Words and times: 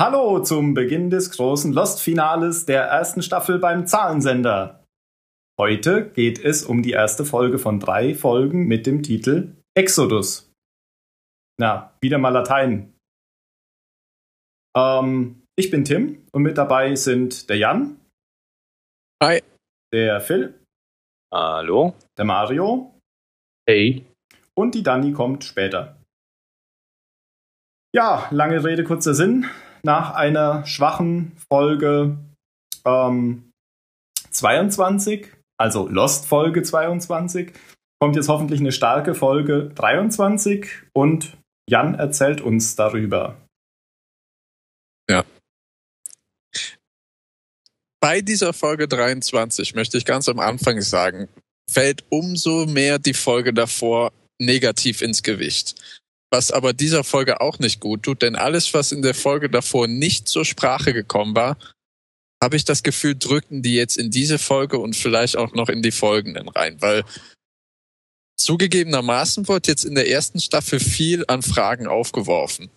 Hallo 0.00 0.38
zum 0.44 0.74
Beginn 0.74 1.10
des 1.10 1.32
großen 1.32 1.72
Lost-Finales 1.72 2.66
der 2.66 2.84
ersten 2.84 3.20
Staffel 3.20 3.58
beim 3.58 3.84
Zahlensender. 3.84 4.84
Heute 5.60 6.08
geht 6.10 6.38
es 6.38 6.62
um 6.62 6.84
die 6.84 6.92
erste 6.92 7.24
Folge 7.24 7.58
von 7.58 7.80
drei 7.80 8.14
Folgen 8.14 8.68
mit 8.68 8.86
dem 8.86 9.02
Titel 9.02 9.56
Exodus. 9.76 10.52
Na, 11.58 11.96
wieder 12.00 12.18
mal 12.18 12.28
Latein. 12.28 12.94
Ähm, 14.76 15.42
ich 15.58 15.72
bin 15.72 15.84
Tim 15.84 16.24
und 16.30 16.42
mit 16.42 16.58
dabei 16.58 16.94
sind 16.94 17.50
der 17.50 17.56
Jan. 17.56 18.00
Hi. 19.20 19.42
Der 19.92 20.20
Phil. 20.20 20.62
Hallo. 21.34 21.96
Der 22.16 22.24
Mario. 22.24 22.94
Hey. 23.68 24.06
Und 24.54 24.76
die 24.76 24.84
Dani 24.84 25.12
kommt 25.12 25.42
später. 25.42 25.96
Ja, 27.92 28.28
lange 28.30 28.62
Rede, 28.62 28.84
kurzer 28.84 29.14
Sinn. 29.14 29.50
Nach 29.82 30.14
einer 30.14 30.66
schwachen 30.66 31.32
Folge 31.50 32.18
ähm, 32.84 33.50
22, 34.30 35.28
also 35.56 35.88
Lost 35.88 36.26
Folge 36.26 36.62
22, 36.62 37.52
kommt 38.00 38.16
jetzt 38.16 38.28
hoffentlich 38.28 38.60
eine 38.60 38.72
starke 38.72 39.14
Folge 39.14 39.70
23 39.74 40.66
und 40.92 41.36
Jan 41.68 41.94
erzählt 41.94 42.40
uns 42.40 42.76
darüber. 42.76 43.36
Ja. 45.10 45.24
Bei 48.00 48.20
dieser 48.20 48.52
Folge 48.52 48.88
23 48.88 49.74
möchte 49.74 49.98
ich 49.98 50.04
ganz 50.04 50.28
am 50.28 50.38
Anfang 50.38 50.80
sagen, 50.80 51.28
fällt 51.70 52.04
umso 52.10 52.66
mehr 52.66 52.98
die 52.98 53.14
Folge 53.14 53.52
davor 53.52 54.12
negativ 54.40 55.02
ins 55.02 55.22
Gewicht. 55.22 55.74
Was 56.30 56.50
aber 56.50 56.72
dieser 56.72 57.04
Folge 57.04 57.40
auch 57.40 57.58
nicht 57.58 57.80
gut 57.80 58.02
tut, 58.02 58.22
denn 58.22 58.36
alles, 58.36 58.74
was 58.74 58.92
in 58.92 59.02
der 59.02 59.14
Folge 59.14 59.48
davor 59.48 59.88
nicht 59.88 60.28
zur 60.28 60.44
Sprache 60.44 60.92
gekommen 60.92 61.34
war, 61.34 61.56
habe 62.42 62.56
ich 62.56 62.64
das 62.64 62.82
Gefühl, 62.82 63.16
drückten 63.16 63.62
die 63.62 63.74
jetzt 63.74 63.96
in 63.96 64.10
diese 64.10 64.38
Folge 64.38 64.78
und 64.78 64.94
vielleicht 64.94 65.36
auch 65.36 65.54
noch 65.54 65.68
in 65.68 65.82
die 65.82 65.90
folgenden 65.90 66.48
rein, 66.48 66.80
weil 66.80 67.04
zugegebenermaßen 68.36 69.48
wird 69.48 69.66
jetzt 69.66 69.84
in 69.84 69.94
der 69.94 70.08
ersten 70.08 70.40
Staffel 70.40 70.80
viel 70.80 71.24
an 71.26 71.42
Fragen 71.42 71.88
aufgeworfen. 71.88 72.70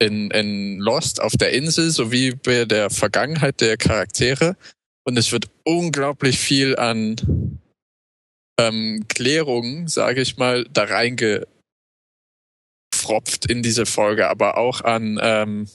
In, 0.00 0.30
in 0.30 0.78
Lost 0.78 1.20
auf 1.20 1.32
der 1.32 1.52
Insel 1.52 1.90
sowie 1.90 2.32
bei 2.32 2.64
der 2.64 2.88
Vergangenheit 2.88 3.60
der 3.60 3.76
Charaktere. 3.76 4.56
Und 5.04 5.16
es 5.16 5.32
wird 5.32 5.50
unglaublich 5.64 6.38
viel 6.38 6.76
an 6.76 7.16
ähm, 8.60 9.04
Klärungen, 9.08 9.88
sage 9.88 10.20
ich 10.20 10.36
mal, 10.36 10.64
da 10.72 10.84
reingefropft 12.98 13.46
in 13.46 13.62
diese 13.62 13.86
Folge, 13.86 14.28
aber 14.28 14.56
auch 14.56 14.80
an 14.82 15.18
ähm, 15.22 15.68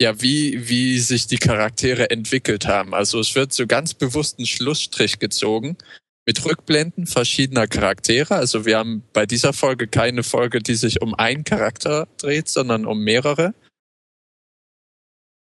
ja, 0.00 0.20
wie, 0.20 0.68
wie 0.68 0.98
sich 1.00 1.26
die 1.26 1.38
Charaktere 1.38 2.10
entwickelt 2.10 2.66
haben. 2.66 2.94
Also 2.94 3.18
es 3.18 3.34
wird 3.34 3.52
so 3.52 3.66
ganz 3.66 3.94
bewusst 3.94 4.38
ein 4.38 4.46
Schlussstrich 4.46 5.18
gezogen 5.18 5.76
mit 6.24 6.44
Rückblenden 6.44 7.06
verschiedener 7.06 7.66
Charaktere. 7.66 8.36
Also 8.36 8.64
wir 8.64 8.78
haben 8.78 9.02
bei 9.12 9.26
dieser 9.26 9.52
Folge 9.52 9.88
keine 9.88 10.22
Folge, 10.22 10.60
die 10.60 10.74
sich 10.74 11.02
um 11.02 11.14
einen 11.14 11.42
Charakter 11.42 12.06
dreht, 12.18 12.48
sondern 12.48 12.86
um 12.86 13.02
mehrere. 13.02 13.54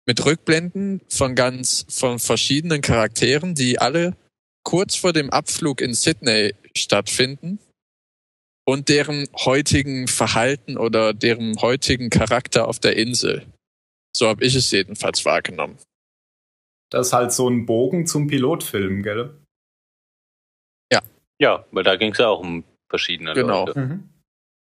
Mit 0.06 0.24
Rückblenden 0.24 1.00
von 1.08 1.34
ganz, 1.34 1.86
von 1.88 2.18
verschiedenen 2.18 2.82
Charakteren, 2.82 3.54
die 3.54 3.78
alle 3.78 4.14
kurz 4.62 4.94
vor 4.94 5.12
dem 5.12 5.30
Abflug 5.30 5.80
in 5.80 5.94
Sydney 5.94 6.54
stattfinden 6.76 7.58
und 8.66 8.88
deren 8.88 9.28
heutigen 9.36 10.08
Verhalten 10.08 10.76
oder 10.76 11.12
deren 11.12 11.60
heutigen 11.60 12.10
Charakter 12.10 12.66
auf 12.66 12.78
der 12.78 12.96
Insel. 12.96 13.46
So 14.16 14.28
habe 14.28 14.44
ich 14.44 14.54
es 14.54 14.70
jedenfalls 14.70 15.24
wahrgenommen. 15.24 15.78
Das 16.90 17.08
ist 17.08 17.12
halt 17.12 17.32
so 17.32 17.48
ein 17.48 17.66
Bogen 17.66 18.06
zum 18.06 18.26
Pilotfilm, 18.26 19.02
gell? 19.02 19.36
Ja. 20.92 21.02
Ja, 21.40 21.66
weil 21.72 21.82
da 21.82 21.96
ging 21.96 22.12
es 22.12 22.18
ja 22.18 22.28
auch 22.28 22.40
um 22.40 22.64
verschiedene 22.88 23.34
genau. 23.34 23.66
Leute. 23.66 23.80
Mhm. 23.80 24.08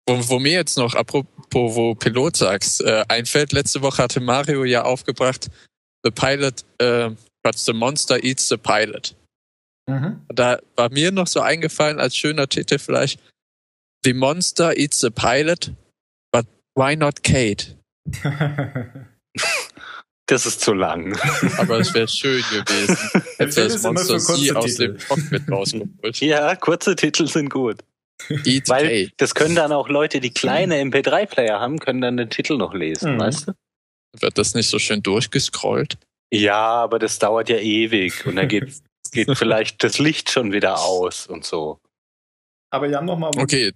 Wo, 0.09 0.28
wo, 0.28 0.38
mir 0.38 0.53
jetzt 0.53 0.76
noch, 0.78 0.94
apropos, 0.94 1.76
wo 1.76 1.94
Pilot 1.94 2.37
sagst, 2.37 2.81
äh, 2.81 3.05
einfällt, 3.09 3.53
letzte 3.53 3.82
Woche 3.82 4.03
hatte 4.03 4.20
Mario 4.20 4.65
ja 4.65 4.82
aufgebracht, 4.82 5.50
The 6.03 6.10
Pilot, 6.10 6.65
äh, 6.78 7.10
but 7.44 7.59
the 7.59 7.72
Monster 7.72 8.22
Eats 8.25 8.49
the 8.49 8.56
Pilot. 8.56 9.15
Mhm. 9.87 10.25
Da 10.28 10.59
war 10.76 10.91
mir 10.91 11.12
noch 11.12 11.26
so 11.26 11.41
eingefallen 11.41 12.00
als 12.00 12.16
schöner 12.16 12.49
Titel 12.49 12.78
vielleicht, 12.78 13.20
The 14.08 14.14
Monster 14.14 14.72
Eats 14.74 15.00
the 15.00 15.10
Pilot, 15.10 15.70
but 16.32 16.46
why 16.74 16.96
not 16.96 17.22
Kate? 17.22 17.76
Das 20.26 20.44
ist 20.46 20.60
zu 20.62 20.72
lang. 20.74 21.19
Aber 21.58 21.78
es 21.78 21.92
wäre 21.92 22.08
schön 22.08 22.42
gewesen. 22.50 22.96
Hätte 23.38 23.64
das 23.69 23.82
Monster 23.82 24.19
sie 24.19 24.52
aus 24.52 24.74
dem 24.76 24.96
Cockpit 24.98 25.42
rausgeholt. 25.50 26.20
Ja, 26.20 26.54
kurze 26.56 26.96
Titel 26.96 27.26
sind 27.26 27.50
gut. 27.50 27.78
Eat 28.44 28.69
Weil 28.70 28.88
Kate. 28.88 29.12
das 29.19 29.34
können 29.34 29.54
dann 29.54 29.72
auch 29.72 29.88
Leute, 29.91 30.20
die 30.20 30.30
kleine 30.30 30.76
MP3-Player 30.82 31.60
haben, 31.60 31.78
können 31.78 32.00
dann 32.00 32.16
den 32.19 32.30
Titel 32.30 32.56
noch 32.56 32.72
lesen, 32.72 33.14
Mhm. 33.16 33.20
weißt 33.20 33.48
du? 33.48 33.52
Wird 34.20 34.38
das 34.38 34.54
nicht 34.54 34.69
so 34.69 34.78
schön 34.78 35.02
durchgescrollt? 35.02 35.98
Ja, 36.32 36.58
aber 36.58 36.98
das 36.98 37.19
dauert 37.19 37.48
ja 37.50 37.58
ewig 37.58 38.25
und 38.26 38.36
dann 38.36 38.48
geht, 38.48 38.72
geht 39.12 39.28
vielleicht 39.36 39.82
das 39.84 39.98
Licht 39.98 40.30
schon 40.30 40.52
wieder 40.52 40.78
aus 40.80 41.26
und 41.26 41.44
so. 41.44 41.78
Aber 42.71 42.87
Jan, 42.87 43.05
nochmal, 43.05 43.31
um, 43.34 43.43
Okay. 43.43 43.73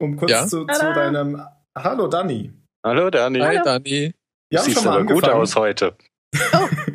um 0.00 0.16
kurz 0.16 0.30
Ja? 0.30 0.46
zu, 0.46 0.64
zu 0.66 0.94
deinem... 0.94 1.42
Hallo, 1.76 2.06
Dani. 2.08 2.52
Hallo 2.84 3.10
Dani. 3.10 3.38
Hi, 3.40 3.58
Dani. 3.62 4.14
Wir 4.50 4.58
haben 4.58 4.64
Siehst 4.66 4.78
schon 4.78 4.86
mal 4.86 4.94
aber 5.00 5.04
gut 5.06 5.24
angefangen. 5.24 5.42
aus 5.42 5.56
heute. 5.56 5.96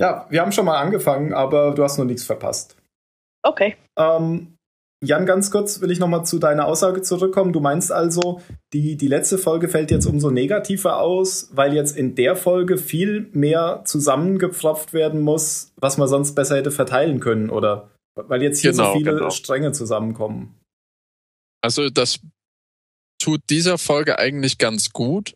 Ja, 0.00 0.26
wir 0.28 0.40
haben 0.40 0.50
schon 0.52 0.64
mal 0.64 0.80
angefangen, 0.80 1.32
aber 1.32 1.72
du 1.72 1.84
hast 1.84 1.98
noch 1.98 2.04
nichts 2.04 2.24
verpasst. 2.24 2.76
Okay. 3.46 3.76
Ähm, 3.96 4.56
Jan, 5.04 5.24
ganz 5.24 5.50
kurz 5.52 5.80
will 5.80 5.90
ich 5.92 6.00
nochmal 6.00 6.24
zu 6.26 6.38
deiner 6.40 6.66
Aussage 6.66 7.00
zurückkommen. 7.02 7.52
Du 7.52 7.60
meinst 7.60 7.92
also, 7.92 8.40
die, 8.72 8.96
die 8.96 9.06
letzte 9.06 9.38
Folge 9.38 9.68
fällt 9.68 9.92
jetzt 9.92 10.06
umso 10.06 10.30
negativer 10.30 10.98
aus, 10.98 11.50
weil 11.52 11.74
jetzt 11.74 11.96
in 11.96 12.16
der 12.16 12.34
Folge 12.34 12.76
viel 12.76 13.28
mehr 13.32 13.82
zusammengepfropft 13.84 14.94
werden 14.94 15.20
muss, 15.20 15.72
was 15.76 15.96
man 15.96 16.08
sonst 16.08 16.34
besser 16.34 16.56
hätte 16.56 16.72
verteilen 16.72 17.20
können, 17.20 17.48
oder? 17.50 17.90
Weil 18.14 18.42
jetzt 18.42 18.60
hier 18.60 18.70
Genau, 18.70 18.92
so 18.92 18.98
viele 18.98 19.14
genau. 19.14 19.30
Stränge 19.30 19.72
zusammenkommen. 19.72 20.60
Also 21.62 21.88
das 21.88 22.20
tut 23.18 23.40
dieser 23.50 23.78
Folge 23.78 24.18
eigentlich 24.18 24.58
ganz 24.58 24.90
gut, 24.90 25.34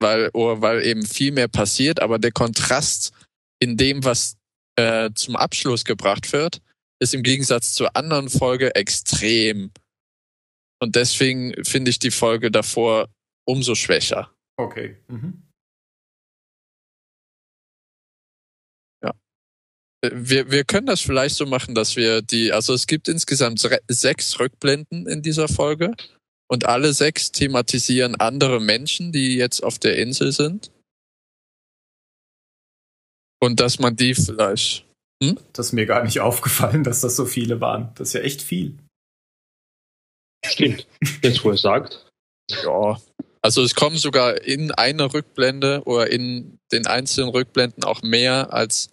weil, 0.00 0.28
oder 0.30 0.60
weil 0.60 0.84
eben 0.84 1.04
viel 1.04 1.32
mehr 1.32 1.48
passiert, 1.48 2.00
aber 2.00 2.18
der 2.18 2.32
Kontrast 2.32 3.12
in 3.60 3.76
dem, 3.76 4.04
was 4.04 4.36
äh, 4.76 5.10
zum 5.14 5.36
Abschluss 5.36 5.84
gebracht 5.84 6.32
wird, 6.32 6.60
ist 7.00 7.14
im 7.14 7.22
Gegensatz 7.22 7.72
zur 7.72 7.96
anderen 7.96 8.28
Folge 8.28 8.74
extrem. 8.74 9.70
Und 10.82 10.96
deswegen 10.96 11.54
finde 11.64 11.90
ich 11.90 11.98
die 11.98 12.10
Folge 12.10 12.50
davor 12.50 13.08
umso 13.46 13.74
schwächer. 13.74 14.32
Okay. 14.56 14.98
Mhm. 15.08 15.49
Wir, 20.02 20.50
wir 20.50 20.64
können 20.64 20.86
das 20.86 21.00
vielleicht 21.00 21.34
so 21.36 21.44
machen, 21.44 21.74
dass 21.74 21.96
wir 21.96 22.22
die, 22.22 22.52
also 22.52 22.72
es 22.72 22.86
gibt 22.86 23.08
insgesamt 23.08 23.60
sechs 23.88 24.40
Rückblenden 24.40 25.06
in 25.06 25.20
dieser 25.20 25.46
Folge 25.46 25.94
und 26.48 26.66
alle 26.66 26.94
sechs 26.94 27.32
thematisieren 27.32 28.16
andere 28.16 28.60
Menschen, 28.60 29.12
die 29.12 29.36
jetzt 29.36 29.62
auf 29.62 29.78
der 29.78 29.98
Insel 29.98 30.32
sind. 30.32 30.70
Und 33.42 33.60
dass 33.60 33.78
man 33.78 33.96
die 33.96 34.14
vielleicht, 34.14 34.86
Das 35.52 35.66
ist 35.66 35.72
mir 35.72 35.86
gar 35.86 36.02
nicht 36.02 36.20
aufgefallen, 36.20 36.82
dass 36.82 37.00
das 37.00 37.16
so 37.16 37.26
viele 37.26 37.60
waren. 37.60 37.92
Das 37.94 38.08
ist 38.08 38.14
ja 38.14 38.20
echt 38.20 38.42
viel. 38.42 38.78
Stimmt. 40.44 40.86
Jetzt, 41.22 41.44
wo 41.44 41.50
er 41.50 41.58
sagt. 41.58 42.06
ja, 42.50 42.98
also 43.42 43.62
es 43.62 43.74
kommen 43.74 43.96
sogar 43.96 44.42
in 44.42 44.70
einer 44.70 45.12
Rückblende 45.12 45.82
oder 45.84 46.10
in 46.10 46.58
den 46.72 46.86
einzelnen 46.86 47.30
Rückblenden 47.30 47.84
auch 47.84 48.02
mehr 48.02 48.52
als 48.52 48.90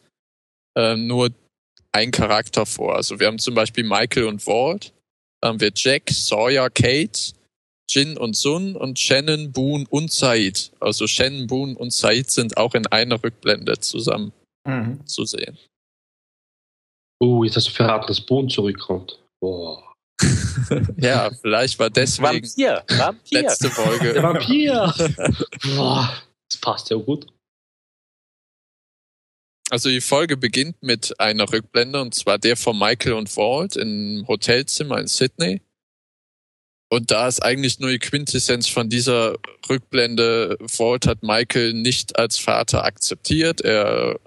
äh, 0.77 0.95
nur 0.95 1.31
ein 1.91 2.12
Charakter 2.12 2.65
vor. 2.65 2.95
Also 2.95 3.19
wir 3.19 3.27
haben 3.27 3.39
zum 3.39 3.56
Beispiel 3.56 3.83
Michael 3.83 4.25
und 4.25 4.45
Walt, 4.45 4.94
dann 5.41 5.53
haben 5.53 5.62
wir 5.62 5.71
Jack, 5.75 6.09
Sawyer, 6.12 6.69
Kate, 6.69 7.33
Jin 7.89 8.18
und 8.18 8.35
Sun 8.35 8.75
und 8.75 9.00
Shannon, 9.00 9.51
Boone 9.51 9.85
und 9.89 10.12
Said. 10.12 10.71
Also 10.79 11.07
Shannon, 11.07 11.47
Boone 11.47 11.75
und 11.77 11.94
Said 11.94 12.29
sind 12.29 12.57
auch 12.57 12.74
in 12.75 12.85
einer 12.88 13.21
Rückblende 13.24 13.79
zusammen 13.79 14.33
Mhm. 14.68 15.06
zu 15.07 15.24
sehen. 15.25 15.57
Oh, 17.21 17.44
jetzt 17.45 17.56
hast 17.56 17.68
du 17.69 17.71
verraten, 17.71 18.07
dass 18.07 18.19
Bohnen 18.21 18.50
zurückkommt. 18.50 19.18
Boah. 19.41 19.94
ja, 20.97 21.30
vielleicht 21.41 21.80
war 21.80 21.89
deswegen 21.89 22.44
Vampir, 22.44 22.83
Vampir. 22.89 23.41
letzte 23.44 23.68
Der 23.68 23.71
Folge. 23.71 24.21
Vampir! 24.21 24.94
Boah, 25.75 26.21
das 26.51 26.59
passt 26.59 26.89
ja 26.89 26.97
gut. 26.97 27.27
Also 29.69 29.89
die 29.89 30.01
Folge 30.01 30.37
beginnt 30.37 30.81
mit 30.81 31.19
einer 31.19 31.51
Rückblende 31.51 32.01
und 32.01 32.15
zwar 32.15 32.37
der 32.37 32.55
von 32.55 32.79
Michael 32.79 33.13
und 33.13 33.35
Walt 33.35 33.75
im 33.75 34.25
Hotelzimmer 34.27 34.99
in 34.99 35.07
Sydney. 35.07 35.61
Und 36.89 37.11
da 37.11 37.27
ist 37.27 37.43
eigentlich 37.43 37.79
nur 37.79 37.89
die 37.89 37.99
Quintessenz 37.99 38.69
von 38.69 38.89
dieser 38.89 39.35
Rückblende. 39.69 40.57
Walt 40.77 41.05
hat 41.05 41.21
Michael 41.21 41.73
nicht 41.73 42.17
als 42.17 42.37
Vater 42.37 42.85
akzeptiert. 42.85 43.59
Er 43.59 44.19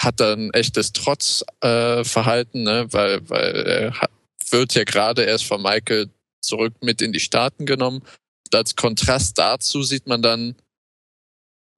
hat 0.00 0.20
dann 0.20 0.50
echtes 0.52 0.92
Trotzverhalten, 0.92 2.66
äh, 2.66 2.70
ne? 2.70 2.86
weil, 2.92 3.28
weil 3.28 3.54
er 3.66 4.00
hat, 4.00 4.10
wird 4.50 4.74
ja 4.74 4.84
gerade 4.84 5.24
erst 5.24 5.44
von 5.44 5.62
Michael 5.62 6.08
zurück 6.40 6.74
mit 6.80 7.02
in 7.02 7.12
die 7.12 7.20
Staaten 7.20 7.66
genommen. 7.66 7.98
Und 7.98 8.54
als 8.54 8.74
Kontrast 8.74 9.38
dazu 9.38 9.82
sieht 9.82 10.06
man 10.06 10.22
dann 10.22 10.56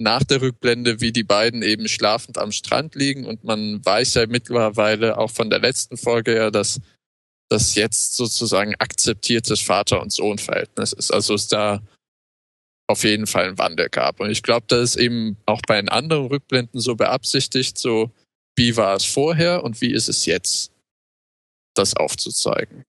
nach 0.04 0.22
der 0.22 0.40
Rückblende, 0.40 1.00
wie 1.00 1.10
die 1.10 1.24
beiden 1.24 1.62
eben 1.62 1.88
schlafend 1.88 2.38
am 2.38 2.52
Strand 2.52 2.94
liegen. 2.94 3.24
Und 3.24 3.42
man 3.42 3.84
weiß 3.84 4.14
ja 4.14 4.26
mittlerweile 4.28 5.18
auch 5.18 5.30
von 5.30 5.50
der 5.50 5.58
letzten 5.58 5.96
Folge 5.96 6.36
ja, 6.36 6.50
dass 6.52 6.80
das 7.50 7.74
jetzt 7.74 8.14
sozusagen 8.14 8.74
akzeptiertes 8.76 9.60
Vater- 9.60 10.00
und 10.00 10.12
Sohn-Verhältnis 10.12 10.92
ist. 10.92 11.10
Also 11.10 11.34
es 11.34 11.48
da 11.48 11.82
auf 12.86 13.02
jeden 13.02 13.26
Fall 13.26 13.48
einen 13.48 13.58
Wandel 13.58 13.88
gab. 13.88 14.20
Und 14.20 14.30
ich 14.30 14.42
glaube, 14.42 14.66
das 14.68 14.90
ist 14.90 14.96
eben 14.96 15.38
auch 15.46 15.60
bei 15.66 15.76
den 15.76 15.88
anderen 15.88 16.26
Rückblenden 16.26 16.80
so 16.80 16.94
beabsichtigt, 16.94 17.78
so 17.78 18.12
wie 18.56 18.76
war 18.76 18.94
es 18.94 19.04
vorher 19.04 19.64
und 19.64 19.80
wie 19.80 19.92
ist 19.92 20.08
es 20.08 20.26
jetzt, 20.26 20.70
das 21.74 21.96
aufzuzeigen. 21.96 22.84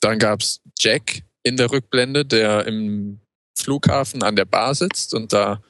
Dann 0.00 0.18
gab's 0.18 0.60
Jack 0.78 1.22
in 1.42 1.56
der 1.56 1.70
Rückblende, 1.70 2.24
der 2.24 2.66
im 2.66 3.20
Flughafen 3.58 4.22
an 4.22 4.36
der 4.36 4.44
Bar 4.44 4.74
sitzt 4.74 5.14
und 5.14 5.32
da 5.32 5.62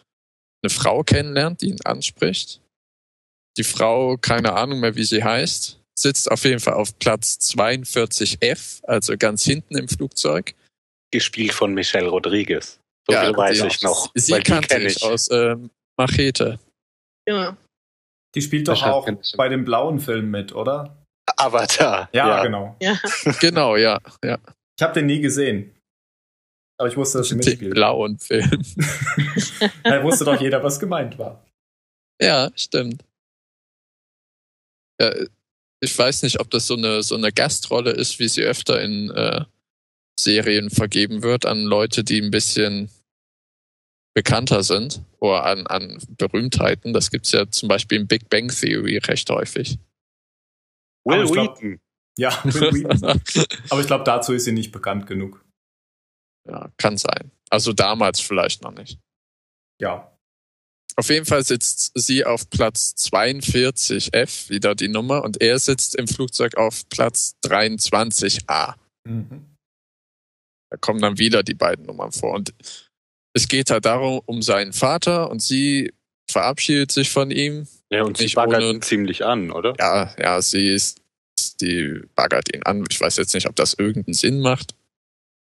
eine 0.62 0.70
Frau 0.70 1.02
kennenlernt, 1.02 1.62
die 1.62 1.68
ihn 1.70 1.80
anspricht. 1.84 2.60
Die 3.56 3.64
Frau, 3.64 4.16
keine 4.16 4.52
Ahnung 4.54 4.80
mehr, 4.80 4.94
wie 4.96 5.04
sie 5.04 5.24
heißt, 5.24 5.80
sitzt 5.98 6.30
auf 6.30 6.44
jeden 6.44 6.60
Fall 6.60 6.74
auf 6.74 6.98
Platz 6.98 7.38
42F, 7.54 8.84
also 8.84 9.16
ganz 9.16 9.44
hinten 9.44 9.76
im 9.76 9.88
Flugzeug. 9.88 10.54
Gespielt 11.12 11.52
von 11.52 11.74
Michelle 11.74 12.08
Rodriguez. 12.08 12.78
So 13.08 13.12
Ja, 13.14 13.24
viel 13.26 13.36
weiß 13.36 13.60
die- 13.60 13.66
ich 13.66 13.82
noch. 13.82 14.10
Sie 14.14 14.34
die 14.34 14.40
kannte 14.42 14.68
kenn 14.68 14.86
ich 14.86 15.02
aus 15.02 15.28
ähm, 15.30 15.70
Machete. 15.98 16.58
Genau. 17.26 17.56
Die 18.34 18.42
spielt 18.42 18.68
doch 18.68 18.82
auch 18.84 19.08
bei 19.36 19.48
dem 19.48 19.64
blauen 19.64 19.98
Film 19.98 20.30
mit, 20.30 20.52
oder? 20.54 20.96
Avatar. 21.36 22.08
Ja, 22.12 22.42
genau. 22.42 22.76
Ja. 22.80 22.98
Genau, 23.40 23.76
ja, 23.76 23.98
ja. 24.24 24.38
Ich 24.80 24.82
habe 24.82 24.94
den 24.94 25.04
nie 25.04 25.20
gesehen. 25.20 25.76
Aber 26.78 26.88
ich 26.88 26.96
wusste, 26.96 27.18
dass 27.18 27.28
sie 27.28 27.34
Den 27.34 27.44
mitspielt. 27.44 27.74
blauen 27.74 28.18
Film. 28.18 28.48
Da 29.84 30.02
wusste 30.02 30.24
doch 30.24 30.40
jeder, 30.40 30.62
was 30.64 30.80
gemeint 30.80 31.18
war. 31.18 31.44
Ja, 32.18 32.50
stimmt. 32.56 33.04
Ja, 34.98 35.12
ich 35.80 35.98
weiß 35.98 36.22
nicht, 36.22 36.40
ob 36.40 36.50
das 36.50 36.66
so 36.66 36.76
eine, 36.76 37.02
so 37.02 37.14
eine 37.14 37.30
Gastrolle 37.30 37.90
ist, 37.90 38.18
wie 38.20 38.28
sie 38.28 38.42
öfter 38.42 38.80
in 38.80 39.10
äh, 39.10 39.44
Serien 40.18 40.70
vergeben 40.70 41.22
wird 41.22 41.44
an 41.44 41.62
Leute, 41.64 42.02
die 42.02 42.22
ein 42.22 42.30
bisschen 42.30 42.88
bekannter 44.14 44.62
sind 44.62 45.02
oder 45.18 45.44
an, 45.44 45.66
an 45.66 45.98
Berühmtheiten. 46.16 46.94
Das 46.94 47.10
gibt's 47.10 47.32
ja 47.32 47.50
zum 47.50 47.68
Beispiel 47.68 48.00
in 48.00 48.06
Big 48.06 48.30
Bang 48.30 48.48
Theory 48.48 48.96
recht 48.96 49.28
häufig. 49.28 49.76
Will 51.04 51.28
Wheaton. 51.28 51.78
Ja, 52.20 52.38
aber 53.70 53.80
ich 53.80 53.86
glaube, 53.86 54.04
dazu 54.04 54.34
ist 54.34 54.44
sie 54.44 54.52
nicht 54.52 54.72
bekannt 54.72 55.06
genug. 55.06 55.42
ja, 56.46 56.70
kann 56.76 56.98
sein. 56.98 57.30
Also 57.48 57.72
damals 57.72 58.20
vielleicht 58.20 58.62
noch 58.62 58.72
nicht. 58.72 58.98
Ja. 59.80 60.14
Auf 60.96 61.08
jeden 61.08 61.24
Fall 61.24 61.42
sitzt 61.42 61.92
sie 61.94 62.26
auf 62.26 62.50
Platz 62.50 62.94
42F, 62.98 64.50
wieder 64.50 64.74
die 64.74 64.88
Nummer, 64.88 65.24
und 65.24 65.40
er 65.40 65.58
sitzt 65.58 65.94
im 65.94 66.06
Flugzeug 66.06 66.58
auf 66.58 66.86
Platz 66.90 67.36
23A. 67.42 68.74
Mhm. 69.08 69.56
Da 70.70 70.76
kommen 70.78 71.00
dann 71.00 71.18
wieder 71.18 71.42
die 71.42 71.54
beiden 71.54 71.86
Nummern 71.86 72.12
vor. 72.12 72.34
Und 72.34 72.52
es 73.34 73.48
geht 73.48 73.70
halt 73.70 73.86
darum, 73.86 74.20
um 74.26 74.42
seinen 74.42 74.74
Vater 74.74 75.30
und 75.30 75.40
sie 75.40 75.94
verabschiedet 76.30 76.92
sich 76.92 77.08
von 77.08 77.30
ihm. 77.30 77.66
Ja, 77.90 78.02
und 78.02 78.18
sie 78.18 78.28
baggert 78.34 78.62
ihn 78.62 78.82
ziemlich 78.82 79.24
an, 79.24 79.50
oder? 79.50 79.72
Ja, 79.78 80.14
ja, 80.18 80.42
sie 80.42 80.68
ist, 80.68 81.00
die 81.60 82.02
baggert 82.14 82.54
ihn 82.54 82.62
an. 82.64 82.84
Ich 82.90 83.00
weiß 83.00 83.16
jetzt 83.16 83.34
nicht, 83.34 83.48
ob 83.48 83.56
das 83.56 83.74
irgendeinen 83.74 84.14
Sinn 84.14 84.40
macht. 84.40 84.74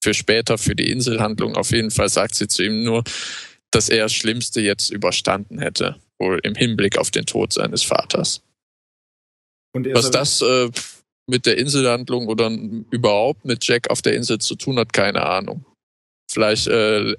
Für 0.02 0.14
später, 0.14 0.58
für 0.58 0.74
die 0.74 0.90
Inselhandlung. 0.90 1.56
Auf 1.56 1.70
jeden 1.70 1.90
Fall 1.90 2.08
sagt 2.08 2.34
sie 2.34 2.48
zu 2.48 2.62
ihm 2.62 2.84
nur, 2.84 3.04
dass 3.70 3.88
er 3.88 4.04
das 4.04 4.12
Schlimmste 4.12 4.60
jetzt 4.60 4.90
überstanden 4.90 5.58
hätte. 5.58 5.96
Wohl 6.18 6.40
im 6.42 6.54
Hinblick 6.54 6.98
auf 6.98 7.10
den 7.10 7.26
Tod 7.26 7.52
seines 7.52 7.82
Vaters. 7.82 8.42
Er 9.74 9.94
Was 9.94 10.10
das 10.10 10.40
äh, 10.42 10.70
mit 11.26 11.46
der 11.46 11.58
Inselhandlung 11.58 12.28
oder 12.28 12.50
überhaupt 12.90 13.44
mit 13.44 13.66
Jack 13.66 13.90
auf 13.90 14.02
der 14.02 14.14
Insel 14.14 14.38
zu 14.38 14.54
tun 14.54 14.78
hat, 14.78 14.92
keine 14.92 15.26
Ahnung. 15.26 15.64
Vielleicht 16.30 16.66
äh, 16.68 17.16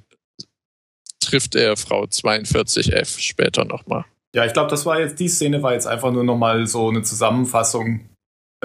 trifft 1.20 1.56
er 1.56 1.76
Frau 1.76 2.04
42F 2.04 3.20
später 3.20 3.66
nochmal. 3.66 4.06
Ja, 4.36 4.46
ich 4.46 4.54
glaube, 4.54 4.70
das 4.70 4.86
war 4.86 5.00
jetzt, 5.00 5.20
die 5.20 5.30
Szene 5.30 5.64
war 5.64 5.74
jetzt 5.74 5.88
einfach 5.88 6.12
nur 6.12 6.24
nochmal 6.24 6.68
so 6.68 6.90
eine 6.90 7.04
Zusammenfassung, 7.04 8.10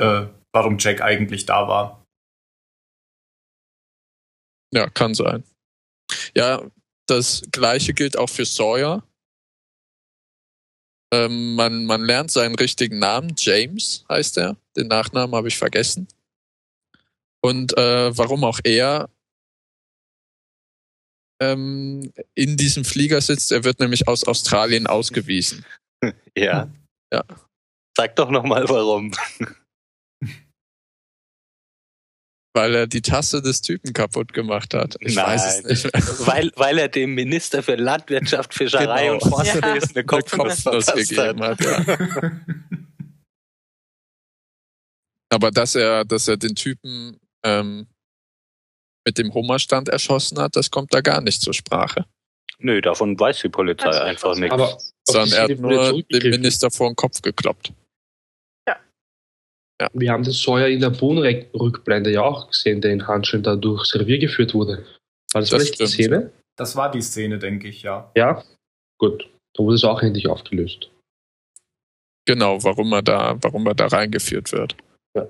äh, 0.00 0.28
warum 0.52 0.78
Jack 0.78 1.00
eigentlich 1.00 1.46
da 1.46 1.68
war. 1.68 2.04
Ja, 4.72 4.88
kann 4.88 5.14
sein. 5.14 5.44
Ja, 6.34 6.62
das 7.06 7.42
gleiche 7.50 7.92
gilt 7.92 8.16
auch 8.16 8.28
für 8.28 8.44
Sawyer. 8.44 9.02
Ähm, 11.12 11.56
man, 11.56 11.86
man 11.86 12.04
lernt 12.04 12.30
seinen 12.30 12.54
richtigen 12.54 13.00
Namen, 13.00 13.34
James 13.36 14.04
heißt 14.08 14.38
er. 14.38 14.56
Den 14.76 14.86
Nachnamen 14.86 15.34
habe 15.34 15.48
ich 15.48 15.58
vergessen. 15.58 16.06
Und 17.42 17.76
äh, 17.76 18.16
warum 18.16 18.44
auch 18.44 18.60
er 18.62 19.10
ähm, 21.40 22.12
in 22.34 22.56
diesem 22.56 22.84
Flieger 22.84 23.20
sitzt, 23.20 23.50
er 23.50 23.64
wird 23.64 23.80
nämlich 23.80 24.06
aus 24.06 24.24
Australien 24.24 24.86
ausgewiesen. 24.86 25.64
Ja. 26.34 26.70
Ja. 27.12 27.24
Sag 27.94 28.16
doch 28.16 28.30
nochmal 28.30 28.66
warum. 28.66 29.12
Weil 32.52 32.74
er 32.74 32.86
die 32.88 33.00
Tasse 33.02 33.42
des 33.42 33.62
Typen 33.62 33.92
kaputt 33.92 34.32
gemacht 34.32 34.74
hat. 34.74 34.96
Ich 35.00 35.14
weiß 35.14 35.62
es 35.64 35.84
nicht. 35.84 35.94
weil, 36.26 36.50
weil 36.56 36.78
er 36.78 36.88
dem 36.88 37.14
Minister 37.14 37.62
für 37.62 37.76
Landwirtschaft, 37.76 38.52
Fischerei 38.54 39.02
Genau. 39.06 39.14
und 39.14 39.20
Forstwesen 39.22 39.62
Ja. 39.62 39.72
eine 39.94 40.04
Kopfnuss 40.04 40.64
gegeben 40.86 41.42
hat. 41.42 41.60
Ja. 41.64 41.84
Aber 45.32 45.50
dass 45.52 45.76
er, 45.76 46.04
dass 46.04 46.26
er 46.26 46.36
den 46.36 46.56
Typen 46.56 47.20
ähm, 47.44 47.86
mit 49.06 49.16
dem 49.16 49.32
Hummerstand 49.32 49.88
erschossen 49.88 50.38
hat, 50.40 50.56
das 50.56 50.70
kommt 50.72 50.92
da 50.92 51.00
gar 51.00 51.20
nicht 51.20 51.40
zur 51.40 51.54
Sprache. 51.54 52.04
Nö, 52.58 52.80
davon 52.80 53.18
weiß 53.18 53.40
die 53.40 53.48
Polizei 53.48 53.86
Also, 53.86 54.00
einfach 54.00 54.32
ich 54.34 54.40
nichts. 54.40 54.52
Aber 54.52 54.76
Sondern 55.04 55.32
er 55.32 55.42
hat 55.44 55.58
nur 55.58 56.02
dem. 56.02 56.30
Minister 56.30 56.70
vor 56.70 56.90
den 56.90 56.96
Kopf 56.96 57.22
gekloppt. 57.22 57.72
Wir 59.92 60.12
haben 60.12 60.22
den 60.22 60.32
Sawyer 60.32 60.68
in 60.68 60.80
der 60.80 60.90
Bohnenrückblende 60.90 62.10
ja 62.10 62.22
auch 62.22 62.48
gesehen, 62.48 62.80
der 62.80 62.92
in 62.92 63.06
Handschuhen 63.06 63.42
da 63.42 63.56
durchs 63.56 63.94
Revier 63.94 64.18
geführt 64.18 64.54
wurde. 64.54 64.84
War 65.32 65.40
das, 65.40 65.50
Das 65.50 65.62
vielleicht 65.62 65.80
die. 65.80 65.86
Szene? 65.86 66.32
Das 66.56 66.76
war 66.76 66.90
die 66.90 67.00
Szene, 67.00 67.38
denke 67.38 67.68
ich, 67.68 67.82
ja. 67.82 68.10
Ja? 68.14 68.44
Gut. 68.98 69.28
Da 69.54 69.64
wurde 69.64 69.76
es 69.76 69.84
auch 69.84 70.02
endlich 70.02 70.28
aufgelöst. 70.28 70.90
Genau, 72.26 72.62
warum 72.62 72.92
er 72.92 73.02
da, 73.02 73.38
warum 73.40 73.66
er 73.66 73.74
da 73.74 73.86
reingeführt 73.86 74.52
wird. 74.52 74.76
Ja. 75.16 75.26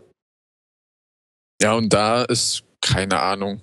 Ja, 1.63 1.75
und 1.75 1.93
da 1.93 2.25
ist 2.25 2.65
keine 2.81 3.21
Ahnung, 3.21 3.63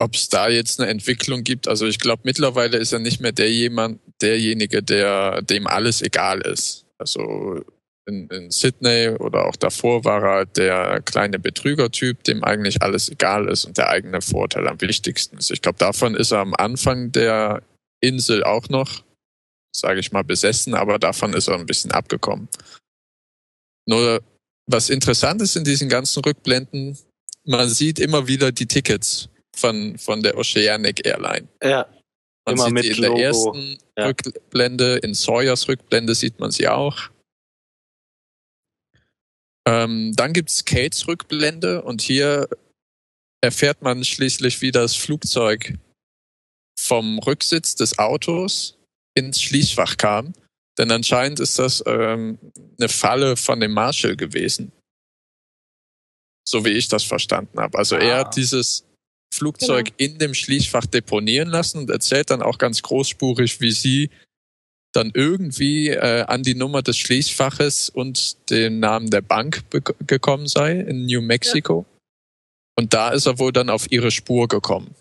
ob 0.00 0.14
es 0.14 0.28
da 0.28 0.48
jetzt 0.48 0.80
eine 0.80 0.90
Entwicklung 0.90 1.44
gibt. 1.44 1.68
Also 1.68 1.86
ich 1.86 1.98
glaube, 1.98 2.22
mittlerweile 2.24 2.78
ist 2.78 2.92
er 2.92 2.98
nicht 2.98 3.20
mehr 3.20 3.32
der 3.32 3.50
jemand, 3.50 4.00
derjenige, 4.20 4.82
der 4.82 5.42
dem 5.42 5.66
alles 5.66 6.02
egal 6.02 6.40
ist. 6.40 6.84
Also 6.98 7.64
in, 8.08 8.28
in 8.28 8.50
Sydney 8.50 9.10
oder 9.10 9.46
auch 9.46 9.56
davor 9.56 10.04
war 10.04 10.22
er 10.24 10.46
der 10.46 11.02
kleine 11.02 11.38
Betrügertyp, 11.38 12.24
dem 12.24 12.42
eigentlich 12.42 12.82
alles 12.82 13.08
egal 13.08 13.48
ist 13.48 13.66
und 13.66 13.78
der 13.78 13.90
eigene 13.90 14.20
Vorteil 14.20 14.66
am 14.66 14.80
wichtigsten 14.80 15.38
ist. 15.38 15.50
Ich 15.50 15.62
glaube, 15.62 15.78
davon 15.78 16.14
ist 16.14 16.32
er 16.32 16.38
am 16.40 16.54
Anfang 16.54 17.12
der 17.12 17.62
Insel 18.00 18.42
auch 18.44 18.68
noch, 18.68 19.04
sage 19.74 20.00
ich 20.00 20.10
mal, 20.12 20.24
besessen, 20.24 20.74
aber 20.74 20.98
davon 20.98 21.34
ist 21.34 21.48
er 21.48 21.56
ein 21.58 21.66
bisschen 21.66 21.92
abgekommen. 21.92 22.48
Nur 23.86 24.22
was 24.66 24.90
interessant 24.90 25.40
ist 25.42 25.56
in 25.56 25.64
diesen 25.64 25.88
ganzen 25.88 26.22
Rückblenden, 26.24 26.98
man 27.44 27.68
sieht 27.68 27.98
immer 27.98 28.26
wieder 28.26 28.52
die 28.52 28.66
Tickets 28.66 29.28
von, 29.56 29.96
von 29.98 30.22
der 30.22 30.36
Oceanic 30.36 31.06
Airline. 31.06 31.48
Ja, 31.62 31.86
Man 32.46 32.54
Immer 32.54 32.64
sieht 32.64 32.74
mit 32.74 32.84
in 32.84 33.00
der 33.02 33.10
Logo. 33.10 33.20
ersten 33.20 33.78
Ja. 33.98 34.06
Rückblende, 34.06 34.96
in 34.98 35.14
Sawyers 35.14 35.68
Rückblende 35.68 36.14
sieht 36.14 36.38
man 36.38 36.50
sie 36.50 36.68
auch. 36.68 37.10
Ähm, 39.68 40.14
dann 40.16 40.32
gibt's 40.32 40.64
Kates 40.64 41.06
Rückblende 41.06 41.82
und 41.82 42.00
hier 42.00 42.48
erfährt 43.44 43.82
man 43.82 44.02
schließlich, 44.02 44.62
wie 44.62 44.70
das 44.72 44.96
Flugzeug 44.96 45.74
vom 46.80 47.18
Rücksitz 47.18 47.74
des 47.74 47.98
Autos 47.98 48.78
ins 49.14 49.42
Schließfach 49.42 49.98
kam. 49.98 50.32
Denn 50.78 50.90
anscheinend 50.90 51.38
ist 51.40 51.58
das 51.58 51.82
ähm, 51.86 52.38
eine 52.80 52.88
Falle 52.88 53.36
von 53.36 53.60
dem 53.60 53.72
Marshall 53.72 54.16
gewesen. 54.16 54.72
so 56.48 56.64
wie 56.64 56.70
ich 56.70 56.88
das 56.88 57.04
verstanden 57.04 57.60
habe. 57.60 57.76
Also 57.76 57.96
Ah. 57.96 58.00
er 58.00 58.16
hat 58.20 58.34
dieses 58.36 58.86
Flugzeug 59.34 59.92
in 59.98 60.18
dem 60.18 60.32
Schließfach 60.32 60.86
deponieren 60.86 61.48
lassen 61.50 61.76
und 61.80 61.90
erzählt 61.90 62.30
dann 62.30 62.40
auch 62.40 62.56
ganz 62.56 62.80
großspurig, 62.80 63.60
wie 63.60 63.72
sie 63.72 64.08
dann 64.94 65.10
irgendwie 65.14 65.88
äh, 65.90 66.22
an 66.22 66.42
die 66.42 66.54
Nummer 66.54 66.82
des 66.82 66.96
Schließfaches 66.98 67.90
und 67.90 68.50
den 68.50 68.80
Namen 68.80 69.10
der 69.10 69.20
Bank 69.20 69.62
gekommen 70.06 70.46
sei 70.46 70.80
in 70.80 71.06
New 71.06 71.20
Mexico. 71.20 71.84
Und 72.78 72.94
da 72.94 73.10
ist 73.10 73.26
er 73.26 73.38
wohl 73.38 73.52
dann 73.52 73.70
auf 73.70 73.90
ihre 73.90 74.10
Spur 74.10 74.48
gekommen. 74.48 74.94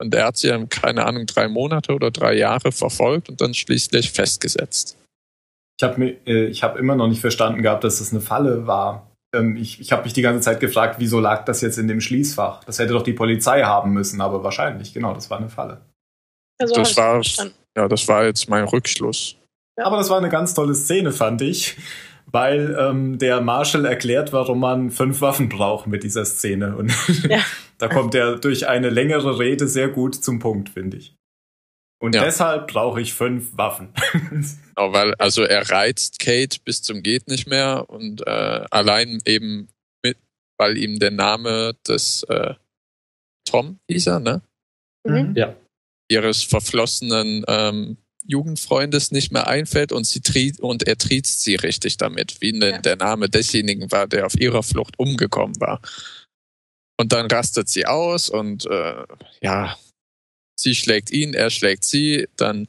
Und 0.00 0.14
er 0.14 0.26
hat 0.26 0.36
sie 0.36 0.48
dann, 0.48 0.68
keine 0.68 1.04
Ahnung, 1.06 1.26
drei 1.26 1.48
Monate 1.48 1.94
oder 1.94 2.10
drei 2.10 2.34
Jahre 2.34 2.72
verfolgt 2.72 3.28
und 3.28 3.40
dann 3.40 3.54
schließlich 3.54 4.10
festgesetzt. 4.12 4.96
Ich 5.80 5.84
habe 5.84 6.16
äh, 6.26 6.46
ich 6.46 6.62
hab 6.62 6.76
immer 6.76 6.94
noch 6.96 7.08
nicht 7.08 7.20
verstanden 7.20 7.62
gehabt, 7.62 7.84
dass 7.84 7.98
das 7.98 8.12
eine 8.12 8.20
Falle 8.20 8.66
war. 8.66 9.10
Ähm, 9.34 9.56
ich 9.56 9.80
ich 9.80 9.90
habe 9.92 10.04
mich 10.04 10.12
die 10.12 10.22
ganze 10.22 10.42
Zeit 10.42 10.60
gefragt, 10.60 10.96
wieso 10.98 11.18
lag 11.18 11.44
das 11.44 11.60
jetzt 11.60 11.78
in 11.78 11.88
dem 11.88 12.00
Schließfach? 12.00 12.64
Das 12.64 12.78
hätte 12.78 12.92
doch 12.92 13.02
die 13.04 13.12
Polizei 13.14 13.62
haben 13.62 13.92
müssen, 13.92 14.20
aber 14.20 14.44
wahrscheinlich, 14.44 14.92
genau, 14.92 15.14
das 15.14 15.30
war 15.30 15.38
eine 15.38 15.48
Falle. 15.48 15.80
Also 16.60 16.74
Das 16.74 16.96
war- 16.96 17.14
verstanden. 17.14 17.54
Ja, 17.76 17.88
das 17.88 18.06
war 18.08 18.24
jetzt 18.24 18.48
mein 18.48 18.64
Rückschluss. 18.64 19.36
Ja. 19.78 19.86
Aber 19.86 19.96
das 19.96 20.10
war 20.10 20.18
eine 20.18 20.28
ganz 20.28 20.54
tolle 20.54 20.74
Szene, 20.74 21.12
fand 21.12 21.40
ich, 21.42 21.76
weil 22.26 22.76
ähm, 22.78 23.18
der 23.18 23.40
Marshall 23.40 23.84
erklärt, 23.86 24.32
warum 24.32 24.60
man 24.60 24.90
fünf 24.90 25.20
Waffen 25.20 25.48
braucht 25.48 25.86
mit 25.86 26.02
dieser 26.02 26.24
Szene. 26.24 26.76
Und 26.76 26.92
Ja. 27.28 27.38
da 27.78 27.88
kommt 27.88 28.14
er 28.14 28.36
durch 28.38 28.68
eine 28.68 28.90
längere 28.90 29.38
Rede 29.38 29.66
sehr 29.68 29.88
gut 29.88 30.14
zum 30.14 30.38
Punkt, 30.38 30.68
finde 30.68 30.98
ich. 30.98 31.14
Und 32.00 32.14
Ja. 32.14 32.24
deshalb 32.24 32.66
brauche 32.68 33.00
ich 33.00 33.14
fünf 33.14 33.56
Waffen. 33.56 33.92
Genau, 34.74 34.92
weil, 34.94 35.14
also 35.16 35.42
er 35.42 35.70
reizt 35.70 36.18
Kate 36.18 36.58
bis 36.64 36.80
zum 36.82 37.02
geht 37.02 37.28
nicht 37.28 37.46
mehr 37.46 37.90
und 37.90 38.26
äh, 38.26 38.64
allein 38.70 39.18
eben 39.26 39.68
mit, 40.02 40.16
weil 40.58 40.78
ihm 40.78 40.98
der 40.98 41.10
Name 41.10 41.74
des 41.86 42.22
äh, 42.24 42.54
Tom 43.44 43.78
hieß 43.90 44.06
er, 44.06 44.20
ne? 44.20 44.40
Mhm. 45.06 45.34
Ja. 45.36 45.54
Ihres 46.12 46.42
verflossenen 46.42 47.44
ähm, 47.48 47.96
Jugendfreundes 48.24 49.10
nicht 49.10 49.32
mehr 49.32 49.48
einfällt 49.48 49.90
und 49.92 50.04
sie 50.06 50.20
triet 50.20 50.60
und 50.60 50.84
er 50.86 50.96
triezt 50.96 51.42
sie 51.42 51.56
richtig 51.56 51.96
damit, 51.96 52.40
wie 52.40 52.52
denn 52.52 52.74
Ja. 52.74 52.78
der 52.78 52.96
Name 52.96 53.28
desjenigen 53.28 53.90
war, 53.90 54.06
der 54.06 54.26
auf 54.26 54.38
ihrer 54.38 54.62
Flucht 54.62 54.98
umgekommen 54.98 55.58
war. 55.60 55.80
Und 56.98 57.12
dann 57.12 57.26
rastet 57.26 57.68
sie 57.68 57.86
aus 57.86 58.28
und 58.28 58.66
äh, 58.66 59.04
ja, 59.42 59.76
sie 60.56 60.74
schlägt 60.74 61.10
ihn, 61.10 61.34
er 61.34 61.50
schlägt 61.50 61.84
sie, 61.84 62.28
dann 62.36 62.68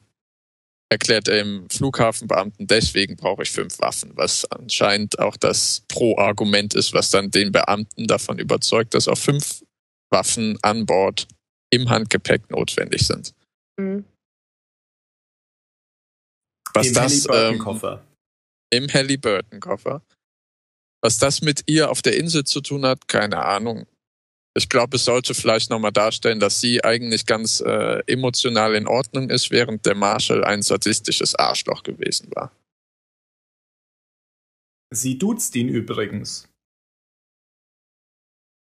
erklärt 0.89 1.27
er 1.27 1.43
dem 1.43 1.69
Flughafenbeamten, 1.69 2.67
deswegen 2.67 3.15
brauche 3.15 3.43
ich 3.43 3.51
fünf 3.51 3.79
Waffen, 3.79 4.11
was 4.15 4.45
anscheinend 4.45 5.19
auch 5.19 5.37
das 5.37 5.83
Pro-Argument 5.87 6.73
ist, 6.75 6.93
was 6.93 7.09
dann 7.09 7.31
den 7.31 7.51
Beamten 7.51 8.07
davon 8.07 8.39
überzeugt, 8.39 8.93
dass 8.93 9.07
auch 9.07 9.17
fünf 9.17 9.63
Waffen 10.11 10.57
an 10.61 10.85
Bord 10.85 11.27
im 11.73 11.89
Handgepäck 11.89 12.49
notwendig 12.51 13.07
sind. 13.07 13.33
Mhm. 13.79 14.05
Was 16.73 16.87
Im 16.87 16.93
das 16.93 17.25
ähm, 17.25 17.31
Halliburton-Koffer. 17.31 18.07
im 18.71 18.87
Halliburton-Koffer. 18.87 20.01
Was 21.01 21.17
das 21.17 21.41
mit 21.41 21.63
ihr 21.67 21.91
auf 21.91 22.01
der 22.01 22.15
Insel 22.15 22.43
zu 22.45 22.61
tun 22.61 22.85
hat, 22.85 23.07
keine 23.07 23.43
Ahnung. 23.43 23.85
Ich 24.55 24.69
glaube, 24.69 24.97
es 24.97 25.05
sollte 25.05 25.33
vielleicht 25.33 25.71
nochmal 25.71 25.91
darstellen, 25.91 26.39
dass 26.39 26.61
sie 26.61 26.83
eigentlich 26.83 27.25
ganz 27.25 27.59
äh, 27.59 28.03
emotional 28.05 28.75
in 28.75 28.87
Ordnung 28.87 29.29
ist, 29.29 29.49
während 29.49 29.85
der 29.85 29.95
Marshall 29.95 30.43
ein 30.43 30.61
sadistisches 30.61 31.33
Arschloch 31.35 31.81
gewesen 31.81 32.29
war. 32.35 32.51
Sie 34.93 35.17
duzt 35.17 35.55
ihn 35.55 35.69
übrigens. 35.69 36.47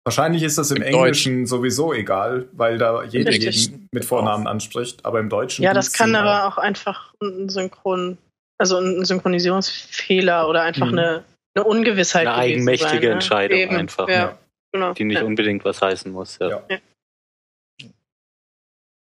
Wahrscheinlich 0.10 0.42
ist 0.42 0.58
das 0.58 0.72
im, 0.72 0.78
Im 0.78 0.96
Englischen 0.96 1.46
sowieso 1.46 1.94
egal, 1.94 2.48
weil 2.54 2.80
da 2.80 3.04
jeder 3.04 3.32
jeden 3.32 3.88
mit 3.92 4.06
Vornamen 4.06 4.48
anspricht, 4.48 5.06
aber 5.06 5.20
im 5.20 5.30
Deutschen. 5.30 5.62
Ja, 5.62 5.72
das 5.76 5.94
kann 5.94 6.16
aber 6.16 6.42
halt. 6.42 6.52
auch 6.54 6.58
einfach 6.58 7.14
ein 7.22 7.48
Synchron, 7.48 8.18
also 8.58 8.80
ein 8.80 9.06
Synchronisierungsfehler 9.06 10.50
oder 10.50 10.64
einfach 10.64 10.88
Mhm. 10.88 10.98
eine, 10.98 11.24
eine 11.54 11.64
Ungewissheit. 11.64 12.26
Eine 12.26 12.38
eigenmächtige 12.38 12.92
sein, 12.92 13.02
ne? 13.02 13.10
Entscheidung 13.12 13.60
Eben, 13.60 13.76
einfach, 13.76 14.10
Ja, 14.10 14.16
ja. 14.16 14.40
genau. 14.72 14.94
Die 14.94 15.04
nicht 15.04 15.20
ja. 15.20 15.26
unbedingt 15.26 15.64
was 15.64 15.80
heißen 15.80 16.12
muss. 16.12 16.40
Ja. 16.40 16.64
Ja. 16.68 16.78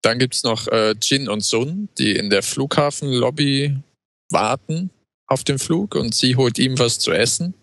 Dann 0.02 0.18
gibt's 0.18 0.42
noch 0.42 0.68
äh, 0.68 0.94
Jin 1.00 1.30
und 1.30 1.40
Sun, 1.42 1.88
die 1.96 2.16
in 2.16 2.28
der 2.28 2.42
Flughafenlobby 2.42 3.78
warten 4.30 4.90
auf 5.26 5.42
den 5.42 5.58
Flug 5.58 5.94
und 5.94 6.14
sie 6.14 6.36
holt 6.36 6.58
ihm 6.58 6.78
was 6.78 6.98
zu 6.98 7.12
essen, 7.12 7.54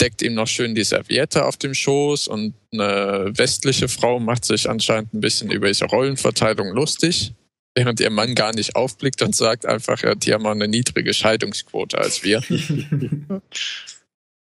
deckt 0.00 0.22
ihm 0.22 0.34
noch 0.34 0.46
schön 0.46 0.74
die 0.74 0.84
Serviette 0.84 1.44
auf 1.44 1.56
dem 1.56 1.74
Schoß 1.74 2.28
und 2.28 2.54
eine 2.72 3.32
westliche 3.34 3.88
Frau 3.88 4.20
macht 4.20 4.44
sich 4.44 4.68
anscheinend 4.68 5.12
ein 5.14 5.20
bisschen 5.20 5.50
über 5.50 5.68
ihre 5.68 5.86
Rollenverteilung 5.86 6.68
lustig, 6.68 7.32
während 7.74 8.00
ihr 8.00 8.10
Mann 8.10 8.34
gar 8.34 8.54
nicht 8.54 8.76
aufblickt 8.76 9.22
und 9.22 9.34
sagt 9.34 9.66
einfach, 9.66 10.02
ja, 10.02 10.14
die 10.14 10.32
haben 10.32 10.46
auch 10.46 10.52
eine 10.52 10.68
niedrige 10.68 11.12
Scheidungsquote 11.12 11.98
als 11.98 12.22
wir. 12.22 12.42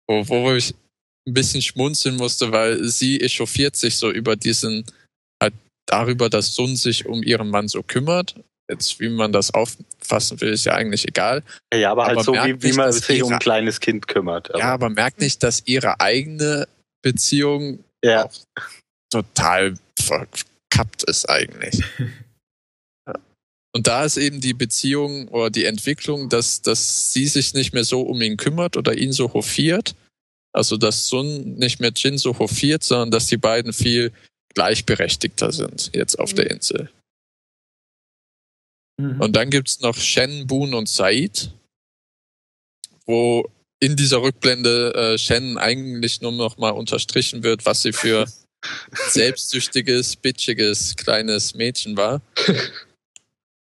wo, 0.07 0.27
wo 0.27 0.53
ich 0.53 0.73
ein 1.27 1.33
bisschen 1.33 1.61
schmunzeln 1.61 2.15
musste, 2.17 2.51
weil 2.51 2.83
sie 2.85 3.21
echauffiert 3.21 3.75
sich 3.75 3.97
so 3.97 4.11
über 4.11 4.35
diesen, 4.35 4.85
halt 5.41 5.53
darüber, 5.85 6.29
dass 6.29 6.55
Sun 6.55 6.75
sich 6.75 7.05
um 7.05 7.23
ihren 7.23 7.49
Mann 7.49 7.67
so 7.67 7.83
kümmert. 7.83 8.35
Jetzt, 8.71 8.99
wie 8.99 9.09
man 9.09 9.31
das 9.31 9.53
auffassen 9.53 10.39
will, 10.41 10.53
ist 10.53 10.65
ja 10.65 10.73
eigentlich 10.73 11.07
egal. 11.07 11.43
Ja, 11.73 11.91
aber 11.91 12.05
halt 12.05 12.17
Aber 12.17 12.23
so, 12.23 12.31
merkt 12.31 12.63
wie, 12.63 12.69
wie 12.69 12.73
man 12.73 12.91
sich 12.91 13.21
um 13.21 13.33
ein 13.33 13.39
kleines 13.39 13.79
Kind 13.79 14.07
kümmert. 14.07 14.49
Aber, 14.49 14.59
ja, 14.59 14.73
aber 14.73 14.89
merkt 14.89 15.19
nicht, 15.19 15.43
dass 15.43 15.63
ihre 15.65 15.99
eigene 15.99 16.67
Beziehung 17.01 17.83
ja. 18.03 18.25
auch 18.25 18.33
total 19.11 19.75
verkappt 19.99 21.03
ist 21.03 21.29
eigentlich. 21.29 21.83
Und 23.73 23.87
da 23.87 24.03
ist 24.03 24.17
eben 24.17 24.41
die 24.41 24.53
Beziehung 24.53 25.29
oder 25.29 25.49
die 25.49 25.65
Entwicklung, 25.65 26.27
dass, 26.27 26.61
dass 26.61 27.13
sie 27.13 27.27
sich 27.27 27.53
nicht 27.53 27.73
mehr 27.73 27.85
so 27.85 28.01
um 28.01 28.21
ihn 28.21 28.35
kümmert 28.35 28.75
oder 28.75 28.97
ihn 28.97 29.13
so 29.13 29.33
hofiert. 29.33 29.95
Also 30.53 30.75
dass 30.75 31.07
Sun 31.07 31.55
nicht 31.55 31.79
mehr 31.79 31.93
Jin 31.95 32.17
so 32.17 32.37
hofiert, 32.37 32.83
sondern 32.83 33.11
dass 33.11 33.27
die 33.27 33.37
beiden 33.37 33.71
viel 33.71 34.11
gleichberechtigter 34.53 35.53
sind 35.53 35.91
jetzt 35.93 36.19
auf 36.19 36.33
der 36.33 36.51
Insel. 36.51 36.89
Mhm. 38.97 39.21
Und 39.21 39.35
dann 39.35 39.49
gibt's 39.49 39.81
noch 39.81 39.95
Shen, 39.95 40.47
Boon 40.47 40.73
und 40.73 40.89
Said, 40.89 41.51
wo 43.05 43.49
in 43.79 43.95
dieser 43.95 44.21
Rückblende 44.21 44.93
äh, 44.93 45.17
Shen 45.17 45.57
eigentlich 45.57 46.21
nur 46.21 46.31
noch 46.31 46.57
mal 46.57 46.69
unterstrichen 46.69 47.43
wird, 47.43 47.65
was 47.65 47.81
sie 47.81 47.93
für 47.93 48.25
selbstsüchtiges, 49.09 50.15
bitchiges 50.15 50.95
kleines 50.95 51.55
Mädchen 51.55 51.97
war. 51.97 52.21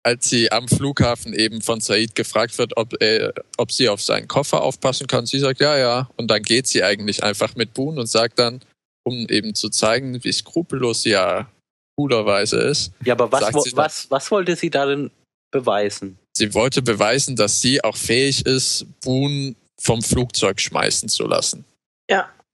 Als 0.04 0.28
sie 0.28 0.50
am 0.50 0.68
Flughafen 0.68 1.32
eben 1.32 1.62
von 1.62 1.80
Said 1.80 2.14
gefragt 2.14 2.58
wird, 2.58 2.76
ob, 2.76 3.00
äh, 3.00 3.32
ob 3.56 3.72
sie 3.72 3.88
auf 3.88 4.02
seinen 4.02 4.28
Koffer 4.28 4.62
aufpassen 4.62 5.06
kann. 5.06 5.26
Sie 5.26 5.38
sagt, 5.38 5.60
ja, 5.60 5.78
ja. 5.78 6.10
Und 6.16 6.28
dann 6.28 6.42
geht 6.42 6.66
sie 6.66 6.82
eigentlich 6.82 7.22
einfach 7.22 7.54
mit 7.54 7.72
Boon 7.72 7.98
und 7.98 8.06
sagt 8.06 8.38
dann, 8.38 8.60
um 9.04 9.26
eben 9.28 9.54
zu 9.54 9.70
zeigen, 9.70 10.22
wie 10.24 10.32
skrupellos 10.32 11.02
sie 11.02 11.10
ja 11.10 11.50
coolerweise 11.96 12.58
ist, 12.58 12.92
ja, 13.04 13.14
aber 13.14 13.30
was, 13.30 13.52
wo, 13.54 13.64
was, 13.74 14.10
was 14.10 14.30
wollte 14.30 14.56
sie 14.56 14.70
darin 14.70 15.10
beweisen? 15.50 16.18
Sie 16.34 16.54
wollte 16.54 16.82
beweisen, 16.82 17.36
dass 17.36 17.60
sie 17.60 17.84
auch 17.84 17.96
fähig 17.96 18.46
ist, 18.46 18.86
Boone 19.02 19.54
vom 19.78 20.02
Flugzeug 20.02 20.60
schmeißen 20.60 21.08
zu 21.08 21.26
lassen. 21.26 21.64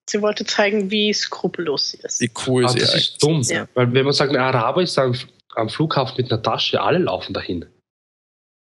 Sie 0.08 0.22
wollte 0.22 0.44
zeigen, 0.44 0.90
wie 0.90 1.12
skrupellos 1.12 1.90
sie 1.90 1.98
ist. 1.98 2.20
Wie 2.20 2.30
cool 2.46 2.64
Aber 2.64 2.72
sie 2.72 2.78
das 2.78 2.92
eigentlich 2.92 3.12
ist 3.12 3.22
dumm. 3.22 3.42
Ja. 3.42 3.68
Weil 3.74 3.92
wenn 3.92 4.04
man 4.04 4.14
sagt, 4.14 4.32
ein 4.32 4.40
Araber 4.40 4.82
ist 4.82 4.98
am, 4.98 5.14
am 5.54 5.68
Flughafen 5.68 6.14
mit 6.16 6.32
einer 6.32 6.42
Tasche, 6.42 6.80
alle 6.80 6.98
laufen 6.98 7.34
dahin. 7.34 7.66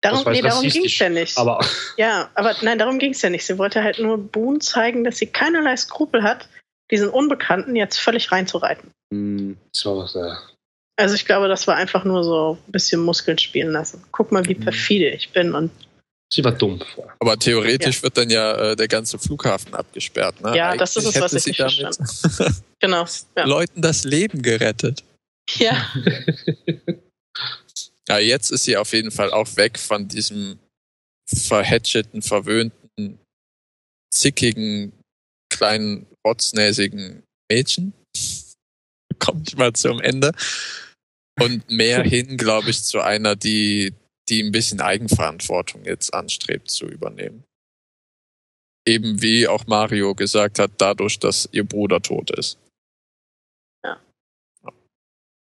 Darum, 0.01 0.31
nee, 0.31 0.43
darum 0.43 0.69
ging 0.69 0.85
es 0.85 0.99
ja 0.99 1.09
nicht. 1.09 1.37
Aber 1.39 1.65
ja, 1.97 2.31
aber 2.35 2.55
nein, 2.61 2.79
darum 2.79 2.99
ging 2.99 3.13
es 3.13 3.23
ja 3.23 3.31
nicht. 3.31 3.45
Sie 3.45 3.59
wollte 3.59 3.83
halt 3.83 3.99
nur 3.99 4.19
Boone 4.19 4.59
zeigen, 4.61 5.03
dass 5.03 5.17
sie 5.17 5.27
keinerlei 5.27 5.77
Skrupel 5.77 6.23
hat, 6.23 6.49
diesen 6.91 7.09
Unbekannten 7.09 7.75
jetzt 7.75 7.99
völlig 7.99 8.31
reinzureiten. 8.31 8.91
Hm, 9.13 9.57
das 9.73 9.87
war 9.87 9.97
was, 9.97 10.15
äh, 10.15 10.35
Also 10.97 11.15
ich 11.17 11.25
glaube, 11.27 11.49
das 11.49 11.67
war 11.67 11.77
einfach 11.77 12.05
nur 12.05 12.23
so 12.23 12.59
ein 12.67 12.73
bisschen 12.73 13.01
Muskeln 13.01 13.39
spielen 13.39 13.73
lassen. 13.73 14.05
Guck 14.13 14.31
mal, 14.33 14.45
wie 14.47 14.55
Mhm. 14.55 14.61
perfide 14.61 15.11
ich 15.11 15.31
bin. 15.31 15.55
Und 15.55 15.71
sie 16.33 16.45
war 16.45 16.53
dumm. 16.53 16.81
Aber 17.21 17.37
theoretisch 17.39 18.03
wird 18.03 18.17
dann 18.17 18.31
ja 18.31 18.73
äh, 18.73 18.77
der 18.77 18.87
ganze 18.89 19.19
Flughafen 19.19 19.75
abgesperrt. 19.75 20.41
Ne? 20.41 20.57
Ja, 20.57 20.77
das 20.77 20.97
ist 20.97 21.05
es, 21.05 21.17
Eigentlich 21.17 21.23
was 21.23 21.33
hätte 21.33 21.51
ich 21.51 21.57
sie 21.57 21.65
nicht 21.65 21.83
damit 22.41 22.63
genau. 22.81 23.05
Ja. 23.37 23.45
Leuten 23.45 23.83
das 23.83 24.05
Leben 24.05 24.43
gerettet. 24.43 25.03
ja. 25.59 25.85
Ja, 28.07 28.19
jetzt 28.19 28.51
ist 28.51 28.65
sie 28.65 28.77
auf 28.77 28.93
jeden 28.93 29.11
Fall 29.11 29.33
auch 29.33 29.57
weg 29.57 29.79
von 29.79 30.07
diesem 30.09 30.59
verhätschelten, 31.27 32.21
verwöhnten, 32.21 33.19
zickigen, 34.13 34.93
kleinen, 35.51 36.07
rotznäsigen 36.27 37.23
Mädchen. 37.51 37.95
Komme 39.19 39.43
ich 39.47 39.57
mal 39.57 39.73
zum 39.73 40.01
Ende. 40.01 40.33
Und 41.41 41.69
mehr 41.69 42.03
hin, 42.03 42.37
glaube 42.37 42.71
ich, 42.71 42.85
zu 42.85 43.01
einer, 43.01 43.35
die, 43.37 43.93
die 44.29 44.43
ein 44.43 44.53
bisschen 44.53 44.81
Eigenverantwortung 44.81 45.85
jetzt 45.85 46.15
anstrebt 46.15 46.71
zu 46.71 46.87
übernehmen. 46.87 47.45
eben 48.87 49.23
wie 49.23 49.49
auch 49.49 49.67
Mario 49.67 50.15
gesagt 50.15 50.59
hat, 50.59 50.73
dadurch, 50.79 51.19
dass 51.19 51.49
ihr 51.53 51.65
Bruder 51.65 52.01
tot 52.01 52.31
ist. 52.31 52.59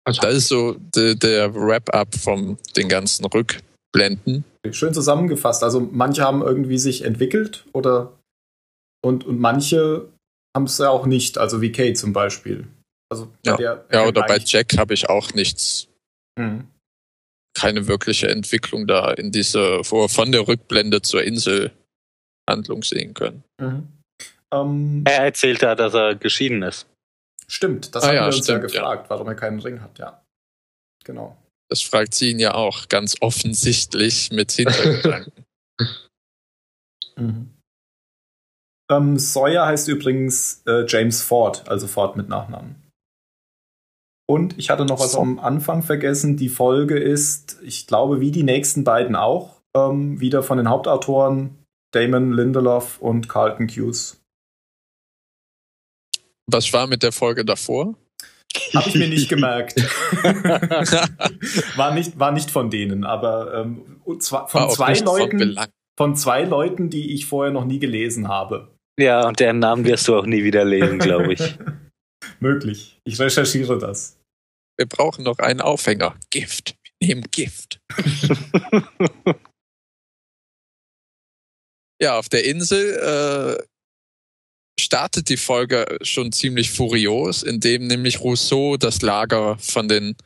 Also, 0.04 0.20
Das 0.22 0.34
ist 0.34 0.48
so 0.48 0.74
de, 0.74 1.14
der 1.14 1.54
Wrap-up 1.54 2.14
von 2.14 2.58
den 2.76 2.88
ganzen 2.88 3.24
Rückblenden. 3.24 4.44
Schön 4.70 4.94
zusammengefasst. 4.94 5.62
Also 5.62 5.80
manche 5.80 6.22
haben 6.22 6.42
irgendwie 6.42 6.78
sich 6.78 7.02
entwickelt 7.02 7.64
oder 7.72 8.18
und, 9.04 9.24
und 9.24 9.38
manche 9.38 10.08
haben 10.56 10.64
es 10.64 10.78
ja 10.78 10.90
auch 10.90 11.06
nicht, 11.06 11.38
also 11.38 11.60
wie 11.60 11.72
Kate 11.72 11.94
zum 11.94 12.12
Beispiel. 12.12 12.66
Also 13.12 13.30
Ja. 13.44 13.56
der 13.58 13.84
Ja, 13.92 14.06
oder 14.06 14.22
bei 14.26 14.38
Jack 14.38 14.78
habe 14.78 14.94
ich 14.94 15.08
auch 15.10 15.34
nichts, 15.34 15.86
Mhm. 16.38 16.66
keine 17.54 17.86
wirkliche 17.86 18.28
Entwicklung 18.28 18.86
da 18.86 19.10
in 19.12 19.30
diese, 19.30 19.84
vor- 19.84 20.08
von 20.08 20.32
der 20.32 20.48
Rückblende 20.48 21.02
zur 21.02 21.22
Inselhandlung 21.22 22.82
sehen 22.82 23.12
können. 23.12 23.44
Mhm. 23.60 23.88
Ähm, 24.50 25.04
Er 25.06 25.24
erzählt 25.24 25.62
da, 25.62 25.74
dass 25.74 25.92
er 25.92 26.14
geschieden 26.14 26.62
ist. 26.62 26.86
Stimmt, 27.48 27.94
das 27.94 28.02
Ah 28.04 28.08
haben 28.08 28.14
ja, 28.14 28.20
wir 28.22 28.26
uns 28.28 28.36
ja 28.38 28.56
stimmt, 28.56 28.72
ja. 28.72 28.80
gefragt, 28.80 29.10
warum 29.10 29.26
er 29.28 29.34
keinen 29.34 29.60
Ring 29.60 29.82
hat, 29.82 29.98
ja. 29.98 30.22
Genau. 31.04 31.36
Das 31.68 31.82
fragt 31.82 32.14
sie 32.14 32.30
ihn 32.30 32.38
ja 32.38 32.54
auch 32.54 32.88
ganz 32.88 33.16
offensichtlich 33.20 34.30
mit 34.32 34.52
Hintergedanken. 34.52 35.44
Mhm. 37.16 37.50
Ähm, 38.90 39.18
Sawyer 39.18 39.66
heißt 39.66 39.86
übrigens 39.88 40.62
äh, 40.66 40.86
James 40.88 41.20
Ford, 41.22 41.68
also 41.68 41.86
Ford 41.86 42.16
mit 42.16 42.28
Nachnamen. 42.30 42.81
Und 44.26 44.58
ich 44.58 44.70
hatte 44.70 44.84
noch 44.84 45.00
was 45.00 45.16
am 45.16 45.38
Anfang 45.38 45.82
vergessen. 45.82 46.36
Die 46.36 46.48
Folge 46.48 46.98
ist, 46.98 47.58
ich 47.62 47.86
glaube, 47.86 48.20
wie 48.20 48.30
die 48.30 48.44
nächsten 48.44 48.84
beiden 48.84 49.16
auch, 49.16 49.60
ähm, 49.74 50.20
wieder 50.20 50.42
von 50.42 50.58
den 50.58 50.68
Hauptautoren 50.68 51.58
Damon 51.92 52.32
Lindelof 52.32 52.98
und 52.98 53.28
Carlton 53.28 53.68
Hughes. 53.68 54.20
Was 56.46 56.72
war 56.72 56.86
mit 56.86 57.02
der 57.02 57.12
Folge 57.12 57.44
davor? 57.44 57.94
Habe 58.74 58.88
ich 58.88 58.94
mir 58.94 59.08
nicht 59.08 59.28
gemerkt. 59.28 59.76
war, 61.76 61.94
nicht, 61.94 62.18
war 62.18 62.32
nicht 62.32 62.50
von 62.50 62.70
denen, 62.70 63.04
aber 63.04 63.54
ähm, 63.54 64.00
zwar 64.20 64.48
von 64.48 64.70
zwei 64.70 64.94
Leuten, 64.94 65.58
von 65.96 66.16
zwei 66.16 66.44
Leuten, 66.44 66.90
die 66.90 67.14
ich 67.14 67.26
vorher 67.26 67.52
noch 67.52 67.64
nie 67.64 67.78
gelesen 67.78 68.28
habe. 68.28 68.76
Ja, 68.98 69.26
und 69.26 69.40
deren 69.40 69.58
Namen 69.58 69.84
wirst 69.84 70.06
du 70.08 70.16
auch 70.16 70.26
nie 70.26 70.44
wieder 70.44 70.64
lesen, 70.64 70.98
glaube 70.98 71.32
ich. 71.32 71.40
Möglich. 72.40 72.98
Ich 73.04 73.18
recherchiere 73.18 73.78
das. 73.78 74.18
Wir 74.76 74.86
brauchen 74.86 75.24
noch 75.24 75.38
einen 75.38 75.60
Aufhänger. 75.60 76.18
Gift. 76.30 76.76
Wir 76.98 77.08
nehmen 77.08 77.24
Gift. 77.30 77.80
ja, 82.00 82.18
auf 82.18 82.28
der 82.28 82.44
Insel 82.44 83.58
äh, 83.58 83.62
startet 84.80 85.28
die 85.28 85.36
Folge 85.36 85.98
schon 86.02 86.32
ziemlich 86.32 86.70
furios, 86.70 87.42
indem 87.42 87.86
nämlich 87.86 88.20
Rousseau 88.20 88.76
das 88.76 89.02
Lager 89.02 89.58
von 89.58 89.88
den 89.88 90.16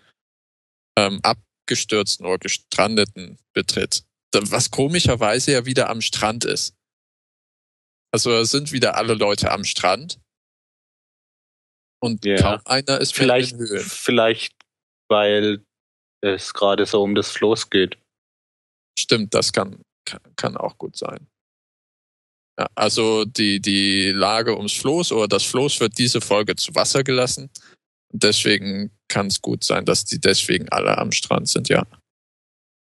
ähm, 0.99 1.21
abgestürzten 1.23 2.27
oder 2.27 2.39
gestrandeten 2.39 3.39
betritt. 3.53 4.05
Was 4.33 4.71
komischerweise 4.71 5.53
ja 5.53 5.67
wieder 5.67 5.89
am 5.89 6.01
Strand 6.03 6.45
ist. 6.45 6.75
Also 8.13 8.45
sind 8.45 8.73
wieder 8.73 8.97
alle 8.97 9.15
Leute 9.15 9.51
am 9.51 9.65
Strand. 9.65 10.19
Und 12.03 12.25
Ja. 12.25 12.37
kaum 12.41 12.61
einer 12.65 13.01
ist 13.01 13.15
Vielleicht, 13.15 13.53
in 13.53 13.59
Höhlen. 13.59 13.81
vielleicht, 13.85 14.55
weil 15.09 15.65
es 16.23 16.53
gerade 16.55 16.87
so 16.87 17.03
um 17.03 17.15
das 17.15 17.31
Floß 17.31 17.71
geht. 17.71 17.99
Stimmt, 18.99 19.35
das 19.35 19.53
kann, 19.53 19.83
kann, 20.05 20.21
kann 20.37 20.57
auch 20.57 20.79
gut 20.79 20.97
sein. 20.97 21.27
Ja, 22.59 22.67
also 22.75 23.25
die, 23.27 23.61
die 23.61 24.11
Lage 24.13 24.57
ums 24.57 24.73
Floß 24.73 25.13
oder 25.13 25.29
das 25.29 25.45
Floß 25.45 25.81
wird 25.81 25.99
diese 25.99 26.21
Folge 26.23 26.57
zu 26.57 26.75
Wasser 26.75 27.05
gelassen. 27.05 27.51
Und 28.13 28.23
deswegen 28.23 28.91
kann 29.09 29.27
es 29.27 29.43
gut 29.43 29.63
sein, 29.63 29.85
dass 29.85 30.05
die 30.05 30.19
deswegen 30.19 30.69
alle 30.71 30.97
am 30.97 31.13
Strand 31.13 31.49
sind, 31.49 31.69
ja. 31.69 31.87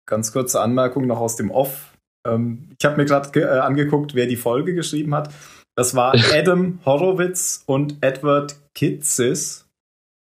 Ganz 0.08 0.32
kurze 0.32 0.60
Anmerkung 0.62 1.06
noch 1.06 1.20
aus 1.20 1.36
dem 1.36 1.52
Off. 1.52 1.96
Ähm, 2.28 2.74
ich 2.80 2.84
habe 2.86 2.98
mir 2.98 3.06
gerade 3.06 3.40
äh, 3.40 3.60
angeguckt, 3.60 4.16
wer 4.16 4.26
die 4.26 4.36
Folge 4.38 4.74
geschrieben 4.74 5.14
hat. 5.14 5.32
Das 5.80 5.96
war 5.96 6.14
Adam 6.34 6.80
Horowitz 6.84 7.64
und 7.66 8.00
Edward 8.02 8.58
Kitzis. 8.76 9.66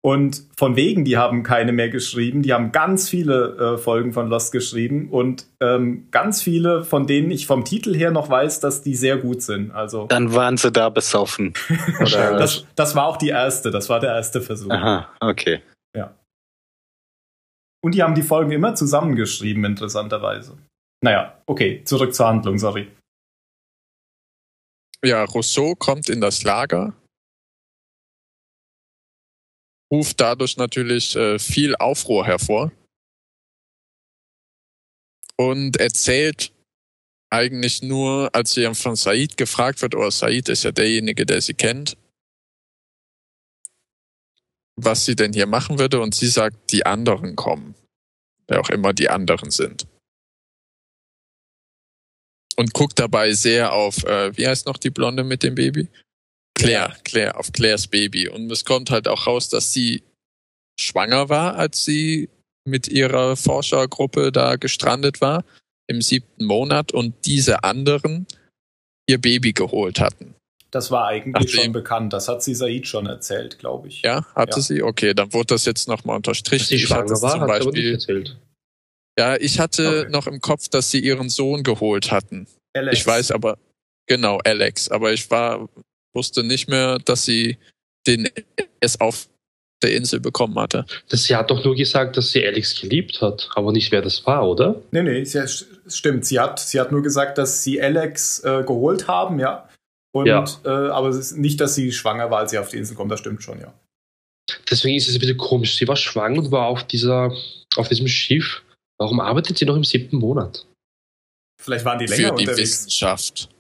Und 0.05 0.43
von 0.59 0.75
wegen, 0.75 1.05
die 1.05 1.17
haben 1.17 1.45
keine 1.45 1.71
mehr 1.71 1.89
geschrieben. 1.89 2.43
Die 2.43 2.53
haben 2.53 2.73
ganz 2.73 3.09
viele 3.09 3.75
äh, 3.75 3.79
Folgen 3.79 4.13
von 4.13 4.29
Lost 4.29 4.51
geschrieben 4.51 5.09
und 5.09 5.47
ähm, 5.61 6.09
ganz 6.11 6.43
viele, 6.43 6.83
von 6.83 7.07
denen 7.07 7.31
ich 7.31 7.47
vom 7.47 7.65
Titel 7.65 7.95
her 7.95 8.11
noch 8.11 8.29
weiß, 8.29 8.59
dass 8.59 8.83
die 8.83 8.97
sehr 8.97 9.19
gut 9.19 9.41
sind. 9.41 9.71
Also 9.71 10.07
Dann 10.09 10.35
waren 10.35 10.57
sie 10.57 10.73
da 10.73 10.89
besoffen. 10.89 11.55
Das, 12.01 12.67
das 12.75 12.97
war 12.97 13.07
auch 13.07 13.17
die 13.17 13.29
erste, 13.29 13.71
das 13.71 13.89
war 13.89 14.01
der 14.01 14.15
erste 14.15 14.41
Versuch. 14.41 14.71
Aha, 14.71 15.09
okay. 15.21 15.61
Und 17.85 17.95
die 17.95 18.03
haben 18.03 18.17
die 18.17 18.23
Folgen 18.23 18.51
immer 18.51 18.75
zusammengeschrieben, 18.75 19.65
interessanterweise. 19.65 20.57
Naja, 21.05 21.35
okay, 21.47 21.83
zurück 21.85 22.15
zur 22.15 22.27
Handlung, 22.27 22.59
sorry. 22.59 22.89
Ja, 25.07 25.23
Rousseau 25.23 25.77
kommt 25.77 26.09
in 26.09 26.21
das 26.21 26.43
Lager, 26.43 26.93
ruft 29.89 30.21
dadurch 30.21 30.57
natürlich 30.57 31.15
äh, 31.15 31.39
viel 31.39 31.77
Aufruhr 31.77 32.27
hervor 32.27 32.73
und 35.37 35.77
erzählt 35.77 36.53
eigentlich 37.31 37.83
nur, 37.83 38.35
als 38.35 38.55
sie 38.55 38.69
von 38.75 38.97
Said 38.97 39.37
gefragt 39.37 39.81
wird, 39.81 39.95
oder 39.95 40.11
Said 40.11 40.49
ist 40.49 40.65
ja 40.65 40.73
derjenige, 40.73 41.25
der 41.25 41.41
sie 41.41 41.55
kennt, 41.55 41.97
was 44.75 45.05
sie 45.05 45.15
denn 45.15 45.33
hier 45.33 45.47
machen 45.47 45.79
würde 45.79 46.01
und 46.01 46.17
sie 46.17 46.27
sagt, 46.27 46.73
die 46.73 46.85
anderen 46.85 47.37
kommen, 47.37 47.77
wer 48.49 48.61
auch 48.61 48.71
immer 48.71 48.93
die 48.93 49.09
anderen 49.09 49.53
sind. 49.53 49.87
Und 52.59 52.73
guckt 52.73 52.99
dabei 52.99 53.33
sehr 53.33 53.73
auf, 53.73 54.03
äh, 54.05 54.37
wie 54.37 54.47
heißt 54.47 54.67
noch 54.67 54.79
die 54.79 54.91
Blonde 54.91 55.25
mit 55.25 55.43
dem 55.43 55.55
Baby? 55.55 55.89
Claire, 56.59 56.97
Claire, 57.05 57.37
auf 57.39 57.53
Claires 57.53 57.87
Baby. 57.87 58.29
Und 58.29 58.51
es 58.51 58.65
kommt 58.65 58.91
halt 58.91 59.09
auch 59.09 59.27
raus, 59.27 59.51
dass 59.51 59.73
sie 59.75 60.03
schwanger 60.81 61.29
war, 61.29 61.57
als 61.57 61.85
sie 61.85 62.31
mit 62.67 62.89
ihrer 62.89 63.37
Forschergruppe 63.37 64.33
da 64.33 64.57
gestrandet 64.57 65.21
war, 65.21 65.45
im 65.89 66.01
siebten 66.01 66.47
Monat 66.47 66.93
und 66.93 67.15
diese 67.27 67.63
anderen 67.63 68.27
ihr 69.09 69.19
Baby 69.21 69.53
geholt 69.53 70.01
hatten. 70.01 70.35
Das 70.71 70.91
war 70.91 71.07
eigentlich 71.07 71.49
Ach, 71.49 71.55
schon 71.55 71.65
sie- 71.65 71.69
bekannt. 71.71 72.13
Das 72.13 72.27
hat 72.27 72.43
sie 72.43 72.55
Said 72.55 72.87
schon 72.89 73.07
erzählt, 73.07 73.59
glaube 73.59 73.89
ich. 73.89 74.03
Ja, 74.03 74.25
hatte 74.35 74.57
Ja. 74.59 74.63
sie? 74.63 74.83
Okay, 74.83 75.15
dann 75.15 75.33
wurde 75.33 75.55
das 75.55 75.65
jetzt 75.67 75.87
nochmal 75.89 76.17
unterstrichen. 76.17 76.63
dass 76.65 76.69
sie 76.69 76.75
Ich 76.77 76.91
hatte 76.91 77.03
schwanger 77.07 77.13
es 77.13 77.23
war, 77.23 77.31
zum 77.33 77.41
hat 77.43 77.49
er 77.49 77.55
aber 77.55 77.65
nicht 77.65 77.73
Beispiel, 77.75 77.93
erzählt. 77.93 78.37
Ja, 79.19 79.37
ich 79.37 79.59
hatte 79.59 80.01
Okay. 80.03 80.11
noch 80.11 80.27
im 80.27 80.41
Kopf, 80.41 80.69
dass 80.69 80.91
sie 80.91 81.01
ihren 81.01 81.29
Sohn 81.29 81.63
geholt 81.63 82.11
hatten. 82.11 82.47
Alex. 82.75 82.99
Ich 82.99 83.07
weiß 83.07 83.31
aber, 83.31 83.59
genau, 84.07 84.39
Alex, 84.45 84.89
aber 84.91 85.13
ich 85.13 85.31
war, 85.31 85.69
wusste 86.15 86.43
nicht 86.43 86.69
mehr, 86.69 86.99
dass 86.99 87.25
sie 87.25 87.57
den 88.07 88.29
erst 88.81 89.01
auf 89.01 89.29
der 89.83 89.95
Insel 89.95 90.21
bekommen 90.21 90.59
hatte. 90.59 90.87
Das, 91.11 91.25
sie 91.25 91.37
hat 91.37 91.51
doch 91.51 91.63
nur 91.65 91.75
gesagt, 91.77 92.17
dass 92.17 92.31
sie 92.33 92.47
Alex 92.47 92.81
geliebt 92.81 93.21
hat, 93.21 93.51
aber 93.55 93.73
nicht, 93.73 93.93
wer 93.93 94.01
das 94.01 94.25
war, 94.27 94.49
oder? 94.49 94.81
Nee, 94.91 95.03
nee, 95.03 95.25
sie, 95.25 95.43
stimmt. 95.87 96.25
Sie 96.25 96.41
hat, 96.41 96.59
sie 96.59 96.81
hat 96.81 96.93
nur 96.93 97.03
gesagt, 97.03 97.37
dass 97.37 97.63
sie 97.63 97.81
Alex 97.81 98.41
äh, 98.45 98.63
geholt 98.67 99.07
haben, 99.07 99.39
ja. 99.39 99.69
Und, 100.13 100.27
Ja. 100.27 100.45
Äh, 100.65 100.69
aber 100.91 101.09
es 101.09 101.17
ist 101.17 101.37
nicht, 101.37 101.61
dass 101.61 101.75
sie 101.75 101.93
schwanger 101.93 102.31
war, 102.31 102.39
als 102.39 102.53
sie 102.53 102.59
auf 102.59 102.71
die 102.71 102.79
Insel 102.79 102.97
kommt. 102.97 103.13
Das 103.13 103.21
stimmt 103.21 103.43
schon, 103.43 103.61
ja. 103.61 103.75
Deswegen 104.71 104.97
ist 104.97 105.09
es 105.09 105.15
ein 105.15 105.21
bisschen 105.21 105.37
komisch. 105.37 105.77
Sie 105.77 105.87
war 105.89 105.97
schwanger 105.97 106.39
und 106.39 106.51
war 106.51 106.67
auf, 106.69 106.85
dieser, 106.85 107.31
auf 107.77 107.89
diesem 107.89 108.09
Schiff. 108.09 108.63
Warum 108.99 109.21
arbeitet 109.21 109.59
sie 109.59 109.65
noch 109.67 109.77
im 109.77 109.85
siebten 109.85 110.17
Monat? 110.17 110.67
Vielleicht 111.61 111.85
waren 111.85 111.99
die 111.99 112.09
Für 112.09 112.17
länger 112.17 112.35
die 112.37 112.47
unterwegs. 112.47 112.59
Wissenschaft. 112.87 113.51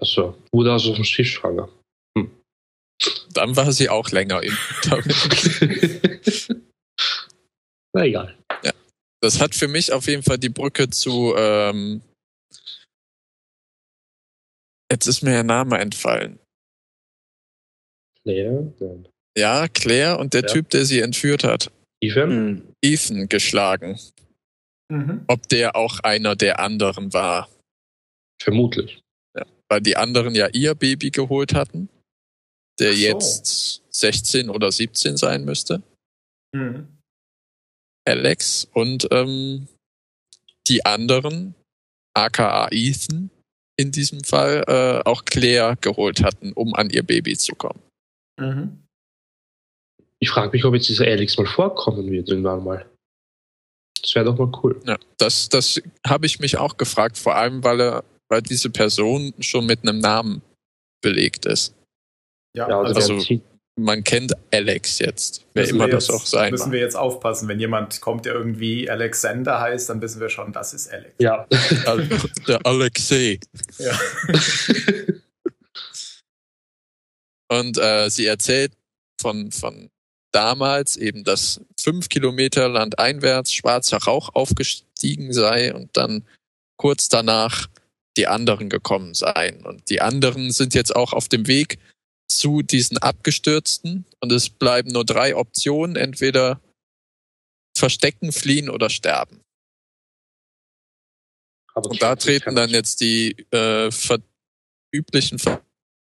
Also, 0.00 0.36
wurde 0.52 0.72
also 0.72 0.90
auf 0.90 0.96
dem 0.96 1.04
Schiff 1.04 1.28
schwanger. 1.28 1.68
Dann 3.32 3.56
war 3.56 3.72
sie 3.72 3.88
auch 3.88 4.10
länger 4.10 4.42
im 4.42 4.56
Na 7.94 8.04
egal. 8.04 8.38
Das 9.20 9.40
hat 9.40 9.54
für 9.54 9.68
mich 9.68 9.92
auf 9.92 10.06
jeden 10.06 10.22
Fall 10.22 10.38
die 10.38 10.48
Brücke 10.50 10.90
zu, 10.90 11.34
ähm, 11.36 12.02
jetzt 14.92 15.06
ist 15.06 15.22
mir 15.22 15.30
der 15.30 15.44
Name 15.44 15.78
entfallen. 15.78 16.38
Claire, 18.22 18.72
nein. 18.78 19.08
Ja, 19.36 19.66
Claire 19.68 20.18
und 20.18 20.34
der 20.34 20.42
Ja. 20.42 20.48
Typ, 20.48 20.68
der 20.70 20.84
sie 20.84 21.00
entführt 21.00 21.42
hat, 21.42 21.72
Ethan? 22.02 22.30
Hm. 22.30 22.74
Ethan 22.84 23.28
geschlagen. 23.28 23.98
Mhm. 24.90 25.24
Ob 25.28 25.48
der 25.48 25.76
auch 25.76 26.00
einer 26.00 26.36
der 26.36 26.60
anderen 26.60 27.12
war. 27.12 27.48
Vermutlich. 28.40 29.00
Weil 29.68 29.80
die 29.80 29.96
anderen 29.96 30.34
ja 30.34 30.48
ihr 30.48 30.74
Baby 30.74 31.10
geholt 31.10 31.54
hatten, 31.54 31.88
der 32.78 32.92
so. 32.92 32.98
jetzt 32.98 33.82
16 33.90 34.50
oder 34.50 34.70
17 34.70 35.16
sein 35.16 35.44
müsste. 35.44 35.82
Mhm. 36.54 36.88
Alex 38.06 38.68
und 38.72 39.08
ähm, 39.10 39.66
die 40.68 40.84
anderen, 40.84 41.54
aka 42.14 42.68
Ethan, 42.70 43.30
in 43.76 43.90
diesem 43.90 44.22
Fall 44.22 44.64
äh, 44.68 45.08
auch 45.08 45.24
Claire 45.24 45.76
geholt 45.80 46.22
hatten, 46.22 46.52
um 46.52 46.74
an 46.74 46.90
ihr 46.90 47.02
Baby 47.02 47.36
zu 47.36 47.54
kommen. 47.54 47.82
Mhm. 48.38 48.84
Ich 50.20 50.30
frage 50.30 50.52
mich, 50.52 50.64
ob 50.64 50.74
jetzt 50.74 50.88
dieser 50.88 51.06
Alex 51.06 51.36
mal 51.36 51.46
vorkommen 51.46 52.10
wird 52.10 52.28
irgendwann 52.28 52.64
mal. 52.64 52.93
Das 54.04 54.14
wäre 54.14 54.26
doch 54.26 54.36
mal 54.36 54.52
cool. 54.62 54.78
Ja, 54.86 54.98
das, 55.16 55.48
das 55.48 55.80
habe 56.06 56.26
ich 56.26 56.38
mich 56.40 56.58
auch 56.58 56.76
gefragt, 56.76 57.16
vor 57.16 57.36
allem 57.36 57.64
weil 57.64 57.80
er, 57.80 58.04
weil 58.28 58.42
diese 58.42 58.68
Person 58.68 59.32
schon 59.40 59.64
mit 59.64 59.80
einem 59.82 59.98
Namen 59.98 60.42
belegt 61.02 61.46
ist. 61.46 61.74
Ja, 62.54 62.68
Ja, 62.68 62.80
also, 62.80 63.14
also- 63.14 63.40
Man 63.76 64.04
kennt 64.04 64.32
Alex 64.52 64.98
jetzt, 65.00 65.44
wer 65.54 65.62
müssen 65.64 65.74
immer 65.76 65.86
wir 65.86 65.94
das 65.94 66.06
jetzt, 66.08 66.14
auch 66.16 66.26
sein 66.26 66.50
Müssen 66.52 66.64
mag. 66.66 66.72
wir 66.74 66.80
jetzt 66.80 66.96
aufpassen, 66.96 67.48
wenn 67.48 67.58
jemand 67.58 68.00
kommt, 68.02 68.24
der 68.26 68.34
irgendwie 68.34 68.88
Alexander 68.88 69.58
heißt, 69.60 69.88
dann 69.88 70.00
wissen 70.02 70.20
wir 70.20 70.28
schon, 70.28 70.52
das 70.52 70.74
ist 70.74 70.92
Alex. 70.92 71.14
ja. 71.18 71.46
Der 72.46 72.64
Alexei. 72.66 73.40
Ja. 73.78 73.98
Und 77.50 77.78
äh, 77.78 78.08
sie 78.10 78.26
erzählt 78.26 78.72
von, 79.20 79.50
von 79.50 79.88
damals 80.34 80.96
eben, 80.96 81.24
dass 81.24 81.60
fünf 81.78 82.08
Kilometer 82.08 82.68
landeinwärts 82.68 83.52
schwarzer 83.52 83.98
Rauch 83.98 84.30
aufgestiegen 84.34 85.32
sei 85.32 85.74
und 85.74 85.96
dann 85.96 86.26
kurz 86.76 87.08
danach 87.08 87.68
die 88.16 88.26
anderen 88.26 88.68
gekommen 88.68 89.14
seien. 89.14 89.64
Und 89.64 89.90
die 89.90 90.00
anderen 90.00 90.50
sind 90.52 90.74
jetzt 90.74 90.94
auch 90.94 91.12
auf 91.12 91.28
dem 91.28 91.46
Weg 91.46 91.78
zu 92.28 92.62
diesen 92.62 92.98
Abgestürzten. 92.98 94.04
Und 94.20 94.32
es 94.32 94.48
bleiben 94.48 94.90
nur 94.90 95.04
drei 95.04 95.36
Optionen, 95.36 95.96
entweder 95.96 96.60
verstecken, 97.76 98.32
fliehen 98.32 98.70
oder 98.70 98.90
sterben. 98.90 99.40
Aber 101.74 101.90
Und 101.90 102.02
da 102.02 102.14
das 102.14 102.24
treten 102.24 102.54
dann 102.54 102.70
jetzt 102.70 103.00
die 103.00 103.36
äh, 103.50 103.90
ver 103.90 104.20
üblichen 104.92 105.40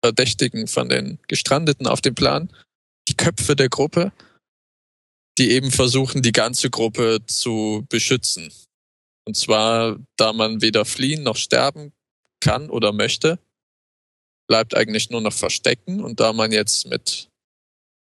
Verdächtigen 0.00 0.68
von 0.68 0.88
den 0.88 1.18
Gestrandeten 1.26 1.88
auf 1.88 2.00
den 2.00 2.14
Plan. 2.14 2.52
Die 3.08 3.14
Köpfe 3.14 3.56
der 3.56 3.68
Gruppe, 3.68 4.12
die 5.38 5.50
eben 5.50 5.70
versuchen, 5.70 6.22
die 6.22 6.32
ganze 6.32 6.70
Gruppe 6.70 7.20
zu 7.26 7.84
beschützen. 7.88 8.52
Und 9.26 9.36
zwar, 9.36 9.98
da 10.16 10.32
man 10.32 10.62
weder 10.62 10.84
fliehen 10.84 11.22
noch 11.22 11.36
sterben 11.36 11.92
kann 12.40 12.70
oder 12.70 12.92
möchte, 12.92 13.38
bleibt 14.48 14.74
eigentlich 14.74 15.10
nur 15.10 15.20
noch 15.20 15.32
verstecken. 15.32 16.02
Und 16.02 16.20
da 16.20 16.32
man 16.32 16.52
jetzt 16.52 16.86
mit 16.86 17.28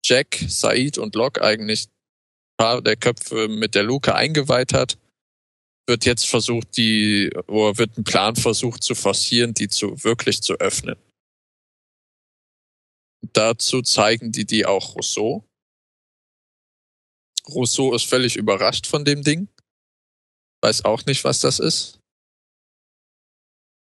Jack, 0.04 0.44
Said 0.48 0.98
und 0.98 1.14
Locke 1.14 1.42
eigentlich 1.42 1.86
ein 1.86 2.56
paar 2.56 2.82
der 2.82 2.96
Köpfe 2.96 3.48
mit 3.48 3.74
der 3.74 3.84
Luke 3.84 4.14
eingeweiht 4.14 4.72
hat, 4.72 4.98
wird 5.86 6.04
jetzt 6.04 6.26
versucht, 6.26 6.76
die, 6.76 7.30
oder 7.46 7.78
wird 7.78 7.98
ein 7.98 8.04
Plan 8.04 8.36
versucht 8.36 8.82
zu 8.82 8.94
forcieren, 8.94 9.54
die 9.54 9.68
zu 9.68 10.02
wirklich 10.04 10.42
zu 10.42 10.54
öffnen. 10.54 10.96
Dazu 13.32 13.82
zeigen 13.82 14.32
die 14.32 14.44
die 14.44 14.66
auch 14.66 14.96
Rousseau. 14.96 15.44
Rousseau 17.48 17.94
ist 17.94 18.04
völlig 18.04 18.36
überrascht 18.36 18.86
von 18.86 19.04
dem 19.04 19.22
Ding. 19.22 19.48
Weiß 20.62 20.84
auch 20.84 21.06
nicht, 21.06 21.24
was 21.24 21.40
das 21.40 21.58
ist. 21.58 21.98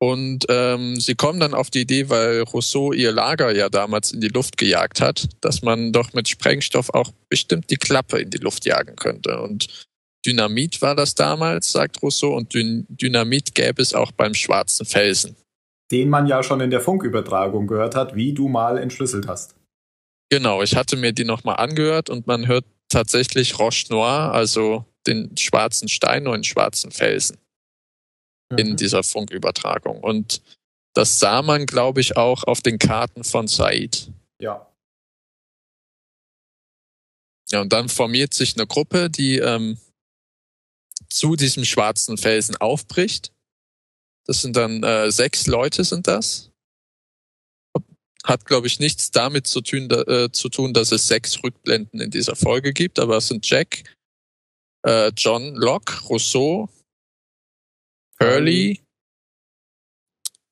Und 0.00 0.46
ähm, 0.48 1.00
sie 1.00 1.16
kommen 1.16 1.40
dann 1.40 1.54
auf 1.54 1.70
die 1.70 1.80
Idee, 1.80 2.08
weil 2.08 2.42
Rousseau 2.42 2.92
ihr 2.92 3.10
Lager 3.10 3.52
ja 3.54 3.68
damals 3.68 4.12
in 4.12 4.20
die 4.20 4.28
Luft 4.28 4.56
gejagt 4.56 5.00
hat, 5.00 5.28
dass 5.40 5.62
man 5.62 5.92
doch 5.92 6.12
mit 6.12 6.28
Sprengstoff 6.28 6.90
auch 6.90 7.10
bestimmt 7.28 7.68
die 7.70 7.76
Klappe 7.76 8.20
in 8.20 8.30
die 8.30 8.38
Luft 8.38 8.64
jagen 8.64 8.94
könnte. 8.94 9.40
Und 9.40 9.86
Dynamit 10.24 10.80
war 10.82 10.94
das 10.94 11.16
damals, 11.16 11.72
sagt 11.72 12.00
Rousseau, 12.00 12.36
und 12.36 12.54
Dyn 12.54 12.86
Dynamit 12.88 13.54
gäbe 13.56 13.82
es 13.82 13.92
auch 13.92 14.12
beim 14.12 14.34
schwarzen 14.34 14.86
Felsen. 14.86 15.36
Den 15.90 16.08
man 16.08 16.26
ja 16.26 16.42
schon 16.42 16.60
in 16.60 16.70
der 16.70 16.80
Funkübertragung 16.80 17.66
gehört 17.66 17.94
hat, 17.94 18.14
wie 18.14 18.34
du 18.34 18.48
mal 18.48 18.78
entschlüsselt 18.78 19.26
hast. 19.26 19.54
Genau, 20.30 20.62
ich 20.62 20.76
hatte 20.76 20.96
mir 20.96 21.12
die 21.12 21.24
nochmal 21.24 21.56
angehört 21.56 22.10
und 22.10 22.26
man 22.26 22.46
hört 22.46 22.66
tatsächlich 22.88 23.58
Roche 23.58 23.86
Noir, 23.90 24.32
also 24.32 24.84
den 25.06 25.36
schwarzen 25.38 25.88
Stein 25.88 26.26
und 26.26 26.34
den 26.34 26.44
schwarzen 26.44 26.90
Felsen 26.90 27.38
in 28.56 28.76
dieser 28.76 29.02
Funkübertragung. 29.02 30.00
Und 30.00 30.42
das 30.94 31.18
sah 31.18 31.42
man, 31.42 31.66
glaube 31.66 32.00
ich, 32.00 32.16
auch 32.16 32.44
auf 32.44 32.60
den 32.60 32.78
Karten 32.78 33.24
von 33.24 33.46
Said. 33.46 34.10
Ja. 34.40 34.66
Ja, 37.50 37.60
und 37.60 37.72
dann 37.72 37.88
formiert 37.88 38.34
sich 38.34 38.56
eine 38.56 38.66
Gruppe, 38.66 39.10
die 39.10 39.38
ähm, 39.38 39.78
zu 41.08 41.36
diesem 41.36 41.64
schwarzen 41.64 42.18
Felsen 42.18 42.56
aufbricht. 42.56 43.32
Das 44.28 44.42
sind 44.42 44.56
dann 44.56 44.82
äh, 44.82 45.10
sechs 45.10 45.46
Leute 45.46 45.84
sind 45.84 46.06
das. 46.06 46.50
Hat, 48.24 48.44
glaube 48.44 48.66
ich, 48.66 48.78
nichts 48.78 49.10
damit 49.10 49.46
zu 49.46 49.62
tun, 49.62 49.88
da, 49.88 50.02
äh, 50.02 50.30
zu 50.30 50.50
tun, 50.50 50.74
dass 50.74 50.92
es 50.92 51.08
sechs 51.08 51.42
Rückblenden 51.42 52.00
in 52.00 52.10
dieser 52.10 52.36
Folge 52.36 52.72
gibt, 52.74 52.98
aber 52.98 53.16
es 53.16 53.28
sind 53.28 53.48
Jack, 53.48 53.96
äh, 54.86 55.10
John 55.16 55.54
Locke, 55.54 56.04
Rousseau, 56.04 56.68
Hurley, 58.20 58.82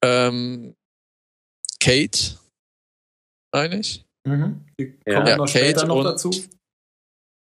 ähm, 0.02 0.74
Kate, 1.80 2.38
eigentlich, 3.52 4.04
Mhm. 4.26 4.66
Die 4.80 4.98
Ja. 5.06 5.14
kommen 5.14 5.26
Ja, 5.28 5.36
noch 5.36 5.46
Kate 5.46 5.58
später 5.58 5.86
noch 5.86 5.96
und- 5.98 6.04
dazu. 6.04 6.30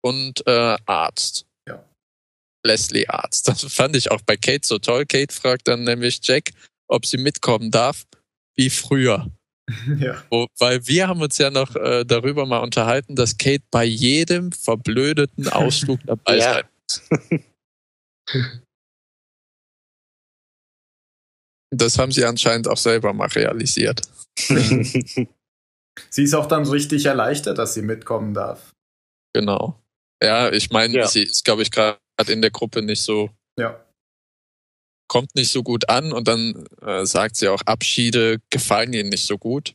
und 0.04 0.46
äh, 0.48 0.78
Arzt. 0.86 1.46
Leslie 2.66 3.08
Arzt. 3.08 3.48
Das 3.48 3.62
fand 3.64 3.96
ich 3.96 4.12
auch 4.12 4.22
bei 4.22 4.38
Kate 4.38 4.66
so 4.66 4.80
toll. 4.80 5.06
Kate 5.06 5.34
fragt 5.34 5.68
dann 5.68 5.84
nämlich 5.84 6.20
Jack, 6.24 6.52
ob 6.88 7.06
sie 7.06 7.18
mitkommen 7.18 7.72
darf, 7.72 8.04
wie 8.56 8.70
früher. 8.70 9.30
ja. 9.98 10.24
Wo, 10.30 10.48
weil 10.60 10.86
wir 10.88 11.08
haben 11.08 11.22
uns 11.22 11.38
ja 11.38 11.50
noch 11.50 11.76
äh, 11.76 12.04
darüber 12.06 12.46
mal 12.46 12.60
unterhalten, 12.60 13.16
dass 13.16 13.38
Kate 13.38 13.64
bei 13.72 13.86
jedem 13.86 14.52
verblödeten 14.52 15.48
Ausflug 15.48 16.00
dabei 16.06 16.38
Ja. 16.38 16.54
sein 16.54 16.66
muss. 16.88 18.42
Das 21.76 21.98
haben 21.98 22.12
sie 22.12 22.24
anscheinend 22.24 22.68
auch 22.68 22.78
selber 22.78 23.14
mal 23.14 23.30
realisiert. 23.30 24.02
Sie 24.38 25.28
ist 26.24 26.34
auch 26.36 26.46
dann 26.46 26.68
richtig 26.68 27.06
erleichtert, 27.06 27.58
dass 27.58 27.74
sie 27.74 27.82
mitkommen 27.82 28.36
darf. 28.36 28.72
Genau. 29.34 29.82
Ja, 30.22 30.52
ich 30.52 30.70
meine, 30.70 30.94
Ja. 31.00 31.08
sie 31.08 31.24
ist, 31.24 31.44
glaube 31.44 31.64
ich, 31.64 31.72
gerade 31.72 31.98
in 32.30 32.42
der 32.42 32.52
Gruppe 32.52 32.82
nicht 32.82 33.02
so 33.02 33.30
Ja. 33.60 33.80
kommt 35.08 35.36
nicht 35.36 35.52
so 35.52 35.64
gut 35.64 35.90
an 35.90 36.12
und 36.14 36.28
dann 36.28 36.66
äh, 36.82 37.06
sagt 37.06 37.36
sie 37.36 37.48
auch, 37.50 37.62
Abschiede 37.66 38.38
gefallen 38.50 38.94
ihr 38.94 39.04
nicht 39.04 39.26
so 39.28 39.38
gut. 39.38 39.74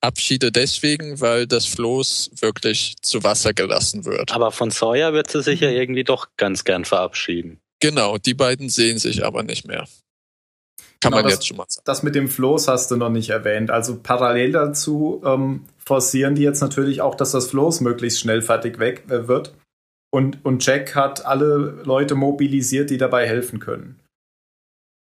Abschiede 0.00 0.52
deswegen, 0.52 1.20
weil 1.20 1.48
das 1.48 1.66
Floß 1.66 2.30
wirklich 2.40 2.94
zu 3.02 3.24
Wasser 3.24 3.52
gelassen 3.52 4.04
wird. 4.04 4.30
Aber 4.32 4.52
von 4.52 4.70
Sawyer 4.70 5.12
wird 5.12 5.28
sie 5.30 5.42
sich 5.42 5.60
ja 5.60 5.70
irgendwie 5.70 6.04
doch 6.04 6.28
ganz 6.36 6.62
gern 6.62 6.84
verabschieden. 6.84 7.58
Genau, 7.80 8.18
die 8.18 8.34
beiden 8.34 8.68
sehen 8.68 8.98
sich 8.98 9.24
aber 9.24 9.42
nicht 9.42 9.66
mehr. 9.66 9.88
Kann 11.00 11.10
Genau, 11.12 11.16
man 11.16 11.24
das- 11.24 11.32
jetzt 11.34 11.46
schon 11.48 11.56
mal 11.56 11.66
sagen. 11.68 11.82
Das 11.84 12.02
mit 12.04 12.14
dem 12.14 12.28
Floß 12.28 12.68
hast 12.68 12.90
du 12.92 12.96
noch 12.96 13.08
nicht 13.08 13.30
erwähnt. 13.30 13.70
Also 13.72 13.98
parallel 14.00 14.52
dazu 14.52 15.20
ähm, 15.24 15.64
forcieren 15.84 16.36
die 16.36 16.42
jetzt 16.42 16.60
natürlich 16.60 17.00
auch, 17.00 17.14
dass 17.16 17.32
das 17.32 17.48
Floß 17.48 17.80
möglichst 17.80 18.20
schnell 18.20 18.42
fertig 18.42 18.78
weg 18.78 19.04
äh, 19.08 19.26
wird. 19.26 19.54
Und, 20.10 20.44
und 20.44 20.64
Jack 20.64 20.94
hat 20.94 21.24
alle 21.26 21.82
Leute 21.84 22.14
mobilisiert, 22.14 22.90
die 22.90 22.96
dabei 22.96 23.26
helfen 23.26 23.60
können. 23.60 24.00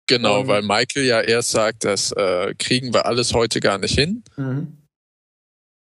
Genau, 0.08 0.46
weil 0.46 0.62
Michael 0.62 1.04
ja 1.04 1.20
erst 1.20 1.50
sagt, 1.50 1.84
das 1.84 2.12
äh, 2.12 2.54
kriegen 2.58 2.94
wir 2.94 3.04
alles 3.04 3.34
heute 3.34 3.60
gar 3.60 3.76
nicht 3.76 3.94
hin. 3.94 4.22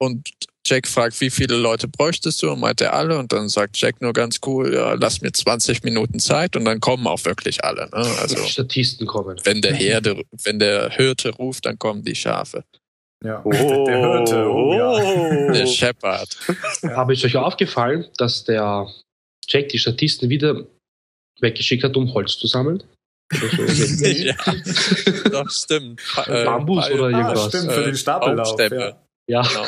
Und 0.01 0.29
Jack 0.67 0.87
fragt, 0.87 1.21
wie 1.21 1.31
viele 1.31 1.57
Leute 1.57 1.89
bräuchtest 1.89 2.43
du? 2.43 2.51
Und 2.51 2.61
meint 2.61 2.81
er 2.81 2.95
alle. 2.95 3.19
Und 3.19 3.33
dann 3.33 3.49
sagt 3.49 3.79
Jack 3.79 4.01
nur 4.03 4.13
ganz 4.13 4.41
cool, 4.45 4.75
ja, 4.75 4.95
lass 4.95 5.21
mir 5.21 5.33
20 5.33 5.83
Minuten 5.83 6.19
Zeit. 6.19 6.57
Und 6.57 6.65
dann 6.65 6.81
kommen 6.81 7.07
auch 7.07 7.25
wirklich 7.25 7.65
alle. 7.65 7.89
Ne? 7.91 8.05
Also 8.21 8.37
Statisten 8.45 9.07
kommen. 9.07 9.41
wenn 9.45 9.63
der 9.63 9.75
Herde, 9.77 10.23
wenn 10.45 10.59
der 10.59 10.91
Hirte 10.91 11.31
ruft, 11.31 11.67
dann 11.67 11.79
kommen 11.79 12.03
die 12.03 12.15
Schafe. 12.15 12.65
Ja. 13.25 13.41
Oh, 13.45 13.51
Der 13.51 13.99
Hirte, 13.99 14.49
oh, 14.49 14.73
ja. 14.75 15.53
Der 15.53 15.67
Shepherd. 15.67 16.37
Habe 16.85 17.13
ich 17.15 17.25
euch 17.25 17.37
aufgefallen, 17.37 18.07
dass 18.17 18.45
der 18.45 18.89
Jack 19.49 19.71
die 19.71 19.79
Statisten 19.79 20.29
wieder 20.31 20.67
weggeschickt 21.41 21.83
hat, 21.85 21.97
um 21.97 22.13
Holz 22.15 22.39
zu 22.39 22.47
sammeln? 22.47 22.83
Oder 23.33 23.69
so. 23.69 24.05
ja, 24.07 24.35
doch, 25.31 25.51
stimmt. 25.51 26.01
Äh, 26.27 26.45
Bambus 26.47 26.89
Ball- 26.89 26.93
oder 27.01 27.05
Ah, 27.17 27.21
irgendwas. 27.21 27.49
stimmt, 27.49 27.73
für 27.73 27.81
Äh, 27.83 27.85
den 27.85 27.97
Stapellauf. 27.97 28.59
Ja. 28.59 28.97
ja, 29.29 29.43
Genau. 29.43 29.67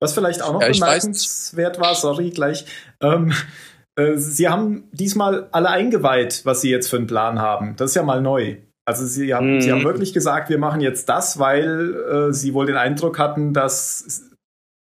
Was 0.00 0.14
vielleicht 0.14 0.42
auch 0.42 0.52
noch 0.52 0.62
Ja, 0.62 0.70
bemerkenswert 0.72 1.78
war, 1.80 1.94
sorry, 1.94 2.30
gleich. 2.30 2.64
Ähm, 3.00 3.32
äh, 3.96 4.16
sie 4.16 4.48
haben 4.48 4.88
diesmal 4.92 5.48
alle 5.52 5.68
eingeweiht, 5.70 6.44
was 6.44 6.60
sie 6.60 6.70
jetzt 6.70 6.88
für 6.88 6.96
einen 6.96 7.06
Plan 7.08 7.40
haben. 7.40 7.76
Das 7.76 7.90
ist 7.90 7.94
ja 7.96 8.02
mal 8.02 8.20
neu. 8.22 8.56
Also 8.88 9.04
sie 9.04 9.34
haben, 9.34 9.56
Mhm. 9.56 9.60
sie 9.60 9.70
haben 9.70 9.84
wirklich 9.84 10.14
gesagt, 10.14 10.48
wir 10.48 10.56
machen 10.56 10.80
jetzt 10.80 11.10
das, 11.10 11.38
weil 11.38 11.94
äh, 12.30 12.32
sie 12.32 12.54
wohl 12.54 12.64
den 12.64 12.76
Eindruck 12.76 13.18
hatten, 13.18 13.52
dass 13.52 14.22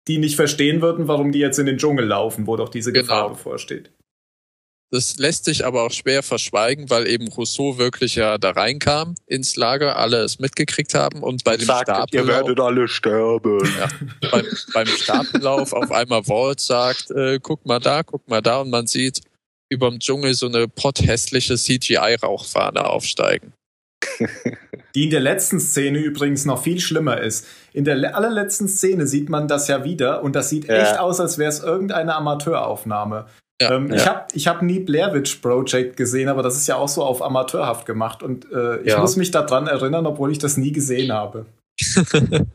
die 0.07 0.19
nicht 0.19 0.37
verstehen 0.37 0.81
würden, 0.81 1.09
warum 1.09 1.33
die 1.33 1.41
jetzt 1.41 1.59
in 1.59 1.67
den 1.67 1.77
Dschungel 1.79 2.05
laufen, 2.07 2.47
wo 2.47 2.55
doch 2.55 2.69
diese 2.69 2.93
Genau. 2.93 3.03
Gefahr 3.03 3.29
bevorsteht. 3.31 3.91
Das 4.93 5.17
lässt 5.19 5.47
sich 5.47 5.67
aber 5.67 5.83
auch 5.83 5.91
schwer 5.91 6.23
verschweigen, 6.23 6.89
weil 6.89 7.09
eben 7.09 7.27
Rousseau 7.27 7.79
wirklich 7.79 8.15
ja 8.15 8.39
da 8.39 8.51
reinkam 8.53 9.17
ins 9.27 9.57
Lager, 9.57 9.97
alle 9.97 10.19
es 10.19 10.39
mitgekriegt 10.39 10.95
haben 10.95 11.25
und 11.25 11.43
bei 11.43 11.57
dem 11.57 11.67
Sagt, 11.67 11.89
ihr 11.89 11.95
Stapellauf, 11.97 12.29
werdet 12.29 12.61
alle 12.61 12.87
sterben. 12.87 13.59
ja, 13.81 13.89
beim, 14.31 14.47
beim 14.73 14.87
Stapellauf 14.87 15.73
auf 15.73 15.91
einmal 15.91 16.29
Walt 16.29 16.61
sagt, 16.61 17.11
äh, 17.11 17.41
guck 17.43 17.67
mal 17.67 17.81
da, 17.81 18.05
guck 18.05 18.29
mal 18.29 18.41
da 18.41 18.61
und 18.61 18.71
man 18.71 18.87
sieht 18.87 19.21
überm 19.69 19.99
Dschungel 19.99 20.35
so 20.35 20.47
eine 20.47 20.69
potthässliche 20.69 21.57
CGI-Rauchfahne 21.57 22.85
aufsteigen. 22.87 23.53
Die 24.95 25.05
in 25.05 25.11
der 25.11 25.21
letzten 25.21 25.61
Szene 25.61 25.99
übrigens 25.99 26.45
noch 26.47 26.63
viel 26.63 26.81
schlimmer 26.81 27.21
ist. 27.21 27.47
In 27.73 27.85
der 27.85 27.97
le- 27.97 28.15
allerletzten 28.15 28.67
Szene 28.69 29.07
sieht 29.07 29.29
man 29.29 29.47
das 29.49 29.69
ja 29.69 29.85
wieder 29.85 30.23
und 30.23 30.35
das 30.35 30.49
sieht 30.49 30.67
Ja. 30.69 30.77
echt 30.77 30.99
aus, 30.99 31.21
als 31.21 31.37
wäre 31.39 31.51
es 31.51 31.61
irgendeine 31.63 32.15
Amateuraufnahme. 32.15 33.27
Ja, 33.61 33.73
ähm, 33.73 33.89
ja. 33.91 33.95
Ich 33.97 34.07
habe 34.07 34.25
ich 34.33 34.47
hab 34.49 34.63
nie 34.63 34.81
Blair 34.81 35.13
Witch 35.15 35.37
Project 35.37 35.97
gesehen, 35.97 36.29
aber 36.29 36.43
das 36.43 36.57
ist 36.57 36.67
ja 36.67 36.77
auch 36.77 36.89
so 36.89 37.03
auf 37.05 37.23
amateurhaft 37.23 37.87
gemacht 37.87 38.23
und 38.23 38.51
äh, 38.53 38.81
ich 38.81 38.89
Ja. 38.89 39.01
muss 39.01 39.17
mich 39.17 39.31
daran 39.31 39.67
erinnern, 39.67 40.07
obwohl 40.07 40.31
ich 40.33 40.39
das 40.39 40.57
nie 40.57 40.73
gesehen 40.73 41.13
habe. 41.13 41.47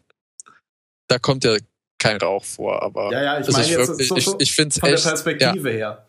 da 1.08 1.20
kommt 1.20 1.44
ja 1.44 1.58
kein 2.00 2.18
Rauch 2.18 2.44
vor, 2.44 2.82
aber 2.82 3.12
Ja, 3.12 3.24
ja, 3.24 3.40
ich 3.40 3.50
meine 3.52 3.68
jetzt 3.68 3.88
wirklich, 3.90 4.08
so, 4.08 4.16
so 4.18 4.36
ich, 4.40 4.50
ich 4.50 4.56
finde 4.56 4.70
es 4.70 4.80
von 4.80 4.88
der 4.88 4.96
echt, 4.96 5.06
ja, 5.06 5.12
Perspektive 5.12 5.70
her. 5.70 6.06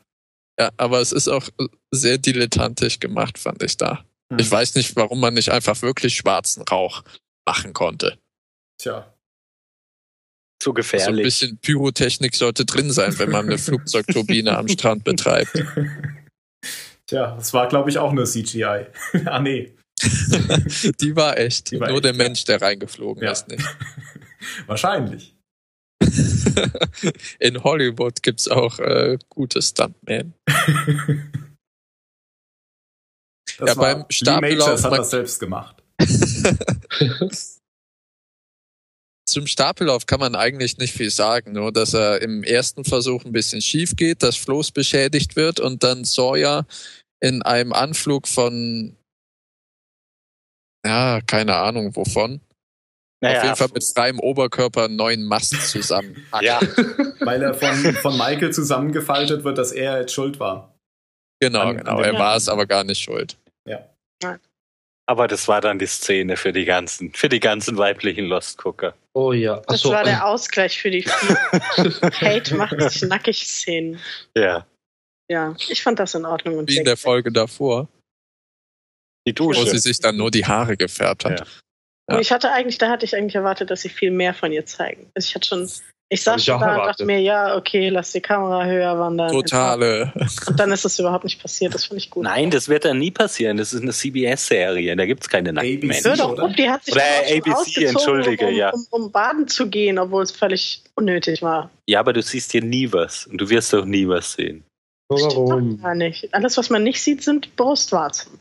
ja, 0.58 0.70
aber 0.78 1.00
es 1.00 1.12
ist 1.12 1.28
auch 1.28 1.48
sehr 1.90 2.18
dilettantisch 2.18 2.98
gemacht, 3.00 3.38
fand 3.38 3.62
ich 3.62 3.76
da. 3.76 4.04
Hm. 4.32 4.38
Ich 4.38 4.50
weiß 4.50 4.74
nicht, 4.74 4.96
warum 4.96 5.20
man 5.20 5.34
nicht 5.34 5.50
einfach 5.50 5.80
wirklich 5.82 6.16
schwarzen 6.16 6.62
Rauch 6.62 7.02
machen 7.46 7.72
konnte. 7.72 8.18
Tja. 8.78 9.12
Zu 10.60 10.68
So 10.68 10.70
ein 10.70 10.74
gefährlich. 10.74 11.24
bisschen 11.24 11.58
Pyrotechnik 11.58 12.34
sollte 12.36 12.64
drin 12.64 12.90
sein, 12.92 13.18
wenn 13.18 13.30
man 13.30 13.46
eine 13.46 13.58
Flugzeugturbine 13.58 14.56
am 14.56 14.68
Strand 14.68 15.04
betreibt. 15.04 15.52
Tja, 17.06 17.34
das 17.36 17.52
war, 17.52 17.68
glaube 17.68 17.90
ich, 17.90 17.98
auch 17.98 18.12
nur 18.12 18.24
CGI. 18.24 18.86
ah, 19.26 19.40
nee. 19.40 19.74
Die 21.00 21.14
war 21.14 21.36
echt. 21.38 21.70
Die 21.70 21.78
war 21.78 21.88
Nur 21.88 21.96
echt, 21.98 22.04
der 22.06 22.12
ja. 22.12 22.16
Mensch, 22.18 22.44
der 22.44 22.60
reingeflogen 22.62 23.22
Ja. 23.22 23.32
ist, 23.32 23.48
nicht. 23.48 23.64
Wahrscheinlich. 24.66 25.36
In 27.38 27.62
Hollywood 27.62 28.22
gibt's 28.22 28.48
auch 28.48 28.78
äh, 28.80 29.18
gute 29.28 29.62
Stuntmen. 29.62 30.34
Das 33.58 33.68
Ja, 33.68 33.74
beim 33.74 34.04
Stapellauf 34.10 34.40
Majors 34.68 34.84
hat 34.84 34.92
das 34.92 35.10
selbst 35.10 35.38
gemacht. 35.40 35.82
Zum 39.28 39.46
Stapellauf 39.46 40.06
kann 40.06 40.20
man 40.20 40.34
eigentlich 40.34 40.78
nicht 40.78 40.92
viel 40.94 41.10
sagen, 41.10 41.52
nur 41.52 41.72
dass 41.72 41.94
er 41.94 42.20
im 42.22 42.42
ersten 42.42 42.84
Versuch 42.84 43.24
ein 43.24 43.32
bisschen 43.32 43.62
schief 43.62 43.96
geht, 43.96 44.22
das 44.22 44.36
Floß 44.36 44.72
beschädigt 44.72 45.36
wird 45.36 45.60
und 45.60 45.82
dann 45.84 46.04
Sawyer 46.04 46.66
in 47.20 47.40
einem 47.42 47.72
Anflug 47.72 48.26
von, 48.28 48.96
ja, 50.84 51.20
keine 51.22 51.56
Ahnung 51.56 51.94
wovon, 51.96 52.40
auf 53.24 53.44
jeden 53.44 53.56
Fall 53.56 53.68
mit 53.72 53.84
freiem 53.84 54.18
Oberkörper 54.18 54.86
einen 54.86 54.96
neuen 54.96 55.22
Mast 55.24 55.52
zusammen. 55.70 56.26
ja, 56.40 56.60
Weil 57.20 57.42
er 57.42 57.54
von, 57.54 57.94
von 57.94 58.18
Michael 58.18 58.52
zusammengefaltet 58.52 59.44
wird, 59.44 59.56
dass 59.56 59.70
er 59.70 60.00
jetzt 60.00 60.12
schuld 60.12 60.40
war. 60.40 60.74
Genau, 61.40 61.60
An- 61.60 61.68
an 61.68 61.76
genau. 61.78 61.96
dem- 62.02 62.14
Er 62.16 62.18
war 62.20 62.36
es 62.36 62.48
aber 62.48 62.66
gar 62.66 62.82
nicht 62.82 63.00
schuld. 63.00 63.38
Aber 65.06 65.28
das 65.28 65.48
war 65.48 65.60
dann 65.60 65.78
die 65.78 65.86
Szene 65.86 66.36
für 66.36 66.52
die 66.52 66.64
ganzen, 66.64 67.12
für 67.12 67.28
die 67.28 67.40
ganzen 67.40 67.76
weiblichen 67.76 68.26
Lost-Gucker. 68.26 68.94
Oh 69.14 69.32
ja. 69.32 69.56
Das 69.66 69.80
Achso, 69.80 69.90
war 69.90 70.00
ähm, 70.00 70.06
der 70.06 70.26
Ausgleich 70.26 70.80
für 70.80 70.90
die 70.90 71.02
Hate 72.20 72.54
macht 72.54 72.80
sich 72.80 73.02
nackig 73.02 73.46
Szenen. 73.46 73.98
Ja, 74.36 74.66
Ja, 75.28 75.54
ich 75.68 75.82
fand 75.82 75.98
das 75.98 76.14
in 76.14 76.24
Ordnung. 76.24 76.58
Und 76.58 76.70
Wie 76.70 76.78
in 76.78 76.84
der 76.84 76.96
Folge 76.96 77.32
davor, 77.32 77.88
die 79.26 79.32
wo 79.32 79.52
Dusche. 79.52 79.66
sie 79.70 79.78
sich 79.78 79.98
dann 79.98 80.16
nur 80.16 80.30
die 80.30 80.46
Haare 80.46 80.76
gefärbt 80.76 81.24
hat. 81.24 81.40
Ja. 81.40 81.46
Und 82.16 82.20
ich 82.20 82.32
hatte 82.32 82.50
eigentlich, 82.50 82.78
da 82.78 82.88
hatte 82.88 83.04
ich 83.04 83.16
eigentlich 83.16 83.34
erwartet, 83.34 83.70
dass 83.70 83.82
sie 83.82 83.88
viel 83.88 84.10
mehr 84.10 84.34
von 84.34 84.52
ihr 84.52 84.66
zeigen. 84.66 85.10
Also 85.14 85.28
ich 85.28 85.34
hatte 85.34 85.48
schon, 85.48 85.70
ich 86.12 86.22
saß 86.22 86.44
schon 86.44 86.60
da 86.60 86.76
und 86.76 86.86
dachte 86.86 87.06
mir, 87.06 87.20
ja, 87.20 87.56
okay, 87.56 87.88
lass 87.88 88.12
die 88.12 88.20
Kamera 88.20 88.66
höher 88.66 88.98
wandern. 88.98 89.32
Totale. 89.32 90.12
Und 90.46 90.60
dann 90.60 90.70
ist 90.70 90.84
es 90.84 90.98
überhaupt 90.98 91.24
nicht 91.24 91.40
passiert. 91.40 91.74
Das 91.74 91.86
finde 91.86 91.98
ich 91.98 92.10
gut. 92.10 92.24
Nein, 92.24 92.50
das 92.50 92.68
wird 92.68 92.84
dann 92.84 92.98
nie 92.98 93.10
passieren. 93.10 93.56
Das 93.56 93.72
ist 93.72 93.80
eine 93.80 93.92
CBS-Serie. 93.92 94.94
Da 94.94 95.06
gibt's 95.06 95.28
keine 95.28 95.54
nackten. 95.54 95.88
Menschen. 95.88 96.04
Hör 96.04 96.16
doch 96.16 96.52
die 96.52 96.68
hat 96.68 96.84
sich 96.84 96.94
Oder 96.94 97.04
ABC, 97.34 97.86
entschuldige, 97.86 98.48
um, 98.48 98.54
ja. 98.54 98.70
um, 98.70 98.86
um 98.90 99.12
baden 99.12 99.48
zu 99.48 99.68
gehen, 99.70 99.98
obwohl 99.98 100.22
es 100.22 100.32
völlig 100.32 100.82
unnötig 100.94 101.40
war. 101.40 101.70
Ja, 101.88 102.00
aber 102.00 102.12
du 102.12 102.20
siehst 102.20 102.52
hier 102.52 102.62
nie 102.62 102.92
was. 102.92 103.26
Und 103.26 103.38
du 103.40 103.48
wirst 103.48 103.72
doch 103.72 103.86
nie 103.86 104.06
was 104.06 104.34
sehen. 104.34 104.64
Warum? 105.08 105.76
doch 105.76 105.82
Gar 105.82 105.94
nicht. 105.94 106.34
Alles, 106.34 106.58
was 106.58 106.68
man 106.68 106.82
nicht 106.82 107.02
sieht, 107.02 107.22
sind 107.22 107.56
Brustwarzen. 107.56 108.38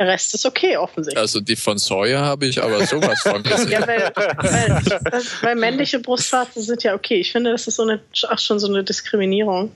Der 0.00 0.06
Rest 0.08 0.34
ist 0.34 0.46
okay, 0.46 0.76
offensichtlich. 0.76 1.20
Also 1.20 1.40
die 1.40 1.56
von 1.56 1.78
Sawyer 1.78 2.20
habe 2.20 2.46
ich 2.46 2.62
aber 2.62 2.84
sowas 2.86 3.20
von 3.22 3.42
gesehen. 3.42 3.70
Ja, 3.70 3.86
weil, 3.86 4.12
weil, 4.14 5.22
weil 5.42 5.54
männliche 5.56 5.98
Brustwarzen 5.98 6.62
sind 6.62 6.82
ja 6.84 6.94
okay. 6.94 7.16
Ich 7.20 7.32
finde, 7.32 7.50
das 7.50 7.66
ist 7.66 7.76
so 7.76 7.82
eine, 7.82 8.00
auch 8.28 8.38
schon 8.38 8.58
so 8.58 8.68
eine 8.68 8.84
Diskriminierung. 8.84 9.72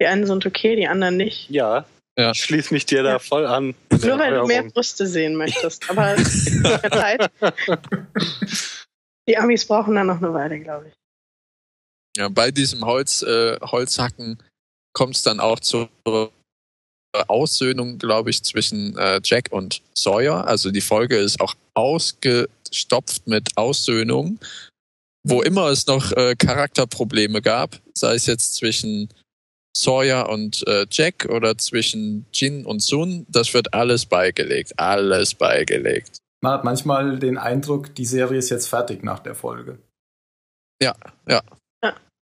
Die 0.00 0.06
einen 0.06 0.26
sind 0.26 0.46
okay, 0.46 0.74
die 0.76 0.88
anderen 0.88 1.16
nicht. 1.16 1.50
Ja, 1.50 1.84
Ja. 2.18 2.30
ich 2.32 2.42
schließe 2.42 2.72
mich 2.72 2.86
dir 2.86 3.02
da 3.02 3.12
Ja. 3.12 3.18
voll 3.18 3.46
an. 3.46 3.74
Nur 3.90 4.18
weil 4.18 4.34
du 4.34 4.46
mehr. 4.46 4.62
Brüste 4.64 5.06
sehen 5.06 5.36
möchtest. 5.36 5.88
Aber 5.90 6.16
Zeit. 6.90 7.30
Die 9.28 9.36
Amis 9.38 9.66
brauchen 9.66 9.94
dann 9.94 10.06
noch 10.06 10.18
eine 10.18 10.32
Weile, 10.34 10.60
glaube 10.60 10.88
ich. 10.88 10.94
Ja, 12.16 12.28
bei 12.28 12.50
diesem 12.50 12.84
Holz, 12.84 13.22
äh, 13.22 13.58
Holzhacken 13.60 14.42
kommt 14.92 15.16
es 15.16 15.22
dann 15.22 15.40
auch 15.40 15.60
zur 15.60 15.88
Aussöhnung, 17.28 17.98
glaube 17.98 18.30
ich, 18.30 18.42
zwischen 18.42 18.96
äh, 18.96 19.20
Jack 19.22 19.48
und 19.50 19.82
Sawyer. 19.94 20.46
Also 20.46 20.70
die 20.70 20.80
Folge 20.80 21.16
ist 21.16 21.40
auch 21.40 21.54
ausgestopft 21.74 23.26
mit 23.26 23.56
Aussöhnung, 23.56 24.38
wo 25.26 25.42
immer 25.42 25.68
es 25.68 25.86
noch 25.86 26.12
äh, 26.12 26.34
Charakterprobleme 26.36 27.42
gab, 27.42 27.80
sei 27.94 28.14
es 28.14 28.26
jetzt 28.26 28.54
zwischen 28.54 29.08
Sawyer 29.76 30.28
und 30.28 30.66
äh, 30.68 30.86
Jack 30.90 31.26
oder 31.28 31.58
zwischen 31.58 32.26
Jin 32.32 32.64
und 32.64 32.80
Sun, 32.80 33.26
das 33.28 33.52
wird 33.54 33.74
alles 33.74 34.06
beigelegt, 34.06 34.78
alles 34.78 35.34
beigelegt. 35.34 36.18
Man 36.42 36.52
hat 36.52 36.64
manchmal 36.64 37.18
den 37.18 37.38
Eindruck, 37.38 37.94
die 37.94 38.04
Serie 38.04 38.38
ist 38.38 38.50
jetzt 38.50 38.68
fertig 38.68 39.02
nach 39.02 39.18
der 39.18 39.34
Folge. 39.34 39.78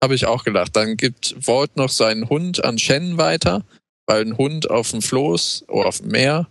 Habe 0.03 0.15
ich 0.15 0.27
auch 0.27 0.45
gedacht. 0.45 0.75
Dann 0.75 0.97
gibt 0.97 1.35
Walt 1.47 1.77
noch 1.77 1.91
seinen 1.91 2.29
Hund 2.29 2.65
an 2.65 2.79
Shannon 2.79 3.19
weiter, 3.19 3.65
weil 4.07 4.23
ein 4.23 4.37
Hund 4.39 4.71
auf 4.71 4.91
dem 4.91 5.03
Floß 5.03 5.65
oder 5.69 5.89
auf 5.89 5.99
dem 5.99 6.09
Meer, 6.09 6.49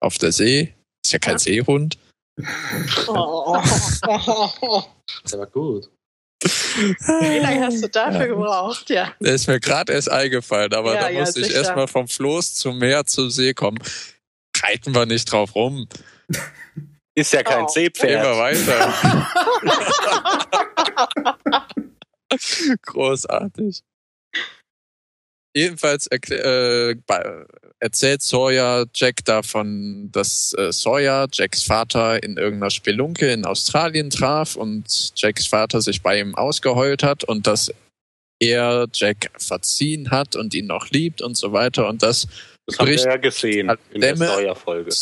auf 0.00 0.18
der 0.18 0.32
See, 0.32 0.74
ist 1.04 1.12
ja 1.12 1.18
kein 1.18 1.34
Ja. 1.34 1.38
Seehund. 1.38 1.98
Oh. 3.08 3.60
Der 5.30 5.38
war 5.38 5.46
gut. 5.46 5.88
Wie 6.42 7.38
lange 7.40 7.66
hast 7.66 7.82
du 7.82 7.88
dafür 7.88 8.28
gebraucht? 8.28 8.88
Ja. 8.90 9.12
Der 9.20 9.34
ist 9.34 9.48
mir 9.48 9.58
gerade 9.58 9.92
erst 9.92 10.08
eingefallen, 10.10 10.72
aber 10.72 10.94
Ja, 10.94 11.00
da 11.02 11.08
ja, 11.10 11.20
musste 11.20 11.40
ich 11.40 11.52
erstmal 11.52 11.88
vom 11.88 12.06
Floß 12.06 12.54
zum 12.54 12.78
Meer 12.78 13.04
zur 13.06 13.30
See 13.30 13.54
kommen. 13.54 13.78
Reiten 14.62 14.94
wir 14.94 15.06
nicht 15.06 15.32
drauf 15.32 15.54
rum. 15.56 15.88
Ist 17.16 17.32
ja 17.32 17.42
kein 17.42 17.64
Oh. 17.64 17.66
Gehen 17.74 17.84
wir 17.84 17.90
Seepferd. 17.90 18.38
weiter. 18.38 19.26
Großartig. 22.86 23.82
Jedenfalls 25.54 26.06
äh, 26.08 26.94
erzählt 27.80 28.22
Sawyer 28.22 28.86
Jack 28.94 29.24
davon, 29.24 30.10
dass 30.12 30.54
äh, 30.54 30.72
Sawyer 30.72 31.26
Jacks 31.32 31.62
Vater 31.62 32.22
in 32.22 32.36
irgendeiner 32.36 32.70
Spelunke 32.70 33.32
in 33.32 33.44
Australien 33.44 34.10
traf 34.10 34.56
und 34.56 35.12
Jacks 35.16 35.46
Vater 35.46 35.80
sich 35.80 36.02
bei 36.02 36.20
ihm 36.20 36.34
ausgeheult 36.34 37.02
hat 37.02 37.24
und 37.24 37.46
dass 37.46 37.72
er 38.40 38.86
Jack 38.92 39.30
verziehen 39.38 40.10
hat 40.10 40.36
und 40.36 40.54
ihn 40.54 40.66
noch 40.66 40.90
liebt 40.90 41.22
und 41.22 41.36
so 41.36 41.52
weiter 41.52 41.88
und 41.88 42.02
das 42.02 42.28
Das 42.66 42.78
haben 42.78 42.88
wir 42.88 42.96
ja 42.96 43.16
gesehen 43.16 43.72
in 43.90 44.00
der 44.00 44.12
Dämme. 44.12 44.26
Steuerfolge. 44.26 44.94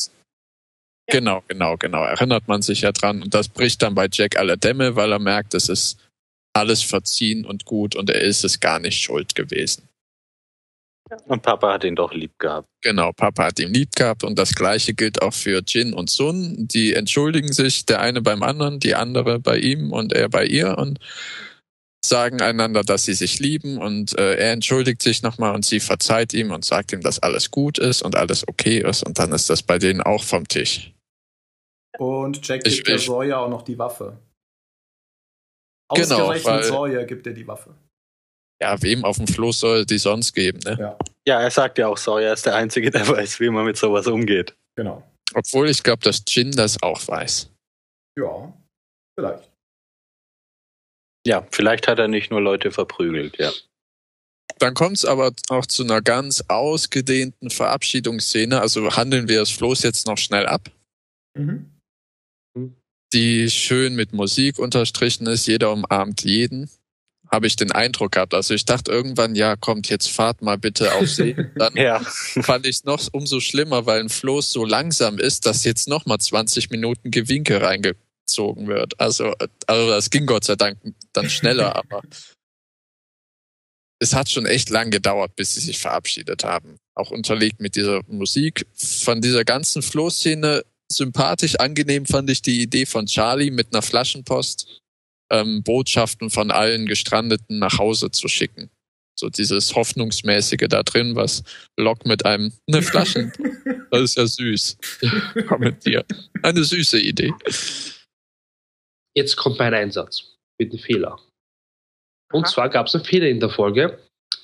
Genau, 1.09 1.43
genau, 1.47 1.77
genau. 1.77 2.05
Erinnert 2.05 2.49
man 2.49 2.63
sich 2.63 2.81
ja 2.81 2.93
dran. 2.93 3.23
Und 3.23 3.33
das 3.33 3.49
bricht 3.49 3.83
dann 3.83 3.95
bei 3.95 4.09
Jack 4.11 4.37
alle 4.37 4.59
Dämme, 4.59 4.97
weil 4.97 5.13
er 5.13 5.19
merkt, 5.19 5.55
es 5.55 5.69
ist 5.69 5.99
alles 6.53 6.83
verziehen 6.83 7.45
und 7.45 7.65
gut 7.65 7.95
und 7.95 8.11
er 8.11 8.23
ist 8.23 8.45
es 8.45 8.61
gar 8.61 8.79
nicht 8.79 9.01
schuld 9.01 9.35
gewesen. 9.35 9.86
Und 11.27 11.43
Papa 11.43 11.75
hat 11.75 11.85
ihn 11.85 11.95
doch 11.95 12.13
lieb 12.13 12.37
gehabt. 12.39 12.69
Genau, 12.83 13.13
Papa 13.13 13.45
hat 13.45 13.61
ihn 13.61 13.73
lieb 13.73 13.95
gehabt 13.95 14.25
und 14.25 14.37
das 14.39 14.55
gleiche 14.55 14.93
gilt 14.95 15.23
auch 15.23 15.33
für 15.33 15.63
Jin 15.67 15.95
und 15.95 16.11
Sun. 16.11 16.67
Die 16.69 16.95
entschuldigen 16.95 17.53
sich, 17.53 17.87
der 17.87 18.01
eine 18.01 18.23
beim 18.23 18.43
anderen, 18.43 18.81
die 18.81 18.95
andere 18.97 19.39
bei 19.39 19.59
ihm 19.59 19.93
und 19.93 20.13
er 20.13 20.29
bei 20.29 20.45
ihr 20.45 20.77
und 20.79 20.99
sagen 22.05 22.41
einander, 22.43 22.83
dass 22.83 23.05
sie 23.05 23.15
sich 23.15 23.39
lieben 23.39 23.79
und 23.79 24.17
äh, 24.19 24.35
er 24.37 24.53
entschuldigt 24.53 25.01
sich 25.03 25.23
nochmal 25.23 25.55
und 25.55 25.65
sie 25.65 25.81
verzeiht 25.81 26.33
ihm 26.35 26.51
und 26.51 26.65
sagt 26.65 26.93
ihm, 26.93 27.01
dass 27.03 27.19
alles 27.21 27.51
gut 27.51 27.79
ist 27.79 28.03
und 28.03 28.17
alles 28.17 28.47
okay 28.49 28.79
ist 28.79 29.03
und 29.05 29.19
dann 29.19 29.33
ist 29.33 29.49
das 29.51 29.63
bei 29.63 29.79
denen 29.79 30.03
auch 30.03 30.23
vom 30.25 30.47
Tisch. 30.47 30.93
Und 31.99 32.47
Jack 32.47 32.67
Ich- 32.67 32.77
gibt 32.77 32.89
der 32.89 32.97
ich- 32.97 33.07
Sawyer 33.07 33.41
auch 33.41 33.49
noch 33.49 33.63
die 33.63 33.79
Waffe. 33.79 34.19
Genau, 35.95 36.15
Ausgerechnet 36.31 36.45
weil- 36.45 36.65
Sawyer 36.65 37.05
gibt 37.05 37.27
er 37.27 37.33
die 37.33 37.47
Waffe. 37.47 37.75
Ja, 38.63 38.81
wem 38.83 39.05
auf 39.05 39.17
dem 39.19 39.27
Floß 39.27 39.61
soll 39.61 39.85
die 39.87 39.99
sonst 39.99 40.33
geben, 40.33 40.59
ne? 40.65 40.77
Ja. 40.79 40.99
Ja, 41.29 41.41
er 41.43 41.51
sagt 41.51 41.79
ja 41.79 41.89
auch, 41.89 41.99
Sawyer 41.99 42.33
ist 42.33 42.47
der 42.47 42.55
Einzige, 42.55 42.91
der 42.91 43.07
weiß, 43.09 43.41
wie 43.41 43.51
man 43.51 43.65
mit 43.67 43.77
sowas 43.77 44.07
umgeht. 44.07 44.57
Genau. 44.77 45.03
Obwohl 45.35 45.69
ich 45.69 45.83
glaube, 45.83 46.03
dass 46.03 46.23
Jin 46.29 46.53
das 46.53 46.81
auch 46.83 47.07
weiß. 47.07 47.51
Ja, 48.19 48.53
vielleicht. 49.19 49.51
Ja, 51.27 51.47
vielleicht 51.51 51.89
hat 51.89 51.99
er 51.99 52.07
nicht 52.09 52.31
nur 52.31 52.41
Leute 52.41 52.71
verprügelt, 52.71 53.37
ja. 53.39 53.51
Dann 54.59 54.73
kommt 54.75 54.97
es 54.99 55.05
aber 55.05 55.33
auch 55.49 55.67
zu 55.67 55.83
einer 55.83 56.01
ganz 56.01 56.45
ausgedehnten 56.49 57.51
Verabschiedungsszene. 57.51 58.61
Also 58.61 58.97
handeln 58.97 59.29
wir 59.29 59.41
das 59.41 59.51
Floß 59.51 59.83
jetzt 59.83 60.07
noch 60.07 60.17
schnell 60.17 60.47
ab, 60.47 60.71
Mhm. 61.37 61.73
die 63.13 63.51
schön 63.51 63.97
mit 63.97 64.13
Musik 64.13 64.59
unterstrichen 64.59 65.27
ist. 65.27 65.47
Jeder 65.47 65.73
umarmt 65.73 66.23
jeden. 66.23 66.71
Habe 67.37 67.49
ich 67.49 67.57
den 67.57 67.71
Eindruck 67.71 68.13
gehabt. 68.13 68.33
Also 68.33 68.55
ich 68.55 68.65
dachte 68.65 68.91
irgendwann, 68.91 69.35
ja, 69.35 69.57
kommt, 69.57 69.91
jetzt 69.91 70.09
fahrt 70.09 70.41
mal 70.41 70.57
bitte 70.57 70.95
auf 70.95 71.07
See. 71.07 71.37
Dann 71.57 71.77
Ja, 71.77 72.01
fand 72.01 72.67
ich 72.67 72.77
es 72.77 72.85
noch 72.85 72.99
umso 73.13 73.41
schlimmer, 73.41 73.85
weil 73.85 74.01
ein 74.01 74.09
Floß 74.09 74.51
so 74.51 74.65
langsam 74.65 75.19
ist, 75.19 75.45
dass 75.45 75.65
jetzt 75.65 75.87
noch 75.87 76.07
mal 76.07 76.19
20 76.19 76.71
Minuten 76.71 77.11
Gewinke 77.11 77.61
reingezogen 77.61 78.69
wird. 78.69 78.99
Also, 78.99 79.35
also 79.67 79.91
das 79.91 80.09
ging 80.09 80.25
Gott 80.25 80.45
sei 80.45 80.57
Dank 80.57 80.79
dann 81.13 81.29
schneller, 81.29 81.77
aber 81.93 82.01
es 83.99 84.15
hat 84.15 84.31
schon 84.31 84.47
echt 84.47 84.71
lang 84.71 84.91
gedauert, 84.91 85.37
bis 85.37 85.57
sie 85.57 85.61
sich 85.61 85.79
verabschiedet 85.79 86.43
haben. 86.43 86.79
Auch 86.95 87.11
unterlegt 87.11 87.61
mit 87.61 87.77
dieser 87.77 88.01
Musik. 88.07 88.65
Von 88.75 89.21
dieser 89.21 89.45
ganzen 89.45 89.83
Floßszene 89.83 90.65
sympathisch, 90.91 91.57
angenehm 91.57 92.07
fand 92.07 92.31
ich 92.31 92.41
die 92.41 92.63
Idee 92.63 92.87
von 92.87 93.05
Charlie 93.05 93.51
mit 93.51 93.75
einer 93.75 93.83
Flaschenpost 93.83 94.81
ähm, 95.31 95.63
Botschaften 95.63 96.31
von 96.31 96.51
allen 96.51 96.87
Gestrandeten 96.87 97.59
nach 97.59 97.79
Hause 97.79 98.11
zu 98.11 98.29
schicken. 98.29 98.71
So 99.19 99.31
dieses 99.31 99.75
Hoffnungsmäßige 99.75 100.67
da 100.69 100.83
drin, 100.83 101.17
was 101.17 101.43
Locke 101.79 102.07
mit 102.07 102.27
einem 102.27 102.53
eine 102.69 102.83
Flaschen, 102.83 103.33
das 103.91 104.03
ist 104.03 104.17
ja 104.17 104.27
süß, 104.27 104.79
kommentiert. 105.49 106.07
Eine 106.43 106.63
süße 106.63 107.01
Idee. 107.01 107.33
Jetzt 109.15 109.37
kommt 109.37 109.59
mein 109.59 109.73
Einsatz 109.73 110.35
mit 110.59 110.73
dem 110.73 110.79
Fehler. 110.79 111.19
Und 112.33 112.45
Aha. 112.45 112.53
zwar 112.53 112.69
gab 112.69 112.87
es 112.87 112.95
einen 112.95 113.05
Fehler 113.05 113.29
in 113.29 113.41
der 113.41 113.49
Folge, 113.49 113.99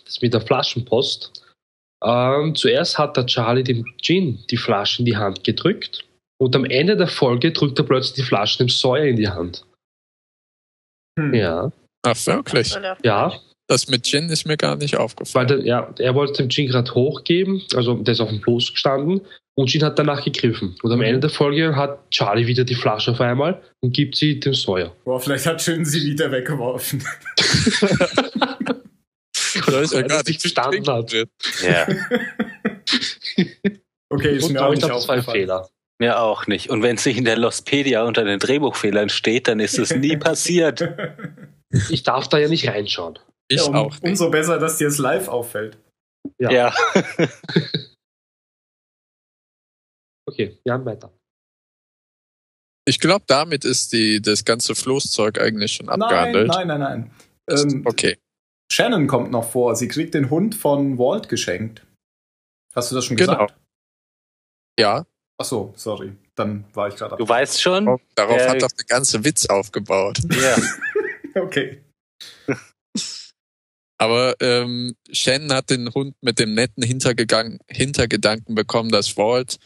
das 0.07 0.23
mit 0.23 0.33
der 0.33 0.40
Flaschenpost. 0.40 1.45
Ähm, 2.03 2.55
zuerst 2.55 2.99
hat 2.99 3.16
der 3.16 3.27
Charlie 3.27 3.64
dem 3.64 3.85
Gin 4.01 4.42
die 4.51 4.57
Flasche 4.57 5.01
in 5.01 5.07
die 5.07 5.16
Hand 5.16 5.45
gedrückt 5.45 6.05
und 6.40 6.57
am 6.57 6.64
Ende 6.64 6.97
der 6.97 7.09
Folge 7.09 7.53
drückt 7.53 7.79
er 7.79 7.85
plötzlich 7.85 8.14
die 8.14 8.29
Flasche 8.29 8.59
dem 8.59 8.68
Sawyer 8.68 9.05
in 9.05 9.16
die 9.16 9.29
Hand. 9.29 9.64
Hm. 11.18 11.35
Ja, 11.35 11.70
Ach, 12.05 12.27
wirklich? 12.27 12.77
Ja, 13.05 13.33
Das 13.68 13.87
mit 13.88 14.05
Gin 14.07 14.29
ist 14.29 14.44
mir 14.46 14.57
gar 14.57 14.77
nicht 14.77 14.94
weil 14.94 15.01
aufgefallen. 15.03 15.48
der, 15.48 15.59
ja, 15.61 15.94
er 15.98 16.14
wollte 16.14 16.42
dem 16.42 16.51
Gin 16.51 16.68
gerade 16.68 16.92
hochgeben, 16.94 17.62
also 17.75 17.94
der 17.94 18.12
ist 18.12 18.20
auf 18.20 18.29
dem 18.31 18.40
Floß 18.42 18.72
gestanden 18.72 19.20
und 19.55 19.68
Gin 19.70 19.83
hat 19.85 19.98
danach 19.98 20.25
gegriffen. 20.25 20.75
Und 20.83 20.90
am 20.92 20.98
Mhm. 20.98 21.05
Ende 21.05 21.20
der 21.20 21.31
Folge 21.31 21.77
hat 21.77 22.11
Charlie 22.11 22.46
wieder 22.46 22.64
die 22.64 22.75
Flasche 22.75 23.12
auf 23.12 23.20
einmal 23.20 23.62
und 23.81 23.94
gibt 23.94 24.16
sie 24.16 24.40
dem 24.40 24.55
Sawyer. 24.55 24.92
Boah, 25.05 25.20
vielleicht 25.20 25.46
hat 25.46 25.61
Shin 25.62 25.85
sie 25.85 26.03
wieder 26.03 26.31
weggeworfen. 26.33 27.03
Da 29.66 29.81
ist 29.81 29.94
Weil 29.94 30.05
gar 30.05 30.18
er 30.18 30.25
sich 30.25 30.29
nicht 30.29 30.40
verstanden 30.40 30.87
hat. 30.87 31.12
ja. 31.12 31.87
Okay, 34.09 34.37
ist 34.37 34.44
Und 34.44 34.53
mir 34.53 34.62
auch 34.64 34.72
ich 34.72 34.81
nicht 34.81 34.90
aufgefallen. 34.90 35.22
Fehler. 35.25 35.68
Mir 36.03 36.19
auch 36.19 36.49
nicht. 36.49 36.69
Und 36.69 36.83
wenn 36.83 36.97
es 36.97 37.07
nicht 37.07 37.17
in 37.17 37.25
der 37.25 37.38
Lostpedia 37.38 38.03
unter 38.03 38.25
den 38.25 38.41
Drehbuchfehlern 38.41 39.09
steht, 39.09 39.47
dann 39.47 39.61
ist 39.61 39.79
es 39.79 39.95
nie 39.95 40.17
passiert. 40.19 40.83
Ich 41.91 42.03
darf 42.03 42.27
da 42.27 42.38
ja 42.38 42.49
nicht 42.49 42.67
reinschauen. 42.67 43.21
Ich 43.47 43.61
ja, 43.61 43.67
um, 43.69 43.77
auch 43.77 43.93
nicht. 43.93 44.03
Umso 44.03 44.29
besser, 44.29 44.59
dass 44.59 44.79
dir 44.79 44.88
es 44.88 44.99
live 44.99 45.29
auffällt. 45.29 45.79
Ja. 46.41 46.51
Ja. 46.51 46.75
Okay, 50.29 50.59
Jan, 50.65 50.85
weiter. 50.85 51.12
Ich 52.88 53.01
glaube, 53.01 53.25
damit 53.27 53.65
ist 53.65 53.93
die, 53.93 54.23
das 54.23 54.45
ganze 54.45 54.75
Floßzeug 54.75 55.41
eigentlich 55.41 55.73
schon 55.73 55.87
Nein, 55.87 56.01
abgehandelt. 56.01 56.49
nein, 56.49 56.69
nein, 56.69 56.81
nein. 56.81 57.11
Ähm, 57.51 57.83
Okay. 57.85 58.19
Shannon 58.73 59.09
kommt 59.09 59.31
noch 59.33 59.51
vor. 59.51 59.75
Sie 59.77 59.88
kriegt 59.88 60.15
den 60.15 60.31
Hund 60.31 60.55
von 60.55 60.97
Walt 60.97 61.29
geschenkt. 61.29 61.85
Hast 62.75 62.91
du 62.91 62.95
das 62.95 63.05
schon 63.05 63.17
Genau. 63.17 63.33
gesagt? 63.47 63.61
Ja, 64.79 65.07
Ach 65.42 65.44
so, 65.44 65.74
sorry. 65.76 66.12
Dann 66.37 66.64
war 66.72 66.87
ich 66.87 66.94
gerade 66.94 67.16
Du 67.16 67.28
weißt 67.28 67.61
schon? 67.61 67.98
darauf 68.14 68.38
Äh, 68.38 68.48
hat 68.48 68.62
doch 68.62 68.70
der 68.70 68.85
ganze 68.87 69.24
Witz 69.24 69.46
aufgebaut. 69.46 70.18
Ja. 70.31 70.57
Okay. 71.35 71.83
Aber 73.96 74.35
ähm, 74.40 74.94
Shannon 75.11 75.55
hat 75.55 75.70
den 75.70 75.94
Hund 75.94 76.14
mit 76.20 76.38
dem 76.38 76.52
netten 76.52 76.83
Hintergedanken 76.83 78.55
bekommen, 78.55 78.90
dass 78.90 79.16
Walt 79.16 79.57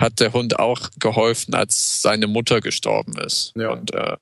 hat 0.00 0.20
der 0.20 0.32
Hund 0.32 0.60
auch 0.60 0.88
geholfen, 1.00 1.54
als 1.54 2.00
seine 2.00 2.28
Mutter 2.28 2.60
gestorben 2.60 3.18
ist. 3.18 3.52
Ja. 3.56 3.72
Und 3.72 3.92
äh, 3.92 4.16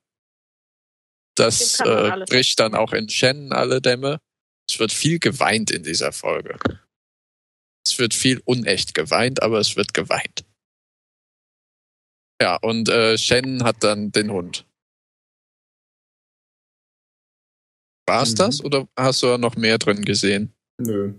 das 1.36 1.78
äh, 1.80 2.24
bricht 2.26 2.58
dann 2.58 2.74
auch 2.74 2.94
in 2.94 3.10
Shannon 3.10 3.52
alle 3.52 3.82
Dämme. 3.82 4.18
Es 4.66 4.78
wird 4.78 4.92
viel 4.92 5.18
geweint 5.18 5.70
in 5.70 5.82
dieser 5.82 6.12
Folge. 6.12 6.58
Es 7.86 7.98
wird 7.98 8.14
viel 8.14 8.40
unecht 8.46 8.94
geweint, 8.94 9.42
aber 9.42 9.58
es 9.58 9.76
wird 9.76 9.92
geweint. 9.92 10.46
Ja, 12.40 12.56
und 12.56 12.88
äh, 12.88 13.16
Shannon 13.18 13.62
hat 13.64 13.76
dann 13.84 14.10
den 14.12 14.30
Hund. 14.32 14.66
War's 18.08 18.32
Mhm. 18.32 18.36
das 18.36 18.64
oder 18.64 18.88
hast 18.98 19.22
du 19.22 19.28
da 19.28 19.38
noch 19.38 19.56
mehr 19.56 19.78
drin 19.78 20.04
gesehen? 20.04 20.52
Nö. 20.80 21.14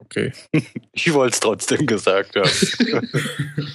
Okay. 0.00 0.32
Ich 0.92 1.12
wollte 1.12 1.34
es 1.34 1.40
trotzdem 1.40 1.86
gesagt 1.86 2.36
haben. 2.36 2.50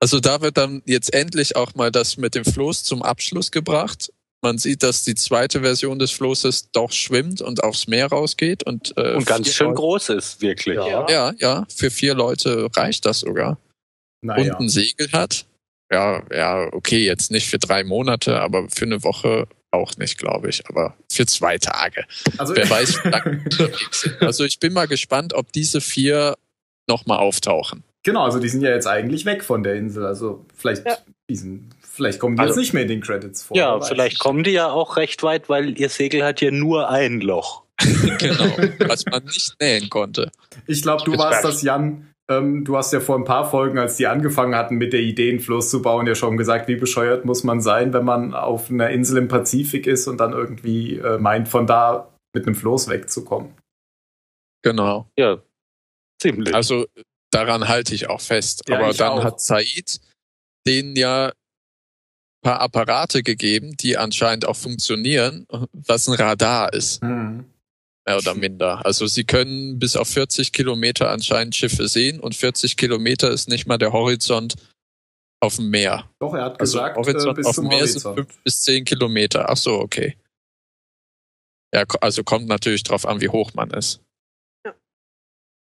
Also 0.00 0.20
da 0.20 0.42
wird 0.42 0.58
dann 0.58 0.82
jetzt 0.84 1.14
endlich 1.14 1.56
auch 1.56 1.74
mal 1.76 1.90
das 1.90 2.18
mit 2.18 2.34
dem 2.34 2.44
Floß 2.44 2.84
zum 2.84 3.02
Abschluss 3.02 3.50
gebracht. 3.50 4.12
Man 4.42 4.58
sieht, 4.58 4.82
dass 4.82 5.02
die 5.02 5.14
zweite 5.14 5.62
Version 5.62 5.98
des 5.98 6.10
Floßes 6.10 6.70
doch 6.72 6.92
schwimmt 6.92 7.40
und 7.40 7.64
aufs 7.64 7.86
Meer 7.86 8.08
rausgeht 8.08 8.64
und, 8.64 8.92
äh, 8.98 9.14
Und 9.14 9.24
ganz 9.24 9.48
schön 9.54 9.68
Leute- 9.68 9.76
groß 9.80 10.08
ist, 10.10 10.42
wirklich. 10.42 10.76
Ja. 10.76 11.08
Ja, 11.08 11.32
ja, 11.38 11.66
für 11.74 11.90
vier 11.90 12.12
Leute 12.14 12.68
reicht 12.76 13.06
das 13.06 13.20
sogar. 13.20 13.58
Naja. 14.24 14.54
Und 14.56 14.64
ein 14.64 14.68
Segel 14.68 15.08
hat. 15.12 15.46
Ja, 15.92 16.22
ja, 16.34 16.68
okay, 16.72 17.04
jetzt 17.04 17.30
nicht 17.30 17.46
für 17.48 17.58
drei 17.58 17.84
Monate, 17.84 18.40
aber 18.40 18.68
für 18.70 18.86
eine 18.86 19.04
Woche 19.04 19.46
auch 19.70 19.96
nicht, 19.98 20.18
glaube 20.18 20.48
ich. 20.48 20.66
Aber 20.68 20.96
für 21.12 21.26
zwei 21.26 21.58
Tage. 21.58 22.04
Also, 22.38 22.56
Wer 22.56 22.68
weiß, 22.70 23.04
wie 23.04 23.08
lange 23.10 23.36
die 23.38 23.44
unterwegs 23.44 24.00
sind. 24.00 24.22
Also 24.22 24.44
ich 24.44 24.58
bin 24.58 24.72
mal 24.72 24.88
gespannt, 24.88 25.34
ob 25.34 25.52
diese 25.52 25.80
vier 25.80 26.36
nochmal 26.88 27.18
auftauchen. 27.18 27.82
genau, 28.02 28.24
also 28.24 28.38
die 28.38 28.48
sind 28.48 28.62
ja 28.62 28.70
jetzt 28.70 28.86
eigentlich 28.86 29.24
weg 29.24 29.44
von 29.44 29.62
der 29.62 29.74
Insel. 29.74 30.04
Also 30.06 30.44
vielleicht, 30.56 30.86
Ja. 30.86 30.96
die 31.30 31.36
sind, 31.36 31.70
vielleicht 31.82 32.18
kommen 32.18 32.36
die 32.36 32.40
Also- 32.42 32.52
jetzt 32.54 32.58
nicht 32.60 32.72
mehr 32.72 32.82
in 32.82 32.88
den 32.88 33.00
Credits 33.02 33.42
vor. 33.42 33.56
Ja, 33.56 33.80
vielleicht 33.80 34.18
kommen 34.18 34.42
die 34.44 34.52
ja 34.52 34.70
auch 34.70 34.96
recht 34.96 35.22
weit, 35.22 35.48
weil 35.48 35.78
ihr 35.78 35.88
Segel 35.90 36.24
hat 36.24 36.40
ja 36.40 36.50
nur 36.50 36.88
ein 36.90 37.20
Loch. 37.20 37.62
genau. 38.18 38.56
Was 38.86 39.04
man 39.06 39.24
nicht 39.24 39.54
nähen 39.60 39.90
konnte. 39.90 40.30
Ich 40.66 40.82
glaube, 40.82 41.02
du 41.04 41.16
warst 41.18 41.44
das, 41.44 41.60
Jan. 41.62 42.10
Ähm, 42.30 42.64
du 42.64 42.76
hast 42.76 42.92
ja 42.92 43.00
vor 43.00 43.16
ein 43.16 43.24
paar 43.24 43.50
Folgen, 43.50 43.78
als 43.78 43.96
die 43.96 44.06
angefangen 44.06 44.54
hatten, 44.54 44.76
mit 44.76 44.92
der 44.92 45.00
Idee, 45.00 45.30
einen 45.30 45.40
Floß 45.40 45.70
zu 45.70 45.82
bauen, 45.82 46.06
ja 46.06 46.14
schon 46.14 46.36
gesagt, 46.36 46.68
wie 46.68 46.76
bescheuert 46.76 47.24
muss 47.24 47.44
man 47.44 47.60
sein, 47.60 47.92
wenn 47.92 48.04
man 48.04 48.34
auf 48.34 48.70
einer 48.70 48.90
Insel 48.90 49.18
im 49.18 49.28
Pazifik 49.28 49.86
ist 49.86 50.08
und 50.08 50.18
dann 50.18 50.32
irgendwie 50.32 50.96
äh, 50.96 51.18
meint, 51.18 51.48
von 51.48 51.66
da 51.66 52.14
mit 52.34 52.46
einem 52.46 52.54
Floß 52.54 52.88
wegzukommen. 52.88 53.54
Genau. 54.62 55.06
Ja, 55.18 55.42
ziemlich. 56.18 56.54
Also 56.54 56.86
daran 57.30 57.68
halte 57.68 57.94
ich 57.94 58.08
auch 58.08 58.22
fest. 58.22 58.62
Ja, 58.68 58.78
Aber 58.78 58.94
dann 58.94 59.18
auch. 59.18 59.24
hat 59.24 59.40
Said 59.40 60.00
denen 60.66 60.96
ja 60.96 61.26
ein 61.26 61.32
paar 62.42 62.60
Apparate 62.60 63.22
gegeben, 63.22 63.76
die 63.76 63.98
anscheinend 63.98 64.46
auch 64.46 64.56
funktionieren, 64.56 65.46
was 65.72 66.08
ein 66.08 66.14
Radar 66.14 66.72
ist, 66.72 67.02
mehr 68.06 68.18
oder 68.18 68.34
minder. 68.34 68.84
Also 68.84 69.06
sie 69.06 69.24
können 69.24 69.78
bis 69.78 69.96
auf 69.96 70.08
40 70.08 70.52
Kilometer 70.52 71.10
anscheinend 71.10 71.54
Schiffe 71.56 71.88
sehen 71.88 72.20
und 72.20 72.34
40 72.34 72.76
Kilometer 72.76 73.30
ist 73.30 73.48
nicht 73.48 73.66
mal 73.66 73.78
der 73.78 73.92
Horizont 73.92 74.54
auf 75.40 75.56
dem 75.56 75.70
Meer. 75.70 76.10
Doch, 76.20 76.34
er 76.34 76.44
hat 76.44 76.60
Also 76.60 76.78
gesagt, 76.78 76.96
äh, 76.96 77.00
Horizont 77.00 77.36
bis 77.36 77.46
auf 77.46 77.54
dem 77.56 77.68
Meer 77.68 77.86
sind 77.86 78.04
Horizont. 78.04 78.16
fünf 78.30 78.42
bis 78.44 78.62
zehn 78.62 78.84
Kilometer. 78.84 79.48
Ach 79.50 79.56
so, 79.56 79.74
okay. 79.80 80.16
Ja, 81.74 81.84
also 82.00 82.22
kommt 82.22 82.46
natürlich 82.46 82.82
drauf 82.84 83.04
an, 83.06 83.20
wie 83.20 83.28
hoch 83.28 83.52
man 83.54 83.70
ist. 83.70 84.00
Ja. 84.64 84.74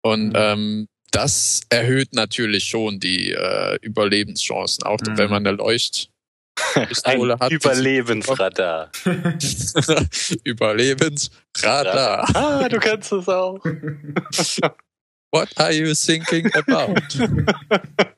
Und 0.04 0.28
Mhm. 0.28 0.32
ähm, 0.36 0.86
das 1.10 1.62
erhöht 1.70 2.12
natürlich 2.12 2.64
schon 2.64 3.00
die 3.00 3.30
äh, 3.32 3.78
Überlebenschancen, 3.80 4.84
auch 4.84 5.00
Mhm. 5.00 5.16
wenn 5.16 5.30
man 5.30 5.46
eine 5.46 5.56
Leuchtpistole 6.76 7.34
ein 7.34 7.40
hat. 7.40 7.52
Überlebensradar. 7.52 8.90
Überlebensradar. 10.44 12.28
Ah, 12.34 12.68
du 12.68 12.78
kannst 12.78 13.12
es 13.12 13.28
auch. 13.28 13.58
What 15.32 15.48
are 15.58 15.72
you 15.72 15.92
thinking 15.94 16.48
about? 16.54 16.94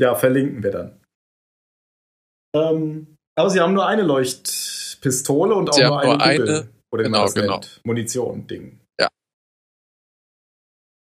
ja, 0.00 0.14
verlinken 0.14 0.62
wir 0.62 0.70
dann. 0.70 1.00
Ähm, 2.54 3.16
aber 3.38 3.50
sie 3.50 3.60
haben 3.60 3.72
nur 3.74 3.86
eine 3.86 4.02
Leuchtpistole 4.02 5.54
und 5.54 5.70
auch 5.70 5.74
Sie 5.74 5.82
nur 5.82 6.00
haben 6.02 6.20
eine 6.20 6.38
nur 6.44 6.48
eine- 6.50 6.68
Oder 6.90 7.04
wie 7.04 7.08
man 7.08 7.26
genau, 7.32 7.58
genau. 7.58 7.60
Munition-Ding. 7.84 8.80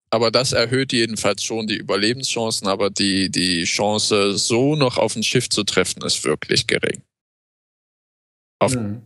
Aber 0.10 0.32
das 0.32 0.54
erhöht 0.54 0.94
jedenfalls 0.94 1.44
schon 1.44 1.68
die 1.68 1.76
Überlebenschancen, 1.78 2.68
aber 2.68 2.90
die, 2.90 3.30
die 3.30 3.66
Chance, 3.66 4.38
so 4.38 4.76
noch 4.76 4.98
auf 4.98 5.16
ein 5.16 5.24
Schiff 5.24 5.50
zu 5.50 5.64
treffen, 5.64 6.02
ist 6.04 6.24
wirklich 6.24 6.66
gering. 6.68 7.02
Auf 8.60 8.74
Hm. 8.74 9.02